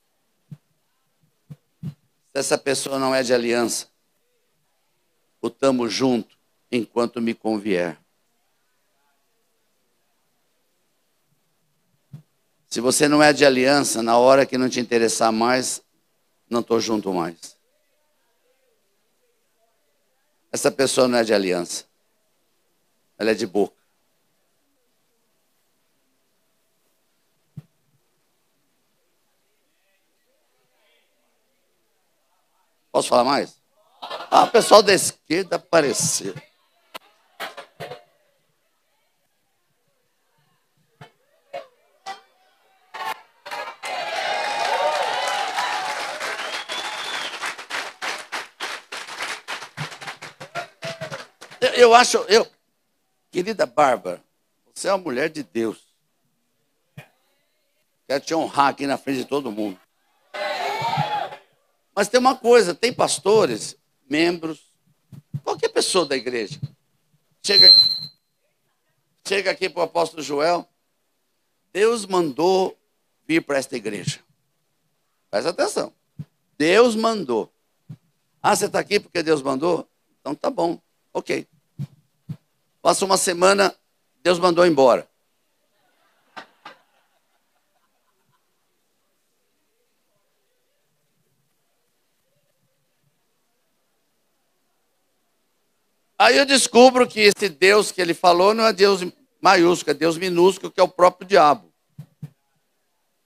Se 1.82 2.38
essa 2.38 2.57
pessoa 2.57 3.00
não 3.00 3.12
é 3.12 3.22
de 3.22 3.34
aliança, 3.34 3.90
o 5.40 5.50
tamo 5.50 5.88
junto 5.88 6.41
enquanto 6.72 7.20
me 7.20 7.34
convier. 7.34 7.98
Se 12.66 12.80
você 12.80 13.06
não 13.06 13.22
é 13.22 13.34
de 13.34 13.44
aliança, 13.44 14.02
na 14.02 14.16
hora 14.16 14.46
que 14.46 14.56
não 14.56 14.70
te 14.70 14.80
interessar 14.80 15.30
mais, 15.30 15.82
não 16.48 16.60
estou 16.60 16.80
junto 16.80 17.12
mais. 17.12 17.58
Essa 20.50 20.70
pessoa 20.70 21.06
não 21.06 21.18
é 21.18 21.24
de 21.24 21.34
aliança. 21.34 21.84
Ela 23.18 23.32
é 23.32 23.34
de 23.34 23.46
boca. 23.46 23.76
Posso 32.90 33.08
falar 33.08 33.24
mais? 33.24 33.60
Ah, 34.30 34.44
o 34.44 34.50
pessoal 34.50 34.82
da 34.82 34.92
esquerda 34.92 35.56
apareceu. 35.56 36.34
Eu 51.76 51.94
acho, 51.94 52.18
eu, 52.28 52.46
querida 53.30 53.66
Bárbara, 53.66 54.22
você 54.74 54.88
é 54.88 54.92
uma 54.92 54.98
mulher 54.98 55.28
de 55.28 55.42
Deus. 55.42 55.78
Quero 58.06 58.24
te 58.24 58.34
honrar 58.34 58.68
aqui 58.68 58.86
na 58.86 58.98
frente 58.98 59.18
de 59.18 59.24
todo 59.24 59.52
mundo. 59.52 59.78
Mas 61.94 62.08
tem 62.08 62.18
uma 62.18 62.36
coisa, 62.36 62.74
tem 62.74 62.92
pastores, 62.92 63.76
membros, 64.08 64.72
qualquer 65.44 65.68
pessoa 65.68 66.06
da 66.06 66.16
igreja. 66.16 66.60
Chega, 67.42 67.68
chega 69.26 69.50
aqui 69.50 69.68
para 69.68 69.80
o 69.80 69.84
apóstolo 69.84 70.22
Joel. 70.22 70.68
Deus 71.72 72.06
mandou 72.06 72.78
vir 73.26 73.42
para 73.42 73.58
esta 73.58 73.76
igreja. 73.76 74.20
Presta 75.30 75.50
atenção. 75.50 75.92
Deus 76.58 76.94
mandou. 76.94 77.52
Ah, 78.42 78.54
você 78.54 78.66
está 78.66 78.78
aqui 78.78 79.00
porque 79.00 79.22
Deus 79.22 79.42
mandou? 79.42 79.88
Então 80.20 80.34
tá 80.34 80.50
bom, 80.50 80.80
ok. 81.12 81.46
Passa 82.80 83.04
uma 83.04 83.16
semana, 83.16 83.74
Deus 84.22 84.38
mandou 84.38 84.66
embora. 84.66 85.08
Aí 96.18 96.36
eu 96.38 96.46
descubro 96.46 97.08
que 97.08 97.20
esse 97.20 97.48
Deus 97.48 97.90
que 97.90 98.00
ele 98.00 98.14
falou 98.14 98.54
não 98.54 98.64
é 98.64 98.72
Deus 98.72 99.04
maiúsculo, 99.40 99.90
é 99.90 99.94
Deus 99.94 100.16
minúsculo, 100.16 100.70
que 100.70 100.80
é 100.80 100.82
o 100.82 100.88
próprio 100.88 101.26
diabo. 101.26 101.72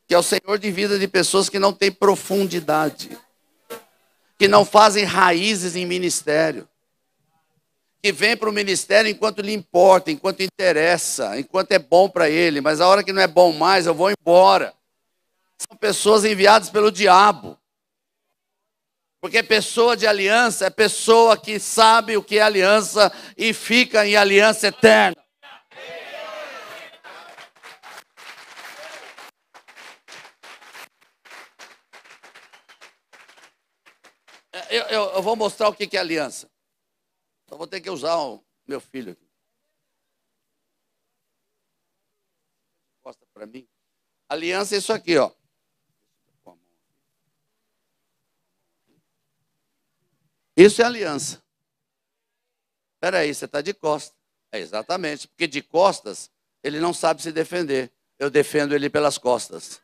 Que 0.09 0.15
é 0.15 0.19
o 0.19 0.23
Senhor 0.23 0.59
de 0.59 0.71
vida 0.71 0.99
de 0.99 1.07
pessoas 1.07 1.51
que 1.51 1.59
não 1.59 1.75
têm 1.75 1.93
profundidade, 1.93 3.11
que 4.39 4.49
não 4.49 4.65
fazem 4.65 5.05
raízes 5.05 5.77
em 5.77 5.85
ministério 5.85 6.67
que 8.07 8.13
vem 8.13 8.37
para 8.37 8.49
o 8.49 8.53
ministério 8.53 9.11
enquanto 9.11 9.43
lhe 9.43 9.53
importa, 9.53 10.13
enquanto 10.13 10.41
interessa, 10.41 11.37
enquanto 11.37 11.73
é 11.73 11.79
bom 11.81 12.09
para 12.09 12.31
ele, 12.31 12.61
mas 12.61 12.81
a 12.81 12.87
hora 12.87 13.03
que 13.03 13.13
não 13.13 13.21
é 13.21 13.27
bom 13.27 13.53
mais, 13.53 13.85
eu 13.85 13.95
vou 13.97 14.13
embora. 14.13 14.73
São 15.59 15.77
pessoas 15.77 16.25
enviadas 16.25 16.71
pelo 16.71 16.93
diabo. 16.93 17.59
Porque 19.21 19.43
pessoa 19.43 19.97
de 19.97 20.07
aliança 20.07 20.67
é 20.67 20.71
pessoa 20.71 21.37
que 21.37 21.59
sabe 21.59 22.17
o 22.17 22.23
que 22.23 22.39
é 22.39 22.43
aliança 22.43 23.13
e 23.37 23.53
fica 23.53 24.07
em 24.07 24.15
aliança 24.15 24.69
eterna. 24.69 25.21
Eu, 34.71 34.83
eu, 34.83 35.03
eu, 35.11 35.23
vou 35.23 35.35
mostrar 35.35 35.69
o 35.69 35.75
que 35.75 35.97
é 35.97 36.01
aliança. 36.01 36.49
Só 37.49 37.57
vou 37.57 37.67
ter 37.67 37.81
que 37.81 37.91
usar 37.91 38.17
o 38.17 38.45
meu 38.67 38.81
filho 38.81 39.13
aqui. 39.13 39.29
Costa 43.03 43.25
para 43.33 43.47
mim. 43.47 43.69
Aliança 44.29 44.75
é 44.75 44.79
isso 44.79 44.93
aqui, 44.93 45.17
ó. 45.17 45.33
Isso 50.57 50.81
é 50.81 50.85
aliança. 50.85 51.43
Espera 52.95 53.19
aí, 53.19 53.35
você 53.35 53.45
está 53.45 53.61
de 53.61 53.75
costas. 53.75 54.17
É 54.51 54.59
exatamente, 54.59 55.29
porque 55.29 55.47
de 55.47 55.61
costas 55.61 56.31
ele 56.63 56.81
não 56.81 56.95
sabe 56.95 57.23
se 57.23 57.31
defender. 57.31 57.93
Eu 58.19 58.31
defendo 58.31 58.75
ele 58.75 58.89
pelas 58.89 59.19
costas. 59.19 59.83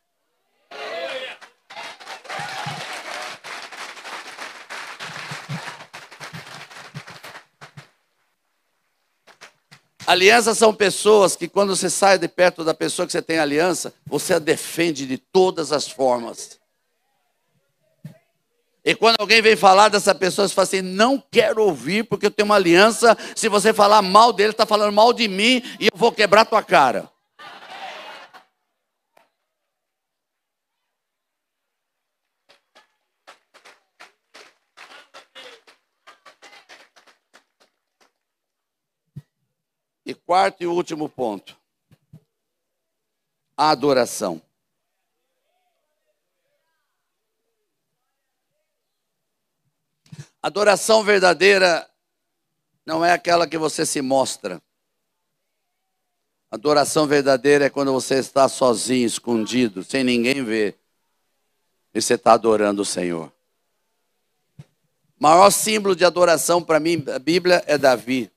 Alianças 10.13 10.59
são 10.59 10.75
pessoas 10.75 11.35
que, 11.35 11.49
quando 11.49 11.75
você 11.75 11.89
sai 11.89 12.19
de 12.19 12.29
perto 12.29 12.63
da 12.63 12.75
pessoa 12.75 13.07
que 13.07 13.13
você 13.13 13.23
tem 13.23 13.39
aliança, 13.39 13.95
você 14.05 14.35
a 14.35 14.39
defende 14.39 15.07
de 15.07 15.17
todas 15.17 15.73
as 15.73 15.89
formas. 15.89 16.61
E 18.85 18.95
quando 18.95 19.17
alguém 19.19 19.41
vem 19.41 19.57
falar 19.57 19.89
dessa 19.89 20.15
pessoa, 20.15 20.47
você 20.47 20.53
fala 20.53 20.65
assim: 20.65 20.83
não 20.83 21.19
quero 21.31 21.65
ouvir, 21.65 22.05
porque 22.05 22.27
eu 22.27 22.31
tenho 22.31 22.45
uma 22.45 22.57
aliança. 22.57 23.17
Se 23.35 23.49
você 23.49 23.73
falar 23.73 24.03
mal 24.03 24.35
dele, 24.35 24.51
está 24.51 24.67
falando 24.67 24.93
mal 24.93 25.15
de 25.15 25.27
mim 25.29 25.63
e 25.81 25.87
eu 25.87 25.97
vou 25.97 26.13
quebrar 26.13 26.45
tua 26.45 26.63
cara. 26.63 27.09
E 40.05 40.15
quarto 40.15 40.63
e 40.63 40.67
último 40.67 41.09
ponto: 41.09 41.57
a 43.57 43.71
adoração. 43.71 44.43
Adoração 50.43 51.05
verdadeira 51.05 51.89
não 52.85 53.05
é 53.05 53.13
aquela 53.13 53.47
que 53.47 53.57
você 53.57 53.87
se 53.87 54.03
mostra. 54.03 54.61
Adoração 56.51 57.07
verdadeira 57.07 57.67
é 57.67 57.71
quando 57.71 57.93
você 57.93 58.17
está 58.17 58.49
sozinho, 58.49 59.07
escondido, 59.07 59.85
sem 59.85 60.03
ninguém 60.03 60.45
ver, 60.45 60.77
e 61.95 62.03
você 62.03 62.15
está 62.15 62.33
adorando 62.33 62.83
o 62.83 62.85
Senhor. 62.85 63.33
O 64.59 65.23
maior 65.23 65.51
símbolo 65.51 65.95
de 65.95 66.05
adoração 66.05 66.61
para 66.61 66.81
mim, 66.81 67.05
a 67.15 67.21
Bíblia, 67.21 67.63
é 67.69 67.79
Davi. 67.79 68.32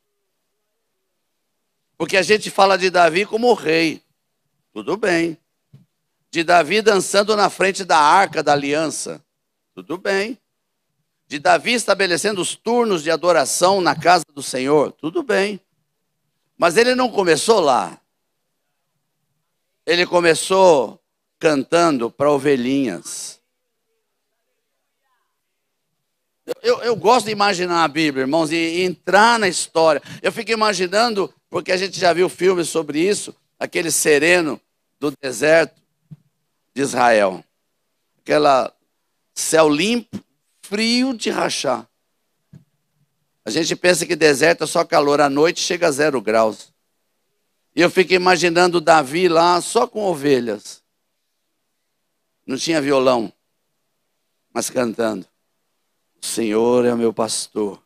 Porque 1.98 2.18
a 2.18 2.22
gente 2.22 2.50
fala 2.50 2.78
de 2.78 2.89
Davi 2.89 3.26
como 3.26 3.54
rei. 3.54 4.04
Tudo 4.74 4.98
bem. 4.98 5.38
De 6.30 6.43
Davi 6.43 6.82
dançando 6.82 7.36
na 7.36 7.50
frente 7.50 7.84
da 7.84 7.98
arca 7.98 8.43
da 8.43 8.54
aliança. 8.54 9.24
Tudo 9.74 9.98
bem 9.98 10.38
de 11.28 11.39
Davi 11.39 11.74
estabelecendo 11.74 12.41
os 12.41 12.56
turnos 12.56 13.04
de 13.04 13.10
adoração 13.10 13.82
na 13.82 13.96
casa 13.96 14.26
do 14.34 14.43
Senhor, 14.43 14.91
tudo 14.91 15.24
bem. 15.24 15.60
Mas 16.58 16.78
ele 16.78 16.93
não 16.96 17.10
começou 17.10 17.60
lá. 17.60 18.00
Ele 19.86 20.06
começou 20.06 21.00
cantando 21.39 22.10
para 22.10 22.32
ovelhinhas. 22.32 23.41
Eu, 26.62 26.82
eu, 26.84 26.96
gosto 26.96 27.26
de 27.26 27.32
imaginar 27.32 27.84
a 27.84 27.88
Bíblia, 27.88 28.22
irmãos, 28.22 28.52
e, 28.52 28.56
e 28.56 28.84
entrar 28.84 29.39
na 29.39 29.48
história. 29.48 30.02
Eu 30.22 30.32
fico 30.32 30.52
imaginando, 30.52 31.34
porque 31.50 31.72
a 31.72 31.78
gente 31.78 32.00
já 32.00 32.14
viu 32.14 32.30
filmes 32.30 32.70
sobre 32.70 33.00
isso, 33.00 33.36
aquele 33.58 33.89
sereno 33.89 34.62
do 35.00 35.12
deserto 35.20 35.82
de 36.74 36.82
Israel. 36.84 37.43
Aquela 38.20 38.72
céu 39.34 39.68
limpo, 39.68 40.24
frio 40.62 41.16
de 41.16 41.32
rachar. 41.32 41.88
A 43.43 43.50
gente 43.50 43.76
pensa 43.76 44.06
que 44.06 44.16
deserto 44.16 44.64
é 44.64 44.68
só 44.68 44.84
calor, 44.84 45.22
à 45.22 45.30
noite 45.30 45.60
chega 45.60 45.88
a 45.88 45.91
zero 45.91 46.22
graus. 46.22 46.74
E 47.76 47.82
eu 47.82 47.89
fico 47.89 48.14
imaginando 48.14 48.80
Davi 48.80 49.28
lá 49.28 49.60
só 49.62 49.88
com 49.88 50.04
ovelhas. 50.04 50.84
Não 52.46 52.56
tinha 52.58 52.82
violão, 52.82 53.34
mas 54.54 54.70
cantando. 54.70 55.28
O 56.26 56.28
Senhor 56.28 56.86
é 56.86 56.95
meu 56.95 57.13
pastor 57.13 57.80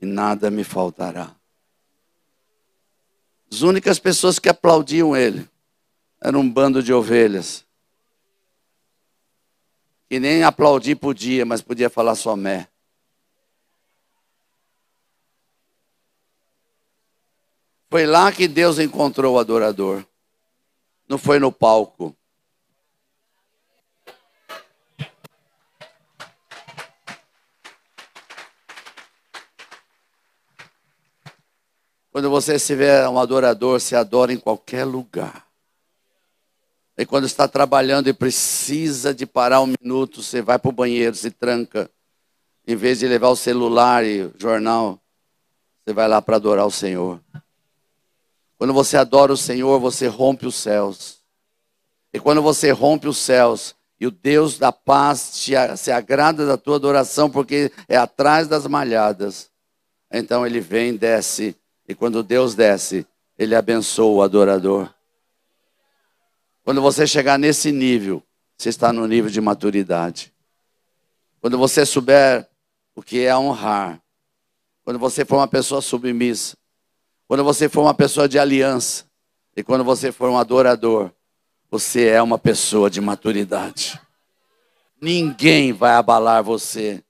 e 0.00 0.06
nada 0.06 0.48
me 0.48 0.62
faltará. 0.62 1.34
As 3.50 3.62
únicas 3.62 3.98
pessoas 3.98 4.38
que 4.38 4.48
aplaudiam 4.48 5.16
ele 5.16 5.50
eram 6.22 6.38
um 6.38 6.48
bando 6.48 6.80
de 6.80 6.92
ovelhas 6.92 7.66
que 10.08 10.20
nem 10.20 10.44
aplaudir 10.44 10.94
podia, 10.94 11.44
mas 11.44 11.62
podia 11.62 11.90
falar 11.90 12.14
só 12.14 12.36
mé. 12.36 12.68
Foi 17.90 18.06
lá 18.06 18.30
que 18.30 18.46
Deus 18.46 18.78
encontrou 18.78 19.34
o 19.34 19.38
adorador. 19.40 20.06
Não 21.08 21.18
foi 21.18 21.40
no 21.40 21.50
palco. 21.50 22.16
Quando 32.24 32.40
você 32.40 32.58
se 32.58 32.74
vê 32.74 33.06
um 33.06 33.18
adorador, 33.18 33.78
se 33.78 33.94
adora 33.94 34.32
em 34.32 34.38
qualquer 34.38 34.86
lugar. 34.86 35.46
E 36.96 37.04
quando 37.04 37.26
está 37.26 37.46
trabalhando 37.46 38.08
e 38.08 38.14
precisa 38.14 39.12
de 39.12 39.26
parar 39.26 39.60
um 39.60 39.66
minuto, 39.78 40.22
você 40.22 40.40
vai 40.40 40.58
para 40.58 40.70
o 40.70 40.72
banheiro, 40.72 41.14
se 41.14 41.30
tranca. 41.30 41.90
Em 42.66 42.74
vez 42.74 43.00
de 43.00 43.06
levar 43.06 43.28
o 43.28 43.36
celular 43.36 44.06
e 44.06 44.32
jornal, 44.38 44.98
você 45.84 45.92
vai 45.92 46.08
lá 46.08 46.22
para 46.22 46.36
adorar 46.36 46.66
o 46.66 46.70
Senhor. 46.70 47.20
Quando 48.56 48.72
você 48.72 48.96
adora 48.96 49.30
o 49.30 49.36
Senhor, 49.36 49.78
você 49.78 50.06
rompe 50.06 50.46
os 50.46 50.54
céus. 50.54 51.18
E 52.10 52.18
quando 52.18 52.40
você 52.40 52.70
rompe 52.70 53.06
os 53.06 53.18
céus, 53.18 53.74
e 54.00 54.06
o 54.06 54.10
Deus 54.10 54.56
da 54.56 54.72
paz 54.72 55.44
te, 55.44 55.52
se 55.76 55.92
agrada 55.92 56.46
da 56.46 56.56
tua 56.56 56.76
adoração, 56.76 57.28
porque 57.28 57.70
é 57.86 57.98
atrás 57.98 58.48
das 58.48 58.66
malhadas. 58.66 59.50
Então 60.10 60.46
ele 60.46 60.60
vem, 60.60 60.96
desce, 60.96 61.54
e 61.88 61.94
quando 61.94 62.22
Deus 62.22 62.54
desce, 62.54 63.06
ele 63.38 63.54
abençoa 63.54 64.16
o 64.16 64.22
adorador. 64.22 64.92
Quando 66.62 66.80
você 66.80 67.06
chegar 67.06 67.38
nesse 67.38 67.70
nível, 67.70 68.22
você 68.56 68.68
está 68.68 68.92
no 68.92 69.06
nível 69.06 69.30
de 69.30 69.40
maturidade. 69.40 70.32
Quando 71.40 71.58
você 71.58 71.84
souber 71.84 72.48
o 72.94 73.02
que 73.02 73.24
é 73.24 73.36
honrar, 73.36 74.00
quando 74.82 74.98
você 74.98 75.24
for 75.24 75.36
uma 75.36 75.48
pessoa 75.48 75.82
submissa, 75.82 76.56
quando 77.28 77.44
você 77.44 77.68
for 77.68 77.82
uma 77.82 77.94
pessoa 77.94 78.28
de 78.28 78.38
aliança, 78.38 79.04
e 79.56 79.62
quando 79.62 79.84
você 79.84 80.10
for 80.10 80.30
um 80.30 80.38
adorador, 80.38 81.12
você 81.70 82.08
é 82.08 82.22
uma 82.22 82.38
pessoa 82.38 82.88
de 82.88 83.00
maturidade. 83.00 84.00
Ninguém 85.00 85.72
vai 85.72 85.92
abalar 85.92 86.42
você. 86.42 87.02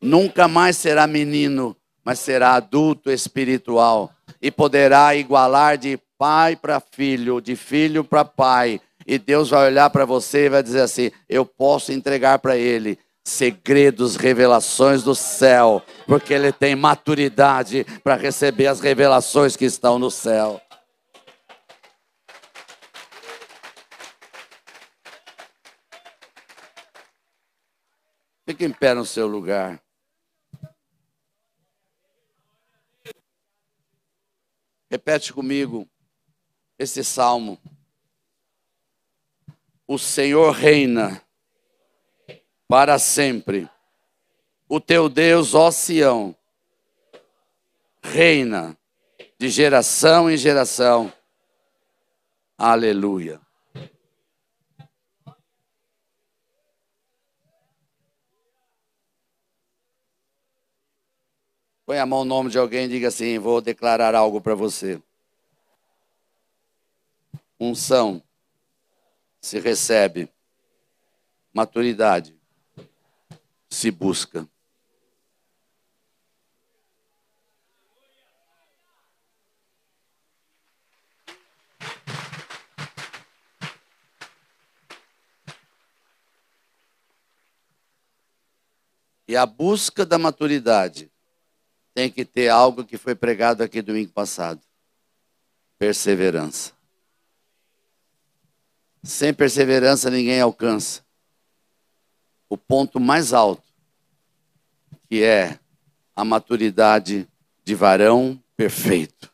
Nunca 0.00 0.48
mais 0.48 0.76
será 0.76 1.06
menino, 1.06 1.75
mas 2.06 2.20
será 2.20 2.54
adulto 2.54 3.10
espiritual 3.10 4.12
e 4.40 4.48
poderá 4.48 5.16
igualar 5.16 5.76
de 5.76 5.98
pai 6.16 6.54
para 6.54 6.78
filho, 6.78 7.40
de 7.40 7.56
filho 7.56 8.04
para 8.04 8.24
pai, 8.24 8.80
e 9.04 9.18
Deus 9.18 9.50
vai 9.50 9.66
olhar 9.66 9.90
para 9.90 10.04
você 10.04 10.46
e 10.46 10.48
vai 10.48 10.62
dizer 10.62 10.82
assim: 10.82 11.10
Eu 11.28 11.44
posso 11.44 11.90
entregar 11.90 12.38
para 12.38 12.56
Ele 12.56 12.96
segredos, 13.24 14.14
revelações 14.14 15.02
do 15.02 15.16
céu, 15.16 15.82
porque 16.06 16.32
Ele 16.32 16.52
tem 16.52 16.76
maturidade 16.76 17.84
para 18.04 18.14
receber 18.14 18.68
as 18.68 18.78
revelações 18.78 19.56
que 19.56 19.64
estão 19.64 19.98
no 19.98 20.10
céu. 20.10 20.60
Fique 28.48 28.64
em 28.64 28.70
pé 28.70 28.94
no 28.94 29.04
seu 29.04 29.26
lugar. 29.26 29.80
Repete 34.90 35.32
comigo 35.32 35.88
esse 36.78 37.02
salmo. 37.02 37.58
O 39.86 39.98
Senhor 39.98 40.52
reina 40.52 41.22
para 42.68 42.98
sempre. 42.98 43.68
O 44.68 44.80
teu 44.80 45.08
Deus, 45.08 45.54
ó 45.54 45.70
Sião, 45.70 46.34
reina 48.02 48.76
de 49.38 49.48
geração 49.48 50.30
em 50.30 50.36
geração. 50.36 51.12
Aleluia. 52.58 53.45
Põe 61.86 62.00
a 62.00 62.04
mão 62.04 62.24
no 62.24 62.34
nome 62.34 62.50
de 62.50 62.58
alguém 62.58 62.86
e 62.86 62.88
diga 62.88 63.06
assim: 63.06 63.38
Vou 63.38 63.60
declarar 63.60 64.12
algo 64.16 64.40
para 64.40 64.56
você. 64.56 65.00
Unção 67.60 68.20
se 69.40 69.60
recebe, 69.60 70.28
maturidade 71.54 72.36
se 73.70 73.88
busca. 73.92 74.48
E 89.28 89.36
a 89.36 89.46
busca 89.46 90.04
da 90.04 90.18
maturidade 90.18 91.12
tem 91.96 92.10
que 92.10 92.26
ter 92.26 92.50
algo 92.50 92.84
que 92.84 92.98
foi 92.98 93.14
pregado 93.14 93.62
aqui 93.62 93.80
domingo 93.80 94.12
passado: 94.12 94.60
perseverança. 95.78 96.74
Sem 99.02 99.32
perseverança 99.32 100.10
ninguém 100.10 100.38
alcança 100.38 101.02
o 102.50 102.58
ponto 102.58 103.00
mais 103.00 103.32
alto, 103.32 103.66
que 105.08 105.22
é 105.22 105.58
a 106.14 106.22
maturidade 106.22 107.26
de 107.64 107.74
varão 107.74 108.38
perfeito, 108.54 109.32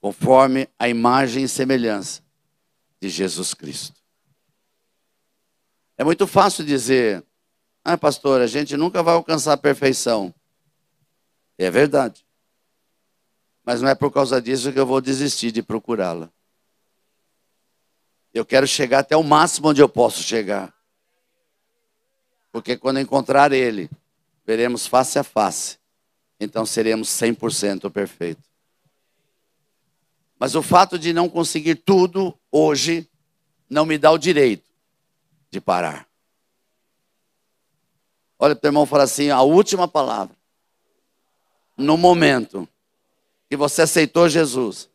conforme 0.00 0.68
a 0.78 0.88
imagem 0.88 1.42
e 1.42 1.48
semelhança 1.48 2.22
de 3.00 3.08
Jesus 3.08 3.54
Cristo. 3.54 4.00
É 5.98 6.04
muito 6.04 6.28
fácil 6.28 6.64
dizer, 6.64 7.24
ah, 7.84 7.98
pastor, 7.98 8.40
a 8.40 8.46
gente 8.46 8.76
nunca 8.76 9.02
vai 9.02 9.14
alcançar 9.14 9.54
a 9.54 9.56
perfeição. 9.56 10.32
É 11.58 11.70
verdade. 11.70 12.24
Mas 13.64 13.82
não 13.82 13.88
é 13.88 13.94
por 13.94 14.12
causa 14.12 14.40
disso 14.40 14.72
que 14.72 14.78
eu 14.78 14.86
vou 14.86 15.00
desistir 15.00 15.50
de 15.50 15.62
procurá-la. 15.62 16.30
Eu 18.32 18.44
quero 18.44 18.66
chegar 18.66 18.98
até 19.00 19.16
o 19.16 19.22
máximo 19.22 19.68
onde 19.68 19.80
eu 19.80 19.88
posso 19.88 20.22
chegar. 20.22 20.74
Porque 22.52 22.76
quando 22.76 23.00
encontrar 23.00 23.52
Ele, 23.52 23.90
veremos 24.44 24.86
face 24.86 25.18
a 25.18 25.24
face. 25.24 25.78
Então 26.38 26.66
seremos 26.66 27.08
100% 27.08 27.90
perfeitos. 27.90 28.44
Mas 30.38 30.54
o 30.54 30.62
fato 30.62 30.98
de 30.98 31.12
não 31.12 31.28
conseguir 31.28 31.76
tudo 31.76 32.38
hoje 32.52 33.08
não 33.68 33.86
me 33.86 33.96
dá 33.96 34.10
o 34.10 34.18
direito 34.18 34.70
de 35.50 35.60
parar. 35.60 36.06
Olha 38.38 38.54
para 38.54 38.66
o 38.66 38.68
irmão 38.68 38.84
e 38.84 38.86
fala 38.86 39.04
assim: 39.04 39.30
a 39.30 39.40
última 39.40 39.88
palavra. 39.88 40.35
No 41.76 41.96
momento 41.96 42.68
que 43.48 43.56
você 43.56 43.82
aceitou 43.82 44.28
Jesus, 44.28 44.88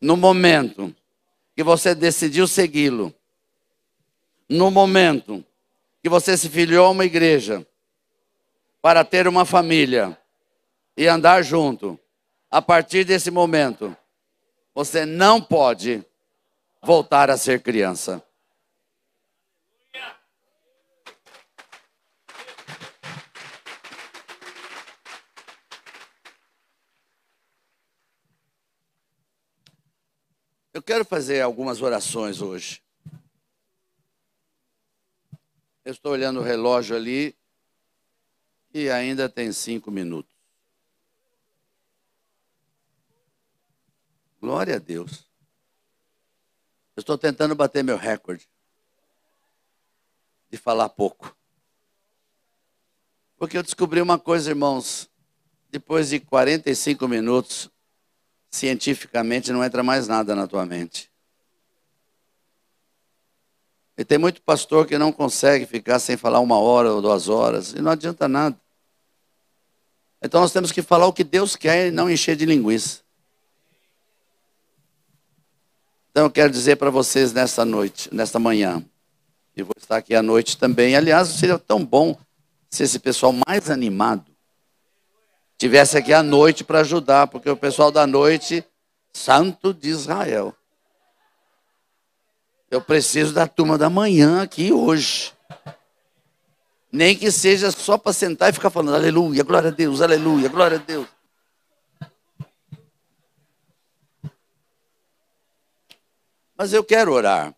no 0.00 0.16
momento 0.16 0.94
que 1.54 1.62
você 1.62 1.94
decidiu 1.94 2.46
segui-lo, 2.46 3.14
no 4.48 4.70
momento 4.70 5.44
que 6.02 6.08
você 6.08 6.36
se 6.36 6.48
filiou 6.48 6.86
a 6.86 6.90
uma 6.90 7.04
igreja 7.04 7.66
para 8.80 9.04
ter 9.04 9.26
uma 9.26 9.44
família 9.44 10.16
e 10.96 11.08
andar 11.08 11.42
junto, 11.42 11.98
a 12.50 12.62
partir 12.62 13.04
desse 13.04 13.30
momento, 13.30 13.94
você 14.74 15.04
não 15.04 15.42
pode 15.42 16.04
voltar 16.82 17.28
a 17.28 17.36
ser 17.36 17.60
criança. 17.60 18.22
Eu 30.76 30.82
quero 30.82 31.06
fazer 31.06 31.40
algumas 31.40 31.80
orações 31.80 32.42
hoje. 32.42 32.82
Eu 35.82 35.92
estou 35.92 36.12
olhando 36.12 36.40
o 36.40 36.42
relógio 36.42 36.94
ali 36.94 37.34
e 38.74 38.90
ainda 38.90 39.26
tem 39.26 39.50
cinco 39.52 39.90
minutos. 39.90 40.30
Glória 44.38 44.76
a 44.76 44.78
Deus. 44.78 45.26
Eu 46.94 47.00
estou 47.00 47.16
tentando 47.16 47.54
bater 47.54 47.82
meu 47.82 47.96
recorde 47.96 48.46
de 50.50 50.58
falar 50.58 50.90
pouco. 50.90 51.34
Porque 53.38 53.56
eu 53.56 53.62
descobri 53.62 54.02
uma 54.02 54.18
coisa, 54.18 54.50
irmãos. 54.50 55.08
Depois 55.70 56.10
de 56.10 56.20
45 56.20 57.08
minutos, 57.08 57.70
cientificamente 58.50 59.52
não 59.52 59.64
entra 59.64 59.82
mais 59.82 60.08
nada 60.08 60.34
na 60.34 60.46
tua 60.46 60.64
mente. 60.64 61.10
E 63.98 64.04
tem 64.04 64.18
muito 64.18 64.42
pastor 64.42 64.86
que 64.86 64.98
não 64.98 65.10
consegue 65.10 65.64
ficar 65.64 65.98
sem 65.98 66.16
falar 66.16 66.40
uma 66.40 66.58
hora 66.58 66.92
ou 66.92 67.00
duas 67.00 67.28
horas, 67.28 67.72
e 67.72 67.80
não 67.80 67.90
adianta 67.90 68.28
nada. 68.28 68.58
Então 70.20 70.40
nós 70.40 70.52
temos 70.52 70.72
que 70.72 70.82
falar 70.82 71.06
o 71.06 71.12
que 71.12 71.24
Deus 71.24 71.56
quer 71.56 71.88
e 71.88 71.90
não 71.90 72.10
encher 72.10 72.36
de 72.36 72.44
linguiça. 72.44 73.00
Então 76.10 76.24
eu 76.24 76.30
quero 76.30 76.50
dizer 76.50 76.76
para 76.76 76.90
vocês 76.90 77.32
nesta 77.32 77.64
noite, 77.64 78.08
nesta 78.12 78.38
manhã, 78.38 78.84
e 79.56 79.62
vou 79.62 79.74
estar 79.78 79.96
aqui 79.96 80.14
à 80.14 80.22
noite 80.22 80.58
também. 80.58 80.96
Aliás, 80.96 81.28
seria 81.28 81.58
tão 81.58 81.84
bom 81.84 82.18
se 82.68 82.82
esse 82.82 82.98
pessoal 82.98 83.34
mais 83.46 83.70
animado 83.70 84.35
tivesse 85.58 85.96
aqui 85.96 86.12
à 86.12 86.22
noite 86.22 86.64
para 86.64 86.80
ajudar, 86.80 87.26
porque 87.26 87.48
o 87.48 87.56
pessoal 87.56 87.90
da 87.90 88.06
noite, 88.06 88.64
santo 89.12 89.72
de 89.72 89.88
Israel. 89.88 90.54
Eu 92.70 92.80
preciso 92.80 93.32
da 93.32 93.46
turma 93.46 93.78
da 93.78 93.88
manhã 93.88 94.42
aqui 94.42 94.72
hoje. 94.72 95.32
Nem 96.92 97.16
que 97.16 97.30
seja 97.30 97.70
só 97.70 97.98
para 97.98 98.12
sentar 98.12 98.50
e 98.50 98.52
ficar 98.52 98.70
falando 98.70 98.96
aleluia, 98.96 99.42
glória 99.44 99.68
a 99.68 99.72
Deus, 99.72 100.00
aleluia, 100.00 100.48
glória 100.48 100.76
a 100.76 100.80
Deus. 100.80 101.06
Mas 106.56 106.72
eu 106.72 106.82
quero 106.82 107.12
orar. 107.12 107.54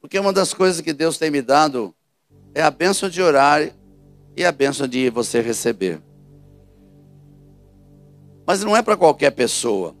Porque 0.00 0.18
uma 0.18 0.32
das 0.32 0.54
coisas 0.54 0.80
que 0.80 0.92
Deus 0.92 1.18
tem 1.18 1.30
me 1.30 1.42
dado 1.42 1.94
é 2.54 2.62
a 2.62 2.70
bênção 2.70 3.08
de 3.08 3.20
orar 3.20 3.70
e 4.36 4.44
a 4.44 4.52
bênção 4.52 4.86
de 4.86 5.10
você 5.10 5.40
receber. 5.40 6.00
Mas 8.46 8.62
não 8.62 8.76
é 8.76 8.82
para 8.82 8.96
qualquer 8.96 9.32
pessoa 9.32 9.94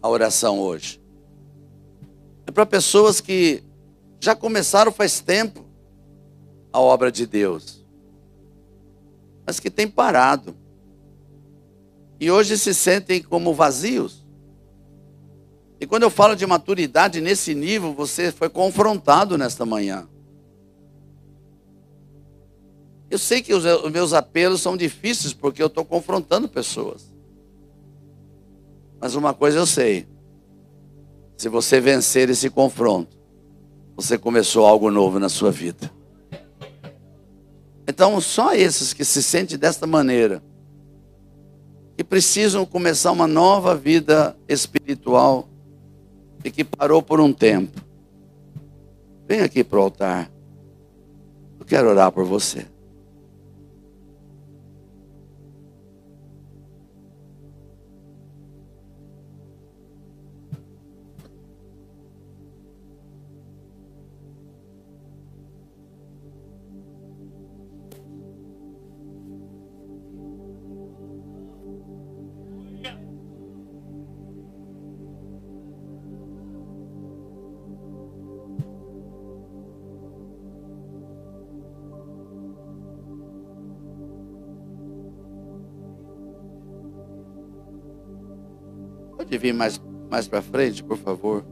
a 0.00 0.08
oração 0.08 0.60
hoje. 0.60 1.02
É 2.46 2.50
para 2.52 2.64
pessoas 2.64 3.20
que 3.20 3.62
já 4.20 4.36
começaram 4.36 4.92
faz 4.92 5.20
tempo 5.20 5.64
a 6.72 6.80
obra 6.80 7.10
de 7.10 7.26
Deus, 7.26 7.84
mas 9.44 9.58
que 9.58 9.70
têm 9.70 9.88
parado. 9.88 10.56
E 12.20 12.30
hoje 12.30 12.56
se 12.56 12.72
sentem 12.72 13.20
como 13.20 13.52
vazios. 13.52 14.24
E 15.80 15.86
quando 15.86 16.04
eu 16.04 16.10
falo 16.10 16.36
de 16.36 16.46
maturidade 16.46 17.20
nesse 17.20 17.52
nível, 17.52 17.92
você 17.92 18.30
foi 18.30 18.48
confrontado 18.48 19.36
nesta 19.36 19.66
manhã. 19.66 20.08
Eu 23.10 23.18
sei 23.18 23.42
que 23.42 23.52
os 23.52 23.64
meus 23.90 24.12
apelos 24.12 24.62
são 24.62 24.76
difíceis 24.76 25.34
porque 25.34 25.60
eu 25.60 25.66
estou 25.66 25.84
confrontando 25.84 26.48
pessoas. 26.48 27.11
Mas 29.02 29.16
uma 29.16 29.34
coisa 29.34 29.58
eu 29.58 29.66
sei: 29.66 30.06
se 31.36 31.48
você 31.48 31.80
vencer 31.80 32.30
esse 32.30 32.48
confronto, 32.48 33.18
você 33.96 34.16
começou 34.16 34.64
algo 34.64 34.92
novo 34.92 35.18
na 35.18 35.28
sua 35.28 35.50
vida. 35.50 35.90
Então, 37.86 38.20
só 38.20 38.54
esses 38.54 38.92
que 38.92 39.04
se 39.04 39.20
sentem 39.20 39.58
desta 39.58 39.88
maneira, 39.88 40.40
que 41.96 42.04
precisam 42.04 42.64
começar 42.64 43.10
uma 43.10 43.26
nova 43.26 43.74
vida 43.74 44.36
espiritual 44.48 45.48
e 46.44 46.50
que 46.50 46.62
parou 46.62 47.02
por 47.02 47.20
um 47.20 47.32
tempo, 47.32 47.80
vem 49.26 49.40
aqui 49.40 49.64
para 49.64 49.80
o 49.80 49.82
altar. 49.82 50.30
Eu 51.58 51.66
quero 51.66 51.88
orar 51.88 52.12
por 52.12 52.24
você. 52.24 52.66
que 89.32 89.38
vir 89.38 89.54
mais, 89.54 89.80
mais 90.10 90.28
para 90.28 90.42
frente, 90.42 90.84
por 90.84 90.98
favor? 90.98 91.42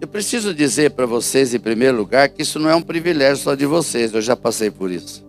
Eu 0.00 0.06
preciso 0.06 0.54
dizer 0.54 0.92
para 0.92 1.04
vocês, 1.04 1.52
em 1.52 1.58
primeiro 1.58 1.96
lugar, 1.96 2.28
que 2.28 2.42
isso 2.42 2.60
não 2.60 2.70
é 2.70 2.76
um 2.76 2.82
privilégio 2.82 3.42
só 3.42 3.56
de 3.56 3.66
vocês, 3.66 4.14
eu 4.14 4.20
já 4.20 4.36
passei 4.36 4.70
por 4.70 4.88
isso. 4.88 5.26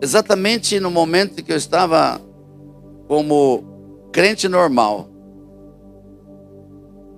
Exatamente 0.00 0.78
no 0.78 0.90
momento 0.90 1.42
que 1.42 1.52
eu 1.52 1.56
estava 1.56 2.20
como 3.08 4.08
crente 4.12 4.48
normal 4.48 5.10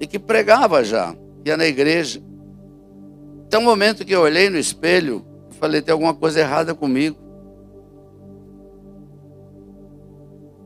e 0.00 0.07
que 0.07 0.18
pregava 0.18 0.82
já, 0.82 1.14
ia 1.44 1.57
na 1.57 1.66
igreja, 1.66 2.20
até 3.53 3.59
um 3.59 3.64
momento 3.64 4.03
que 4.03 4.14
eu 4.14 4.22
olhei 4.22 4.48
no 4.48 4.57
espelho, 4.57 5.22
falei: 5.61 5.82
tem 5.82 5.92
alguma 5.92 6.14
coisa 6.14 6.40
errada 6.40 6.74
comigo. 6.74 7.18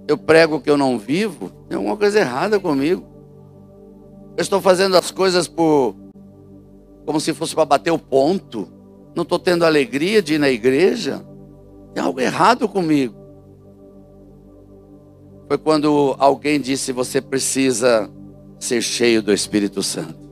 Eu 0.07 0.17
prego 0.17 0.61
que 0.61 0.71
eu 0.71 0.77
não 0.77 0.97
vivo, 0.97 1.51
tem 1.69 1.77
alguma 1.77 1.97
coisa 1.97 2.21
errada 2.21 2.61
comigo. 2.61 3.05
Eu 4.37 4.41
estou 4.41 4.61
fazendo 4.61 4.97
as 4.97 5.11
coisas 5.11 5.49
por 5.49 5.97
como 7.05 7.19
se 7.19 7.35
fosse 7.35 7.57
para 7.57 7.65
bater 7.65 7.91
o 7.91 7.99
ponto. 7.99 8.69
Não 9.17 9.25
estou 9.25 9.41
tendo 9.41 9.65
alegria 9.65 10.23
de 10.23 10.35
ir 10.35 10.39
na 10.39 10.49
igreja. 10.49 11.27
Tem 11.93 12.05
algo 12.05 12.21
errado 12.21 12.69
comigo. 12.69 13.17
Foi 15.49 15.59
quando 15.59 16.15
alguém 16.21 16.61
disse: 16.61 16.93
Você 16.93 17.21
precisa 17.21 18.09
ser 18.61 18.81
cheio 18.81 19.21
do 19.21 19.33
Espírito 19.33 19.83
Santo. 19.83 20.26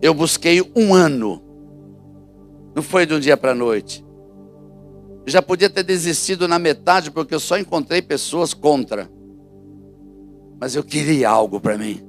Eu 0.00 0.14
busquei 0.14 0.62
um 0.76 0.94
ano, 0.94 1.42
não 2.74 2.82
foi 2.82 3.04
de 3.04 3.14
um 3.14 3.20
dia 3.20 3.36
para 3.36 3.50
a 3.50 3.54
noite. 3.54 4.04
Já 5.26 5.42
podia 5.42 5.68
ter 5.68 5.82
desistido 5.82 6.46
na 6.46 6.58
metade, 6.58 7.10
porque 7.10 7.34
eu 7.34 7.40
só 7.40 7.58
encontrei 7.58 8.00
pessoas 8.00 8.54
contra. 8.54 9.10
Mas 10.60 10.74
eu 10.74 10.84
queria 10.84 11.28
algo 11.28 11.60
para 11.60 11.76
mim. 11.76 12.02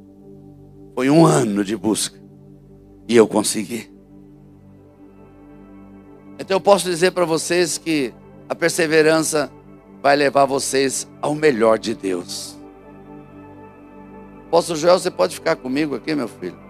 Foi 0.95 1.09
um 1.09 1.25
ano 1.25 1.63
de 1.63 1.75
busca. 1.75 2.19
E 3.07 3.15
eu 3.15 3.27
consegui. 3.27 3.91
Então 6.37 6.55
eu 6.55 6.61
posso 6.61 6.85
dizer 6.85 7.11
para 7.11 7.25
vocês 7.25 7.77
que 7.77 8.13
a 8.47 8.55
perseverança 8.55 9.51
vai 10.01 10.15
levar 10.15 10.45
vocês 10.45 11.07
ao 11.21 11.35
melhor 11.35 11.77
de 11.77 11.93
Deus. 11.93 12.57
Apóstolo 14.47 14.79
Joel, 14.79 14.99
você 14.99 15.11
pode 15.11 15.35
ficar 15.35 15.55
comigo 15.55 15.95
aqui, 15.95 16.15
meu 16.15 16.27
filho? 16.27 16.68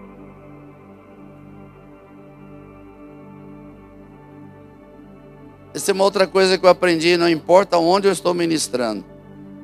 Essa 5.72 5.92
é 5.92 5.94
uma 5.94 6.04
outra 6.04 6.26
coisa 6.26 6.58
que 6.58 6.66
eu 6.66 6.70
aprendi, 6.70 7.16
não 7.16 7.28
importa 7.28 7.78
onde 7.78 8.08
eu 8.08 8.12
estou 8.12 8.34
ministrando, 8.34 9.04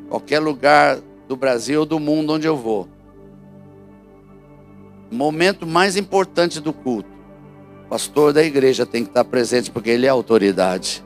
qualquer 0.09 0.39
lugar 0.39 0.99
do 1.27 1.37
Brasil 1.37 1.81
ou 1.81 1.87
do 1.87 1.99
mundo 1.99 2.33
onde 2.35 2.47
eu 2.47 2.57
vou. 2.57 2.89
O 5.11 5.15
momento 5.15 5.67
mais 5.67 5.97
importante 5.97 6.61
do 6.61 6.73
culto, 6.73 7.09
o 7.85 7.89
pastor 7.89 8.33
da 8.33 8.43
igreja 8.43 8.87
tem 8.87 9.03
que 9.03 9.11
estar 9.11 9.25
presente 9.25 9.71
porque 9.71 9.91
ele 9.91 10.07
é 10.07 10.09
autoridade. 10.09 11.05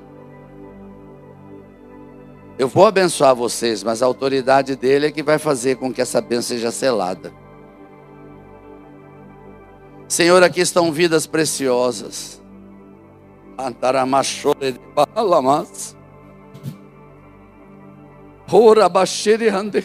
Eu 2.58 2.68
vou 2.68 2.84
abençoar 2.84 3.34
vocês, 3.34 3.82
mas 3.82 4.02
a 4.02 4.06
autoridade 4.06 4.76
dele 4.76 5.06
é 5.06 5.10
que 5.10 5.22
vai 5.22 5.38
fazer 5.38 5.76
com 5.76 5.90
que 5.90 6.02
essa 6.02 6.20
bênção 6.20 6.56
seja 6.56 6.70
selada. 6.70 7.32
Senhor, 10.06 10.42
aqui 10.42 10.60
estão 10.60 10.92
vidas 10.92 11.26
preciosas. 11.26 12.39
Antaramachore 13.66 14.72
de 14.72 14.80
Balamas. 14.94 15.96
Ora 18.52 18.88
Bashiri 18.88 19.48
Hande. 19.48 19.84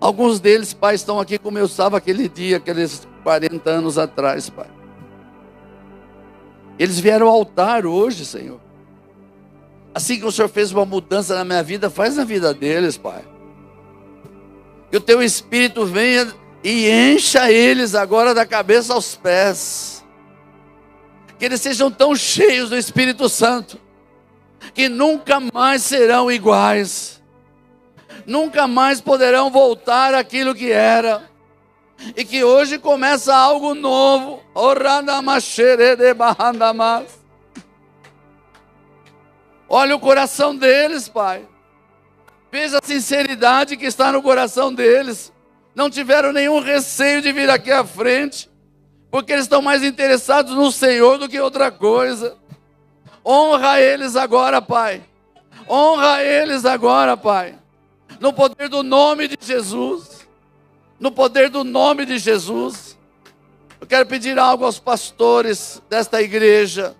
Alguns 0.00 0.40
deles, 0.40 0.72
pai, 0.72 0.94
estão 0.94 1.18
aqui 1.18 1.38
como 1.38 1.58
eu 1.58 1.66
estava 1.66 1.96
aquele 1.96 2.28
dia, 2.28 2.56
aqueles 2.58 3.06
40 3.22 3.68
anos 3.68 3.98
atrás, 3.98 4.48
pai. 4.48 4.70
Eles 6.78 7.00
vieram 7.00 7.26
ao 7.26 7.34
altar 7.34 7.84
hoje, 7.84 8.24
Senhor. 8.24 8.60
Assim 9.94 10.18
que 10.18 10.24
o 10.24 10.30
Senhor 10.30 10.48
fez 10.48 10.70
uma 10.70 10.84
mudança 10.84 11.34
na 11.34 11.44
minha 11.44 11.62
vida, 11.62 11.90
faz 11.90 12.16
na 12.16 12.24
vida 12.24 12.54
deles, 12.54 12.96
Pai. 12.96 13.24
Que 14.90 14.96
o 14.96 15.00
teu 15.00 15.20
Espírito 15.20 15.84
venha 15.84 16.32
e 16.62 16.90
encha 16.90 17.50
eles 17.50 17.94
agora 17.94 18.34
da 18.34 18.44
cabeça 18.44 18.92
aos 18.92 19.14
pés. 19.14 20.04
Que 21.38 21.44
eles 21.44 21.60
sejam 21.60 21.90
tão 21.90 22.16
cheios 22.16 22.70
do 22.70 22.76
Espírito 22.76 23.28
Santo, 23.28 23.80
que 24.74 24.88
nunca 24.88 25.38
mais 25.40 25.82
serão 25.82 26.30
iguais, 26.30 27.22
nunca 28.26 28.66
mais 28.66 29.00
poderão 29.00 29.50
voltar 29.50 30.14
àquilo 30.14 30.54
que 30.54 30.72
era 30.72 31.28
e 32.16 32.24
que 32.24 32.42
hoje 32.42 32.78
começa 32.78 33.34
algo 33.34 33.74
novo. 33.74 34.42
Olha 39.68 39.94
o 39.94 40.00
coração 40.00 40.56
deles, 40.56 41.08
Pai. 41.08 41.46
Veja 42.50 42.78
a 42.78 42.86
sinceridade 42.86 43.76
que 43.76 43.84
está 43.84 44.10
no 44.10 44.22
coração 44.22 44.72
deles. 44.72 45.32
Não 45.78 45.88
tiveram 45.88 46.32
nenhum 46.32 46.58
receio 46.58 47.22
de 47.22 47.32
vir 47.32 47.48
aqui 47.48 47.70
à 47.70 47.84
frente, 47.84 48.50
porque 49.10 49.32
eles 49.32 49.44
estão 49.44 49.62
mais 49.62 49.82
interessados 49.82 50.54
no 50.54 50.70
Senhor 50.70 51.16
do 51.16 51.28
que 51.28 51.40
outra 51.40 51.70
coisa. 51.70 52.36
Honra 53.24 53.80
eles 53.80 54.16
agora, 54.16 54.60
Pai. 54.60 55.02
Honra 55.68 56.22
eles 56.22 56.66
agora, 56.66 57.16
Pai. 57.16 57.56
No 58.18 58.32
poder 58.32 58.68
do 58.68 58.82
nome 58.82 59.28
de 59.28 59.38
Jesus 59.40 60.18
no 60.98 61.12
poder 61.12 61.48
do 61.48 61.62
nome 61.62 62.04
de 62.04 62.18
Jesus. 62.18 62.98
Eu 63.80 63.86
quero 63.86 64.06
pedir 64.06 64.38
algo 64.38 64.64
aos 64.64 64.78
pastores 64.78 65.80
desta 65.88 66.20
igreja, 66.20 66.96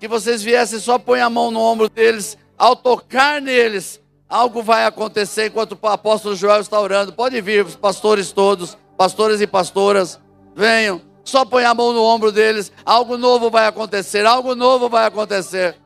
que 0.00 0.08
vocês 0.08 0.42
viessem 0.42 0.80
só 0.80 0.98
põe 0.98 1.20
a 1.20 1.30
mão 1.30 1.50
no 1.50 1.60
ombro 1.60 1.88
deles, 1.88 2.36
ao 2.58 2.74
tocar 2.74 3.40
neles, 3.40 4.00
algo 4.28 4.62
vai 4.62 4.84
acontecer 4.84 5.46
enquanto 5.46 5.78
o 5.80 5.86
apóstolo 5.88 6.34
Joel 6.34 6.60
está 6.60 6.80
orando. 6.80 7.12
Pode 7.12 7.40
vir, 7.40 7.64
pastores 7.76 8.32
todos, 8.32 8.76
pastores 8.96 9.40
e 9.40 9.46
pastoras, 9.46 10.20
venham. 10.54 11.00
Só 11.24 11.44
põe 11.44 11.64
a 11.64 11.74
mão 11.74 11.92
no 11.92 12.02
ombro 12.02 12.30
deles, 12.30 12.70
algo 12.84 13.16
novo 13.18 13.50
vai 13.50 13.66
acontecer, 13.66 14.24
algo 14.24 14.54
novo 14.54 14.88
vai 14.88 15.06
acontecer. 15.06 15.76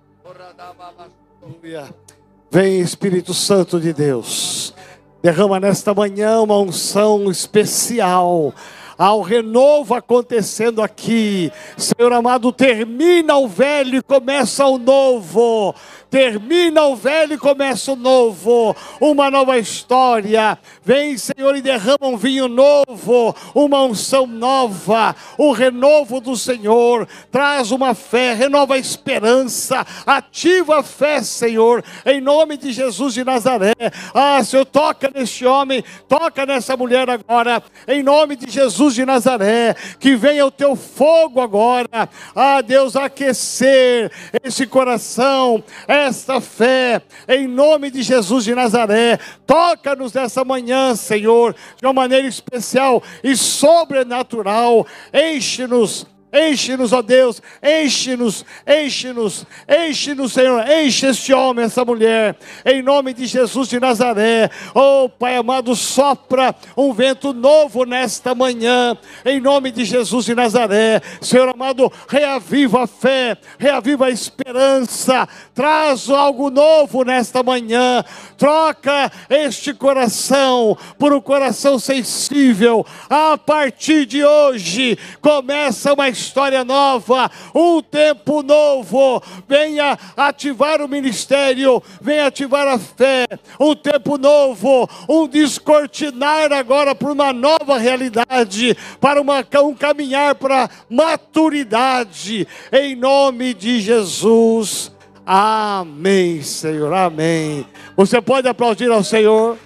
Vem 2.50 2.80
Espírito 2.80 3.32
Santo 3.32 3.80
de 3.80 3.92
Deus. 3.92 4.74
Derrama 5.22 5.58
nesta 5.60 5.94
manhã 5.94 6.40
uma 6.40 6.58
unção 6.58 7.30
especial. 7.30 8.52
Há 8.98 9.14
um 9.14 9.22
renovo 9.22 9.94
acontecendo 9.94 10.82
aqui. 10.82 11.50
Senhor 11.76 12.12
amado, 12.12 12.52
termina 12.52 13.36
o 13.36 13.48
velho 13.48 13.96
e 13.96 14.02
começa 14.02 14.66
o 14.66 14.76
novo 14.76 15.74
termina 16.10 16.82
o 16.82 16.96
velho 16.96 17.34
e 17.34 17.38
começa 17.38 17.92
o 17.92 17.96
novo, 17.96 18.76
uma 19.00 19.30
nova 19.30 19.58
história. 19.58 20.58
Vem, 20.84 21.16
Senhor, 21.16 21.56
e 21.56 21.62
derrama 21.62 22.08
um 22.08 22.16
vinho 22.16 22.48
novo, 22.48 23.34
uma 23.54 23.84
unção 23.84 24.26
nova, 24.26 25.14
o 25.38 25.52
renovo 25.52 26.20
do 26.20 26.36
Senhor. 26.36 27.06
Traz 27.30 27.70
uma 27.70 27.94
fé, 27.94 28.34
renova 28.34 28.74
a 28.74 28.78
esperança, 28.78 29.86
ativa 30.04 30.80
a 30.80 30.82
fé, 30.82 31.22
Senhor, 31.22 31.84
em 32.04 32.20
nome 32.20 32.56
de 32.56 32.72
Jesus 32.72 33.14
de 33.14 33.24
Nazaré. 33.24 33.74
Ah, 34.12 34.42
Senhor, 34.42 34.64
toca 34.64 35.10
neste 35.14 35.46
homem, 35.46 35.84
toca 36.08 36.44
nessa 36.44 36.76
mulher 36.76 37.08
agora, 37.08 37.62
em 37.86 38.02
nome 38.02 38.34
de 38.34 38.50
Jesus 38.50 38.94
de 38.94 39.04
Nazaré. 39.04 39.76
Que 40.00 40.16
venha 40.16 40.44
o 40.44 40.50
teu 40.50 40.74
fogo 40.74 41.40
agora, 41.40 42.08
ah, 42.34 42.60
Deus, 42.60 42.96
aquecer 42.96 44.10
esse 44.42 44.66
coração, 44.66 45.62
esta 46.06 46.40
fé, 46.40 47.02
em 47.28 47.46
nome 47.46 47.90
de 47.90 48.02
Jesus 48.02 48.44
de 48.44 48.54
Nazaré. 48.54 49.18
Toca-nos 49.46 50.12
nessa 50.12 50.44
manhã, 50.44 50.94
Senhor, 50.94 51.54
de 51.76 51.86
uma 51.86 51.92
maneira 51.92 52.26
especial 52.26 53.02
e 53.22 53.36
sobrenatural. 53.36 54.86
Enche-nos 55.12 56.06
Enche-nos, 56.32 56.92
ó 56.92 57.02
Deus, 57.02 57.42
enche-nos, 57.60 58.44
enche-nos, 58.64 59.44
enche-nos, 59.68 60.32
Senhor, 60.32 60.64
enche 60.68 61.08
este 61.08 61.32
homem, 61.34 61.64
essa 61.64 61.84
mulher, 61.84 62.36
em 62.64 62.82
nome 62.82 63.12
de 63.12 63.26
Jesus 63.26 63.68
de 63.68 63.80
Nazaré. 63.80 64.48
Oh, 64.72 65.08
Pai 65.08 65.34
amado, 65.34 65.74
sopra 65.74 66.54
um 66.76 66.92
vento 66.92 67.32
novo 67.32 67.84
nesta 67.84 68.32
manhã, 68.32 68.96
em 69.24 69.40
nome 69.40 69.72
de 69.72 69.84
Jesus 69.84 70.24
de 70.24 70.34
Nazaré. 70.34 71.02
Senhor 71.20 71.48
amado, 71.48 71.92
reaviva 72.08 72.84
a 72.84 72.86
fé, 72.86 73.36
reaviva 73.58 74.06
a 74.06 74.10
esperança, 74.10 75.28
traz 75.52 76.08
algo 76.08 76.48
novo 76.48 77.02
nesta 77.02 77.42
manhã, 77.42 78.04
troca 78.38 79.10
este 79.28 79.74
coração 79.74 80.78
por 80.96 81.12
um 81.12 81.20
coração 81.20 81.76
sensível. 81.76 82.86
A 83.08 83.36
partir 83.36 84.06
de 84.06 84.24
hoje, 84.24 84.96
começa 85.20 85.92
uma 85.92 86.08
história 86.08 86.19
história 86.20 86.64
nova, 86.64 87.30
um 87.54 87.80
tempo 87.82 88.42
novo. 88.42 89.22
Venha 89.48 89.98
ativar 90.16 90.80
o 90.80 90.88
ministério, 90.88 91.82
venha 92.00 92.26
ativar 92.26 92.68
a 92.68 92.78
fé, 92.78 93.26
um 93.58 93.74
tempo 93.74 94.18
novo, 94.18 94.88
um 95.08 95.26
descortinar 95.26 96.52
agora 96.52 96.94
para 96.94 97.12
uma 97.12 97.32
nova 97.32 97.78
realidade, 97.78 98.76
para 99.00 99.20
uma, 99.20 99.44
um 99.64 99.74
caminhar 99.74 100.34
para 100.34 100.68
maturidade, 100.88 102.46
em 102.72 102.94
nome 102.94 103.54
de 103.54 103.80
Jesus. 103.80 104.92
Amém, 105.24 106.42
Senhor, 106.42 106.92
amém. 106.92 107.64
Você 107.96 108.20
pode 108.20 108.48
aplaudir 108.48 108.90
ao 108.90 109.04
Senhor? 109.04 109.56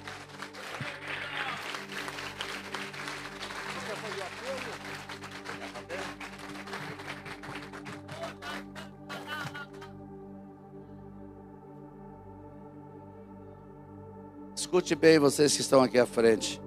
Escute 14.65 14.95
bem, 14.95 15.19
vocês 15.19 15.55
que 15.55 15.61
estão 15.61 15.83
aqui 15.83 15.99
à 15.99 16.07
frente. 16.07 16.59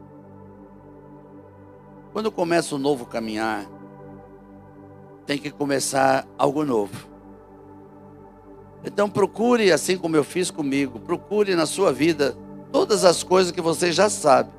Quando 2.13 2.31
começa 2.31 2.75
um 2.75 2.77
novo 2.77 3.07
caminhar, 3.07 3.65
tem 5.25 5.39
que 5.39 5.49
começar 5.49 6.27
algo 6.37 6.63
novo. 6.63 7.09
Então 8.85 9.09
procure, 9.09 9.71
assim 9.71 9.97
como 9.97 10.15
eu 10.15 10.23
fiz 10.23 10.51
comigo, 10.51 10.99
procure 10.99 11.55
na 11.55 11.65
sua 11.65 11.91
vida 11.91 12.37
todas 12.71 13.03
as 13.03 13.23
coisas 13.23 13.51
que 13.51 13.59
você 13.59 13.91
já 13.91 14.11
sabe, 14.11 14.51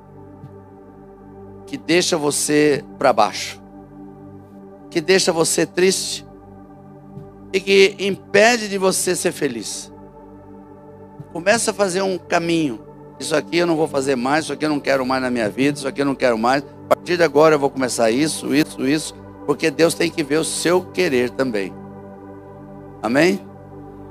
que 1.64 1.78
deixa 1.78 2.18
você 2.18 2.84
para 2.98 3.12
baixo, 3.12 3.62
que 4.90 5.00
deixa 5.00 5.32
você 5.32 5.64
triste 5.64 6.26
e 7.52 7.60
que 7.60 7.94
impede 8.00 8.68
de 8.68 8.78
você 8.78 9.14
ser 9.14 9.30
feliz. 9.30 9.92
Começa 11.32 11.70
a 11.70 11.74
fazer 11.74 12.02
um 12.02 12.18
caminho 12.18 12.87
isso 13.18 13.34
aqui 13.34 13.58
eu 13.58 13.66
não 13.66 13.76
vou 13.76 13.88
fazer 13.88 14.16
mais, 14.16 14.44
isso 14.44 14.52
aqui 14.52 14.64
eu 14.64 14.68
não 14.68 14.78
quero 14.78 15.04
mais 15.04 15.20
na 15.20 15.30
minha 15.30 15.48
vida, 15.48 15.78
isso 15.78 15.88
aqui 15.88 16.00
eu 16.00 16.06
não 16.06 16.14
quero 16.14 16.38
mais. 16.38 16.62
A 16.88 16.94
partir 16.94 17.16
de 17.16 17.22
agora 17.22 17.56
eu 17.56 17.58
vou 17.58 17.70
começar 17.70 18.10
isso, 18.10 18.54
isso, 18.54 18.86
isso, 18.86 19.14
porque 19.44 19.70
Deus 19.70 19.94
tem 19.94 20.10
que 20.10 20.22
ver 20.22 20.36
o 20.36 20.44
seu 20.44 20.82
querer 20.82 21.30
também. 21.30 21.74
Amém? 23.02 23.40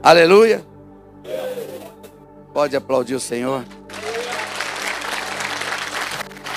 Aleluia. 0.03 0.66
Pode 2.53 2.76
aplaudir 2.76 3.16
o 3.16 3.20
Senhor. 3.20 3.64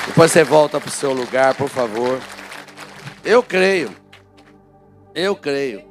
Depois 0.07 0.33
você 0.33 0.43
volta 0.43 0.81
para 0.81 0.89
o 0.89 0.93
seu 0.93 1.13
lugar, 1.13 1.55
por 1.55 1.69
favor. 1.69 2.19
Eu 3.25 3.43
creio. 3.43 3.91
Eu 5.15 5.37
creio. 5.37 5.83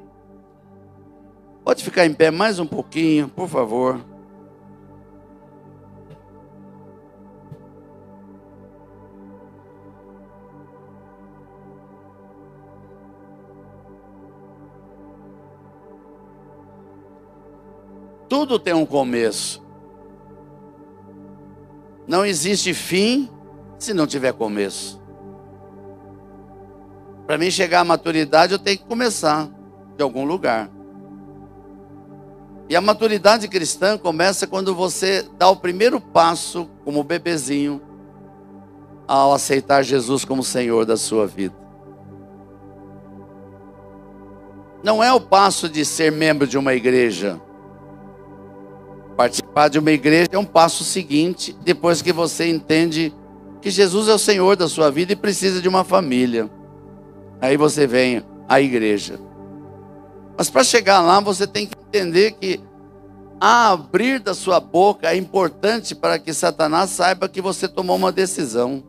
Pode 1.64 1.82
ficar 1.82 2.04
em 2.04 2.12
pé 2.12 2.30
mais 2.30 2.58
um 2.58 2.66
pouquinho, 2.66 3.28
por 3.28 3.48
favor. 3.48 4.09
Tudo 18.30 18.60
tem 18.60 18.72
um 18.72 18.86
começo. 18.86 19.60
Não 22.06 22.24
existe 22.24 22.72
fim 22.72 23.28
se 23.76 23.92
não 23.92 24.06
tiver 24.06 24.32
começo. 24.32 25.02
Para 27.26 27.36
mim 27.36 27.50
chegar 27.50 27.80
à 27.80 27.84
maturidade, 27.84 28.52
eu 28.52 28.58
tenho 28.60 28.78
que 28.78 28.84
começar 28.84 29.50
de 29.96 30.02
algum 30.04 30.24
lugar. 30.24 30.70
E 32.68 32.76
a 32.76 32.80
maturidade 32.80 33.48
cristã 33.48 33.98
começa 33.98 34.46
quando 34.46 34.76
você 34.76 35.28
dá 35.36 35.48
o 35.48 35.56
primeiro 35.56 36.00
passo, 36.00 36.70
como 36.84 37.02
bebezinho, 37.02 37.82
ao 39.08 39.32
aceitar 39.32 39.82
Jesus 39.82 40.24
como 40.24 40.44
Senhor 40.44 40.86
da 40.86 40.96
sua 40.96 41.26
vida. 41.26 41.56
Não 44.84 45.02
é 45.02 45.12
o 45.12 45.20
passo 45.20 45.68
de 45.68 45.84
ser 45.84 46.12
membro 46.12 46.46
de 46.46 46.56
uma 46.56 46.74
igreja. 46.74 47.40
Participar 49.54 49.68
de 49.68 49.78
uma 49.78 49.90
igreja 49.90 50.28
é 50.32 50.38
um 50.38 50.44
passo 50.44 50.84
seguinte, 50.84 51.56
depois 51.64 52.00
que 52.00 52.12
você 52.12 52.48
entende 52.48 53.12
que 53.60 53.68
Jesus 53.68 54.08
é 54.08 54.14
o 54.14 54.18
Senhor 54.18 54.56
da 54.56 54.68
sua 54.68 54.90
vida 54.90 55.12
e 55.12 55.16
precisa 55.16 55.60
de 55.60 55.68
uma 55.68 55.82
família. 55.82 56.48
Aí 57.40 57.56
você 57.56 57.86
vem 57.86 58.22
à 58.48 58.60
igreja. 58.60 59.18
Mas 60.38 60.48
para 60.48 60.62
chegar 60.62 61.00
lá, 61.00 61.20
você 61.20 61.46
tem 61.46 61.66
que 61.66 61.76
entender 61.76 62.32
que 62.32 62.60
a 63.40 63.70
abrir 63.70 64.20
da 64.20 64.34
sua 64.34 64.60
boca 64.60 65.10
é 65.10 65.16
importante 65.16 65.94
para 65.94 66.18
que 66.18 66.32
Satanás 66.32 66.90
saiba 66.90 67.28
que 67.28 67.40
você 67.40 67.66
tomou 67.66 67.96
uma 67.96 68.12
decisão. 68.12 68.84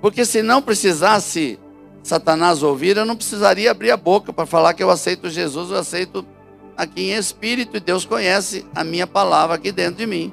Porque 0.00 0.24
se 0.24 0.42
não 0.42 0.62
precisasse 0.62 1.58
Satanás 2.02 2.62
ouvir, 2.62 2.96
eu 2.96 3.04
não 3.04 3.16
precisaria 3.16 3.70
abrir 3.70 3.90
a 3.90 3.96
boca 3.96 4.32
para 4.32 4.46
falar 4.46 4.72
que 4.72 4.82
eu 4.82 4.90
aceito 4.90 5.28
Jesus, 5.28 5.70
eu 5.70 5.76
aceito 5.76 6.24
aqui 6.78 7.10
em 7.10 7.14
espírito 7.14 7.76
e 7.76 7.80
Deus 7.80 8.04
conhece 8.04 8.64
a 8.72 8.84
minha 8.84 9.04
palavra 9.04 9.56
aqui 9.56 9.72
dentro 9.72 9.96
de 9.96 10.06
mim. 10.06 10.32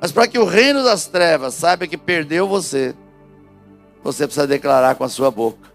Mas 0.00 0.10
para 0.10 0.26
que 0.26 0.38
o 0.38 0.46
reino 0.46 0.82
das 0.82 1.06
trevas 1.06 1.52
saiba 1.52 1.86
que 1.86 1.98
perdeu 1.98 2.48
você, 2.48 2.94
você 4.02 4.26
precisa 4.26 4.46
declarar 4.46 4.94
com 4.94 5.04
a 5.04 5.10
sua 5.10 5.30
boca 5.30 5.70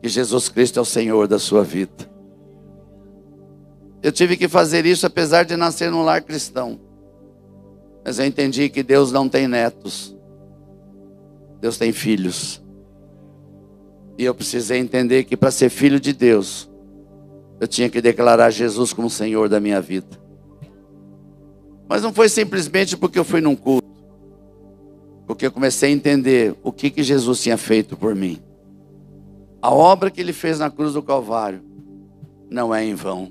que 0.00 0.08
Jesus 0.08 0.48
Cristo 0.48 0.78
é 0.78 0.82
o 0.82 0.84
Senhor 0.84 1.26
da 1.26 1.40
sua 1.40 1.64
vida. 1.64 2.08
Eu 4.00 4.12
tive 4.12 4.36
que 4.36 4.46
fazer 4.46 4.86
isso 4.86 5.06
apesar 5.06 5.44
de 5.44 5.56
nascer 5.56 5.90
num 5.90 6.02
lar 6.02 6.22
cristão. 6.22 6.78
Mas 8.04 8.20
eu 8.20 8.26
entendi 8.26 8.68
que 8.68 8.82
Deus 8.82 9.10
não 9.10 9.28
tem 9.28 9.48
netos. 9.48 10.16
Deus 11.60 11.76
tem 11.76 11.92
filhos. 11.92 12.62
E 14.16 14.24
eu 14.24 14.34
precisei 14.34 14.78
entender 14.78 15.24
que 15.24 15.36
para 15.36 15.50
ser 15.50 15.68
filho 15.68 15.98
de 15.98 16.12
Deus, 16.12 16.71
eu 17.62 17.68
tinha 17.68 17.88
que 17.88 18.02
declarar 18.02 18.50
Jesus 18.50 18.92
como 18.92 19.08
Senhor 19.08 19.48
da 19.48 19.60
minha 19.60 19.80
vida. 19.80 20.20
Mas 21.88 22.02
não 22.02 22.12
foi 22.12 22.28
simplesmente 22.28 22.96
porque 22.96 23.16
eu 23.16 23.22
fui 23.24 23.40
num 23.40 23.54
culto, 23.54 23.86
porque 25.28 25.46
eu 25.46 25.52
comecei 25.52 25.90
a 25.90 25.92
entender 25.92 26.56
o 26.60 26.72
que, 26.72 26.90
que 26.90 27.04
Jesus 27.04 27.40
tinha 27.40 27.56
feito 27.56 27.96
por 27.96 28.16
mim. 28.16 28.42
A 29.62 29.72
obra 29.72 30.10
que 30.10 30.20
ele 30.20 30.32
fez 30.32 30.58
na 30.58 30.72
cruz 30.72 30.94
do 30.94 31.04
Calvário 31.04 31.62
não 32.50 32.74
é 32.74 32.84
em 32.84 32.96
vão. 32.96 33.30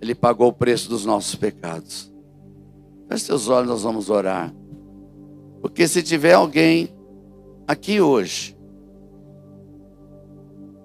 Ele 0.00 0.16
pagou 0.16 0.48
o 0.48 0.52
preço 0.52 0.88
dos 0.88 1.06
nossos 1.06 1.36
pecados. 1.36 2.12
Feche 3.08 3.26
seus 3.26 3.48
olhos, 3.48 3.68
nós 3.68 3.82
vamos 3.84 4.10
orar. 4.10 4.52
Porque 5.60 5.86
se 5.86 6.02
tiver 6.02 6.32
alguém 6.32 6.88
aqui 7.68 8.00
hoje 8.00 8.51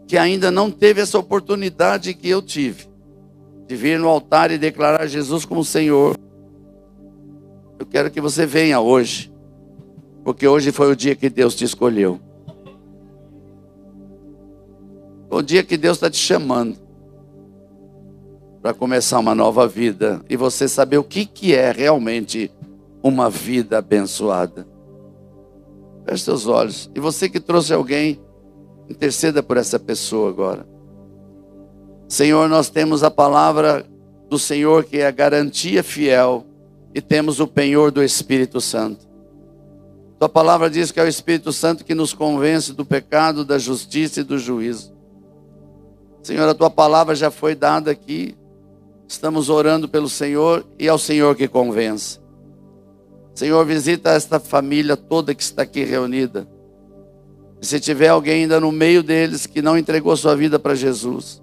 que 0.07 0.17
ainda 0.17 0.49
não 0.49 0.71
teve 0.71 1.01
essa 1.01 1.19
oportunidade 1.19 2.13
que 2.13 2.29
eu 2.29 2.41
tive 2.41 2.87
de 3.67 3.75
vir 3.75 3.99
no 3.99 4.07
altar 4.07 4.49
e 4.49 4.57
declarar 4.57 5.05
Jesus 5.07 5.43
como 5.43 5.63
Senhor. 5.63 6.17
Eu 7.77 7.85
quero 7.85 8.09
que 8.09 8.21
você 8.21 8.45
venha 8.45 8.79
hoje, 8.79 9.31
porque 10.23 10.47
hoje 10.47 10.71
foi 10.71 10.89
o 10.89 10.95
dia 10.95 11.13
que 11.13 11.29
Deus 11.29 11.53
te 11.53 11.65
escolheu. 11.65 12.19
O 15.29 15.41
dia 15.41 15.61
que 15.63 15.75
Deus 15.75 15.97
está 15.97 16.09
te 16.09 16.17
chamando 16.17 16.77
para 18.61 18.73
começar 18.73 19.19
uma 19.19 19.35
nova 19.35 19.67
vida 19.67 20.21
e 20.29 20.37
você 20.37 20.69
saber 20.69 20.97
o 20.97 21.03
que, 21.03 21.25
que 21.25 21.53
é 21.53 21.71
realmente 21.71 22.49
uma 23.03 23.29
vida 23.29 23.77
abençoada. 23.77 24.65
Feche 26.05 26.23
seus 26.23 26.47
olhos. 26.47 26.89
E 26.95 26.99
você 27.01 27.27
que 27.27 27.41
trouxe 27.41 27.73
alguém 27.73 28.17
Interceda 28.89 29.43
por 29.43 29.57
essa 29.57 29.77
pessoa 29.77 30.29
agora. 30.29 30.65
Senhor, 32.07 32.47
nós 32.47 32.69
temos 32.69 33.03
a 33.03 33.11
palavra 33.11 33.85
do 34.29 34.39
Senhor 34.39 34.85
que 34.85 34.97
é 34.97 35.07
a 35.07 35.11
garantia 35.11 35.83
fiel 35.83 36.45
e 36.93 37.01
temos 37.01 37.39
o 37.39 37.47
penhor 37.47 37.91
do 37.91 38.01
Espírito 38.01 38.61
Santo. 38.61 39.07
Tua 40.19 40.29
palavra 40.29 40.69
diz 40.69 40.91
que 40.91 40.99
é 40.99 41.03
o 41.03 41.07
Espírito 41.07 41.53
Santo 41.53 41.85
que 41.85 41.93
nos 41.93 42.13
convence 42.13 42.73
do 42.73 42.83
pecado, 42.83 43.45
da 43.45 43.59
justiça 43.59 44.21
e 44.21 44.23
do 44.23 44.39
juízo. 44.39 44.95
Senhor, 46.23 46.49
a 46.49 46.55
tua 46.55 46.69
palavra 46.69 47.13
já 47.13 47.29
foi 47.29 47.53
dada 47.53 47.91
aqui. 47.91 48.35
Estamos 49.07 49.49
orando 49.49 49.87
pelo 49.87 50.09
Senhor 50.09 50.65
e 50.79 50.87
é 50.87 50.93
o 50.93 50.97
Senhor 50.97 51.35
que 51.35 51.47
convence. 51.47 52.19
Senhor, 53.35 53.63
visita 53.63 54.09
esta 54.09 54.39
família 54.39 54.97
toda 54.97 55.35
que 55.35 55.43
está 55.43 55.61
aqui 55.61 55.83
reunida. 55.83 56.47
Se 57.61 57.79
tiver 57.79 58.09
alguém 58.09 58.43
ainda 58.43 58.59
no 58.59 58.71
meio 58.71 59.01
deles 59.01 59.45
que 59.45 59.61
não 59.61 59.77
entregou 59.77 60.15
sua 60.15 60.35
vida 60.35 60.59
para 60.59 60.75
Jesus, 60.75 61.41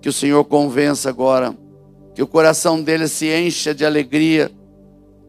que 0.00 0.08
o 0.08 0.12
Senhor 0.12 0.44
convença 0.44 1.08
agora, 1.08 1.56
que 2.14 2.22
o 2.22 2.26
coração 2.26 2.82
deles 2.82 3.12
se 3.12 3.28
encha 3.32 3.74
de 3.74 3.84
alegria 3.84 4.50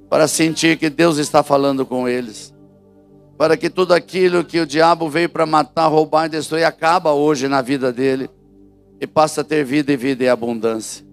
para 0.09 0.27
sentir 0.27 0.77
que 0.77 0.89
Deus 0.89 1.17
está 1.17 1.43
falando 1.43 1.85
com 1.85 2.07
eles, 2.07 2.53
para 3.37 3.55
que 3.55 3.69
tudo 3.69 3.93
aquilo 3.93 4.43
que 4.43 4.59
o 4.59 4.65
diabo 4.65 5.09
veio 5.09 5.29
para 5.29 5.45
matar, 5.45 5.87
roubar 5.87 6.25
e 6.25 6.29
destruir 6.29 6.63
acaba 6.63 7.13
hoje 7.13 7.47
na 7.47 7.61
vida 7.61 7.91
dele 7.91 8.29
e 8.99 9.07
passa 9.07 9.41
a 9.41 9.43
ter 9.43 9.63
vida 9.63 9.91
e 9.91 9.97
vida 9.97 10.23
em 10.23 10.27
abundância. 10.27 11.05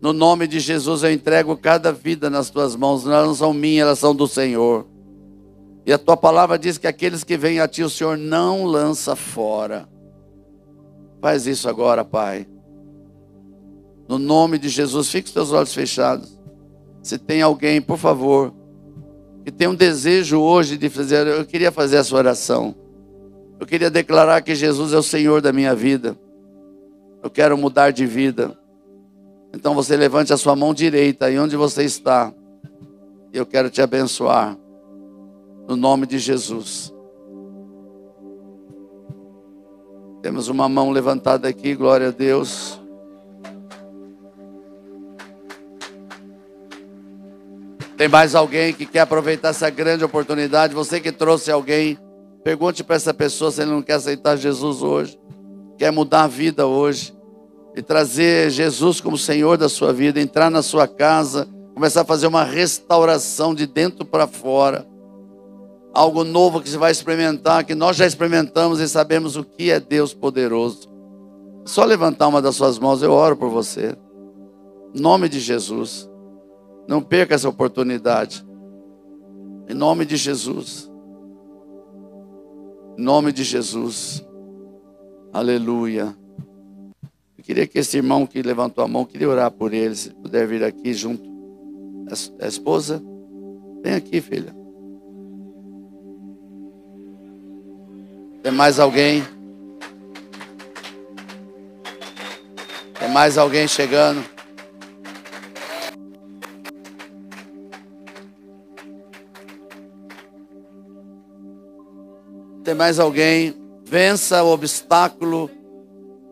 No 0.00 0.12
nome 0.12 0.46
de 0.46 0.60
Jesus 0.60 1.02
eu 1.02 1.12
entrego 1.12 1.56
cada 1.56 1.92
vida 1.92 2.30
nas 2.30 2.50
tuas 2.50 2.74
mãos, 2.74 3.04
elas 3.04 3.26
não 3.26 3.34
são 3.34 3.52
minhas, 3.52 3.86
elas 3.86 3.98
são 3.98 4.14
do 4.14 4.26
Senhor. 4.26 4.86
E 5.90 5.92
a 5.92 5.98
tua 5.98 6.16
palavra 6.16 6.56
diz 6.56 6.78
que 6.78 6.86
aqueles 6.86 7.24
que 7.24 7.36
vêm 7.36 7.58
a 7.58 7.66
ti 7.66 7.82
o 7.82 7.90
Senhor 7.90 8.16
não 8.16 8.64
lança 8.64 9.16
fora. 9.16 9.88
Faz 11.20 11.48
isso 11.48 11.68
agora, 11.68 12.04
Pai. 12.04 12.46
No 14.08 14.16
nome 14.16 14.56
de 14.56 14.68
Jesus, 14.68 15.10
fique 15.10 15.26
os 15.26 15.34
teus 15.34 15.50
olhos 15.50 15.74
fechados. 15.74 16.38
Se 17.02 17.18
tem 17.18 17.42
alguém, 17.42 17.82
por 17.82 17.98
favor, 17.98 18.54
que 19.44 19.50
tem 19.50 19.66
um 19.66 19.74
desejo 19.74 20.38
hoje 20.38 20.78
de 20.78 20.88
fazer, 20.88 21.26
eu 21.26 21.44
queria 21.44 21.72
fazer 21.72 21.96
essa 21.96 22.14
oração. 22.14 22.72
Eu 23.58 23.66
queria 23.66 23.90
declarar 23.90 24.42
que 24.42 24.54
Jesus 24.54 24.92
é 24.92 24.96
o 24.96 25.02
Senhor 25.02 25.42
da 25.42 25.52
minha 25.52 25.74
vida. 25.74 26.16
Eu 27.20 27.30
quero 27.30 27.58
mudar 27.58 27.90
de 27.90 28.06
vida. 28.06 28.56
Então 29.52 29.74
você 29.74 29.96
levante 29.96 30.32
a 30.32 30.36
sua 30.36 30.54
mão 30.54 30.72
direita 30.72 31.26
aí 31.26 31.36
onde 31.36 31.56
você 31.56 31.82
está. 31.82 32.32
E 33.32 33.36
eu 33.36 33.44
quero 33.44 33.68
te 33.68 33.82
abençoar. 33.82 34.56
No 35.68 35.76
nome 35.76 36.06
de 36.06 36.18
Jesus. 36.18 36.92
Temos 40.22 40.48
uma 40.48 40.68
mão 40.68 40.90
levantada 40.90 41.48
aqui, 41.48 41.74
glória 41.74 42.08
a 42.08 42.10
Deus. 42.10 42.78
Tem 47.96 48.08
mais 48.08 48.34
alguém 48.34 48.72
que 48.72 48.86
quer 48.86 49.00
aproveitar 49.00 49.50
essa 49.50 49.68
grande 49.68 50.04
oportunidade? 50.04 50.74
Você 50.74 51.00
que 51.00 51.12
trouxe 51.12 51.50
alguém, 51.50 51.98
pergunte 52.42 52.82
para 52.82 52.96
essa 52.96 53.12
pessoa 53.12 53.50
se 53.50 53.60
ele 53.60 53.70
não 53.70 53.82
quer 53.82 53.94
aceitar 53.94 54.36
Jesus 54.36 54.82
hoje, 54.82 55.20
quer 55.76 55.90
mudar 55.90 56.24
a 56.24 56.26
vida 56.26 56.66
hoje 56.66 57.14
e 57.76 57.82
trazer 57.82 58.50
Jesus 58.50 59.00
como 59.00 59.18
Senhor 59.18 59.56
da 59.56 59.68
sua 59.68 59.92
vida, 59.92 60.20
entrar 60.20 60.50
na 60.50 60.62
sua 60.62 60.88
casa, 60.88 61.46
começar 61.74 62.02
a 62.02 62.04
fazer 62.04 62.26
uma 62.26 62.44
restauração 62.44 63.54
de 63.54 63.66
dentro 63.66 64.04
para 64.04 64.26
fora. 64.26 64.86
Algo 65.92 66.22
novo 66.22 66.60
que 66.60 66.68
você 66.68 66.78
vai 66.78 66.92
experimentar, 66.92 67.64
que 67.64 67.74
nós 67.74 67.96
já 67.96 68.06
experimentamos 68.06 68.78
e 68.78 68.88
sabemos 68.88 69.36
o 69.36 69.44
que 69.44 69.70
é 69.70 69.80
Deus 69.80 70.14
poderoso. 70.14 70.88
Só 71.64 71.84
levantar 71.84 72.28
uma 72.28 72.40
das 72.40 72.56
suas 72.56 72.78
mãos, 72.78 73.02
eu 73.02 73.12
oro 73.12 73.36
por 73.36 73.50
você. 73.50 73.96
Em 74.94 75.00
nome 75.00 75.28
de 75.28 75.40
Jesus. 75.40 76.08
Não 76.86 77.02
perca 77.02 77.34
essa 77.34 77.48
oportunidade. 77.48 78.44
Em 79.68 79.74
nome 79.74 80.04
de 80.04 80.16
Jesus. 80.16 80.90
Em 82.96 83.02
nome 83.02 83.32
de 83.32 83.44
Jesus. 83.44 84.24
Aleluia. 85.32 86.16
Eu 87.38 87.44
queria 87.44 87.66
que 87.66 87.78
esse 87.78 87.96
irmão 87.96 88.26
que 88.26 88.42
levantou 88.42 88.84
a 88.84 88.88
mão, 88.88 89.04
queria 89.04 89.28
orar 89.28 89.50
por 89.50 89.72
ele, 89.72 89.94
se 89.94 90.10
puder 90.10 90.46
vir 90.46 90.62
aqui 90.64 90.92
junto. 90.92 91.28
A 92.40 92.46
esposa, 92.46 93.02
vem 93.82 93.94
aqui, 93.94 94.20
filha. 94.20 94.59
Tem 98.42 98.50
mais 98.50 98.78
alguém? 98.78 99.22
Tem 102.98 103.08
mais 103.10 103.36
alguém 103.36 103.68
chegando? 103.68 104.24
Tem 112.64 112.74
mais 112.74 112.98
alguém? 112.98 113.54
Vença 113.84 114.42
o 114.42 114.52
obstáculo 114.52 115.50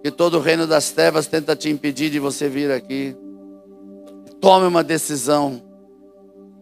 que 0.02 0.10
todo 0.10 0.38
o 0.38 0.40
reino 0.40 0.66
das 0.66 0.90
trevas 0.90 1.26
tenta 1.26 1.54
te 1.54 1.68
impedir 1.68 2.10
de 2.10 2.18
você 2.18 2.48
vir 2.48 2.70
aqui. 2.70 3.14
Tome 4.40 4.66
uma 4.66 4.82
decisão 4.82 5.62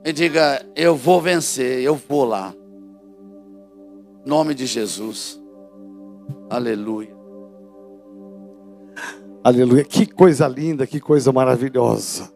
e 0.05 0.12
diga: 0.12 0.64
Eu 0.74 0.97
vou 0.97 1.20
vencer, 1.20 1.82
eu 1.82 1.94
vou 1.94 2.24
lá. 2.24 2.53
Nome 4.27 4.55
de 4.57 4.66
Jesus. 4.66 5.41
Aleluia. 6.51 7.14
Aleluia. 9.45 9.85
Que 9.85 10.05
coisa 10.05 10.49
linda, 10.49 10.85
que 10.85 10.99
coisa 10.99 11.31
maravilhosa. 11.31 12.29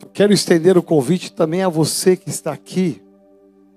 Eu 0.00 0.08
quero 0.12 0.32
estender 0.32 0.78
o 0.78 0.82
convite 0.82 1.32
também 1.32 1.64
a 1.64 1.68
você 1.68 2.16
que 2.16 2.30
está 2.30 2.52
aqui 2.52 3.02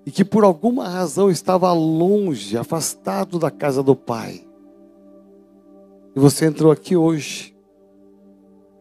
e 0.06 0.12
que 0.12 0.24
por 0.24 0.44
alguma 0.44 0.88
razão 0.88 1.28
estava 1.28 1.72
longe, 1.72 2.56
afastado 2.56 3.36
da 3.36 3.50
casa 3.50 3.82
do 3.82 3.96
Pai. 3.96 4.46
E 6.14 6.20
você 6.20 6.46
entrou 6.46 6.70
aqui 6.70 6.96
hoje. 6.96 7.52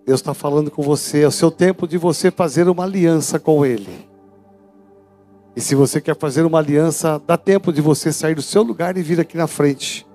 Deus 0.06 0.20
está 0.20 0.36
falando 0.36 0.70
com 0.70 0.84
você. 0.84 1.24
É 1.24 1.28
o 1.28 1.32
seu 1.32 1.50
tempo 1.50 1.88
de 1.88 1.98
você 1.98 2.30
fazer 2.30 2.70
uma 2.70 2.84
aliança 2.84 3.40
com 3.40 3.66
Ele. 3.66 4.08
E 5.58 5.60
se 5.60 5.74
você 5.74 6.00
quer 6.00 6.16
fazer 6.16 6.46
uma 6.46 6.60
aliança, 6.60 7.20
dá 7.26 7.36
tempo 7.36 7.74
de 7.74 7.82
você 7.82 8.14
sair 8.14 8.36
do 8.36 8.44
seu 8.44 8.62
lugar 8.62 8.96
e 8.96 9.02
vir 9.02 9.20
aqui 9.20 9.36
na 9.36 9.48
frente 9.48 10.06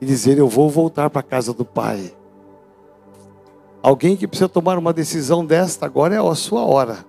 e 0.00 0.04
dizer: 0.04 0.36
Eu 0.36 0.48
vou 0.48 0.68
voltar 0.68 1.08
para 1.08 1.20
a 1.20 1.22
casa 1.22 1.54
do 1.54 1.64
Pai. 1.64 2.12
Alguém 3.80 4.16
que 4.16 4.26
precisa 4.26 4.48
tomar 4.48 4.76
uma 4.76 4.92
decisão 4.92 5.46
desta, 5.46 5.86
agora 5.86 6.16
é 6.16 6.18
a 6.18 6.34
sua 6.34 6.64
hora. 6.64 7.04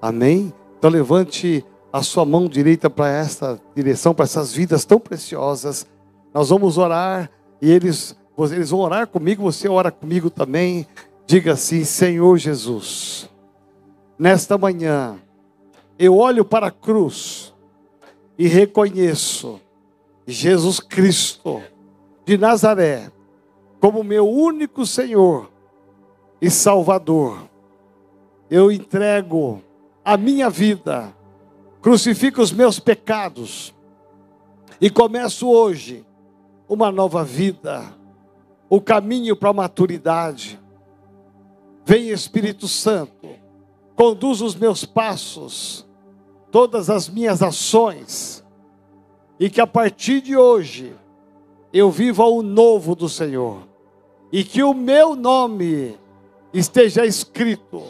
Amém? 0.00 0.54
Então 0.78 0.88
levante 0.88 1.64
a 1.92 2.00
sua 2.00 2.24
mão 2.24 2.46
direita 2.46 2.88
para 2.88 3.08
esta 3.08 3.60
direção, 3.74 4.14
para 4.14 4.22
essas 4.22 4.52
vidas 4.52 4.84
tão 4.84 5.00
preciosas. 5.00 5.84
Nós 6.32 6.50
vamos 6.50 6.78
orar 6.78 7.28
e 7.60 7.68
eles, 7.68 8.16
eles 8.52 8.70
vão 8.70 8.78
orar 8.78 9.08
comigo, 9.08 9.42
você 9.42 9.68
ora 9.68 9.90
comigo 9.90 10.30
também. 10.30 10.86
Diga 11.26 11.54
assim: 11.54 11.82
Senhor 11.82 12.38
Jesus, 12.38 13.28
nesta 14.16 14.56
manhã, 14.56 15.18
eu 16.00 16.16
olho 16.16 16.46
para 16.46 16.68
a 16.68 16.70
cruz 16.70 17.52
e 18.38 18.48
reconheço 18.48 19.60
Jesus 20.26 20.80
Cristo 20.80 21.62
de 22.24 22.38
Nazaré 22.38 23.12
como 23.78 24.02
meu 24.02 24.26
único 24.26 24.86
Senhor 24.86 25.50
e 26.40 26.48
Salvador. 26.48 27.46
Eu 28.48 28.72
entrego 28.72 29.62
a 30.02 30.16
minha 30.16 30.48
vida 30.48 31.14
crucifico 31.82 32.40
os 32.40 32.50
meus 32.50 32.80
pecados 32.80 33.74
e 34.80 34.88
começo 34.88 35.50
hoje 35.50 36.06
uma 36.66 36.90
nova 36.90 37.22
vida, 37.22 37.84
o 38.70 38.80
caminho 38.80 39.36
para 39.36 39.50
a 39.50 39.52
maturidade. 39.52 40.58
Vem 41.84 42.08
Espírito 42.08 42.66
Santo, 42.66 43.28
conduz 43.94 44.40
os 44.40 44.54
meus 44.54 44.86
passos, 44.86 45.89
todas 46.50 46.90
as 46.90 47.08
minhas 47.08 47.42
ações, 47.42 48.44
e 49.38 49.48
que 49.48 49.60
a 49.60 49.66
partir 49.66 50.20
de 50.20 50.36
hoje 50.36 50.92
eu 51.72 51.90
viva 51.90 52.24
o 52.24 52.42
novo 52.42 52.94
do 52.94 53.08
Senhor, 53.08 53.62
e 54.32 54.44
que 54.44 54.62
o 54.62 54.74
meu 54.74 55.14
nome 55.14 55.98
esteja 56.52 57.06
escrito 57.06 57.82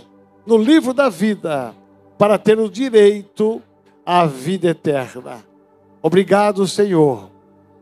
no 0.47 0.57
livro 0.57 0.93
da 0.93 1.09
vida, 1.09 1.75
para 2.19 2.37
ter 2.39 2.59
o 2.59 2.69
direito 2.69 3.63
a 4.05 4.27
vida 4.27 4.69
eterna. 4.69 5.45
Obrigado, 6.03 6.67
Senhor, 6.67 7.31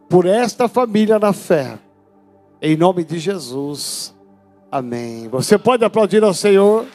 por 0.08 0.26
esta 0.26 0.68
família 0.68 1.18
na 1.18 1.32
fé. 1.32 1.78
Em 2.60 2.76
nome 2.76 3.02
de 3.02 3.18
Jesus. 3.18 4.14
Amém. 4.70 5.28
Você 5.28 5.56
pode 5.56 5.84
aplaudir 5.84 6.22
ao 6.22 6.34
Senhor? 6.34 6.86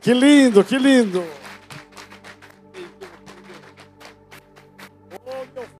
Que 0.00 0.14
lindo, 0.14 0.62
que 0.62 0.78
lindo. 0.78 1.22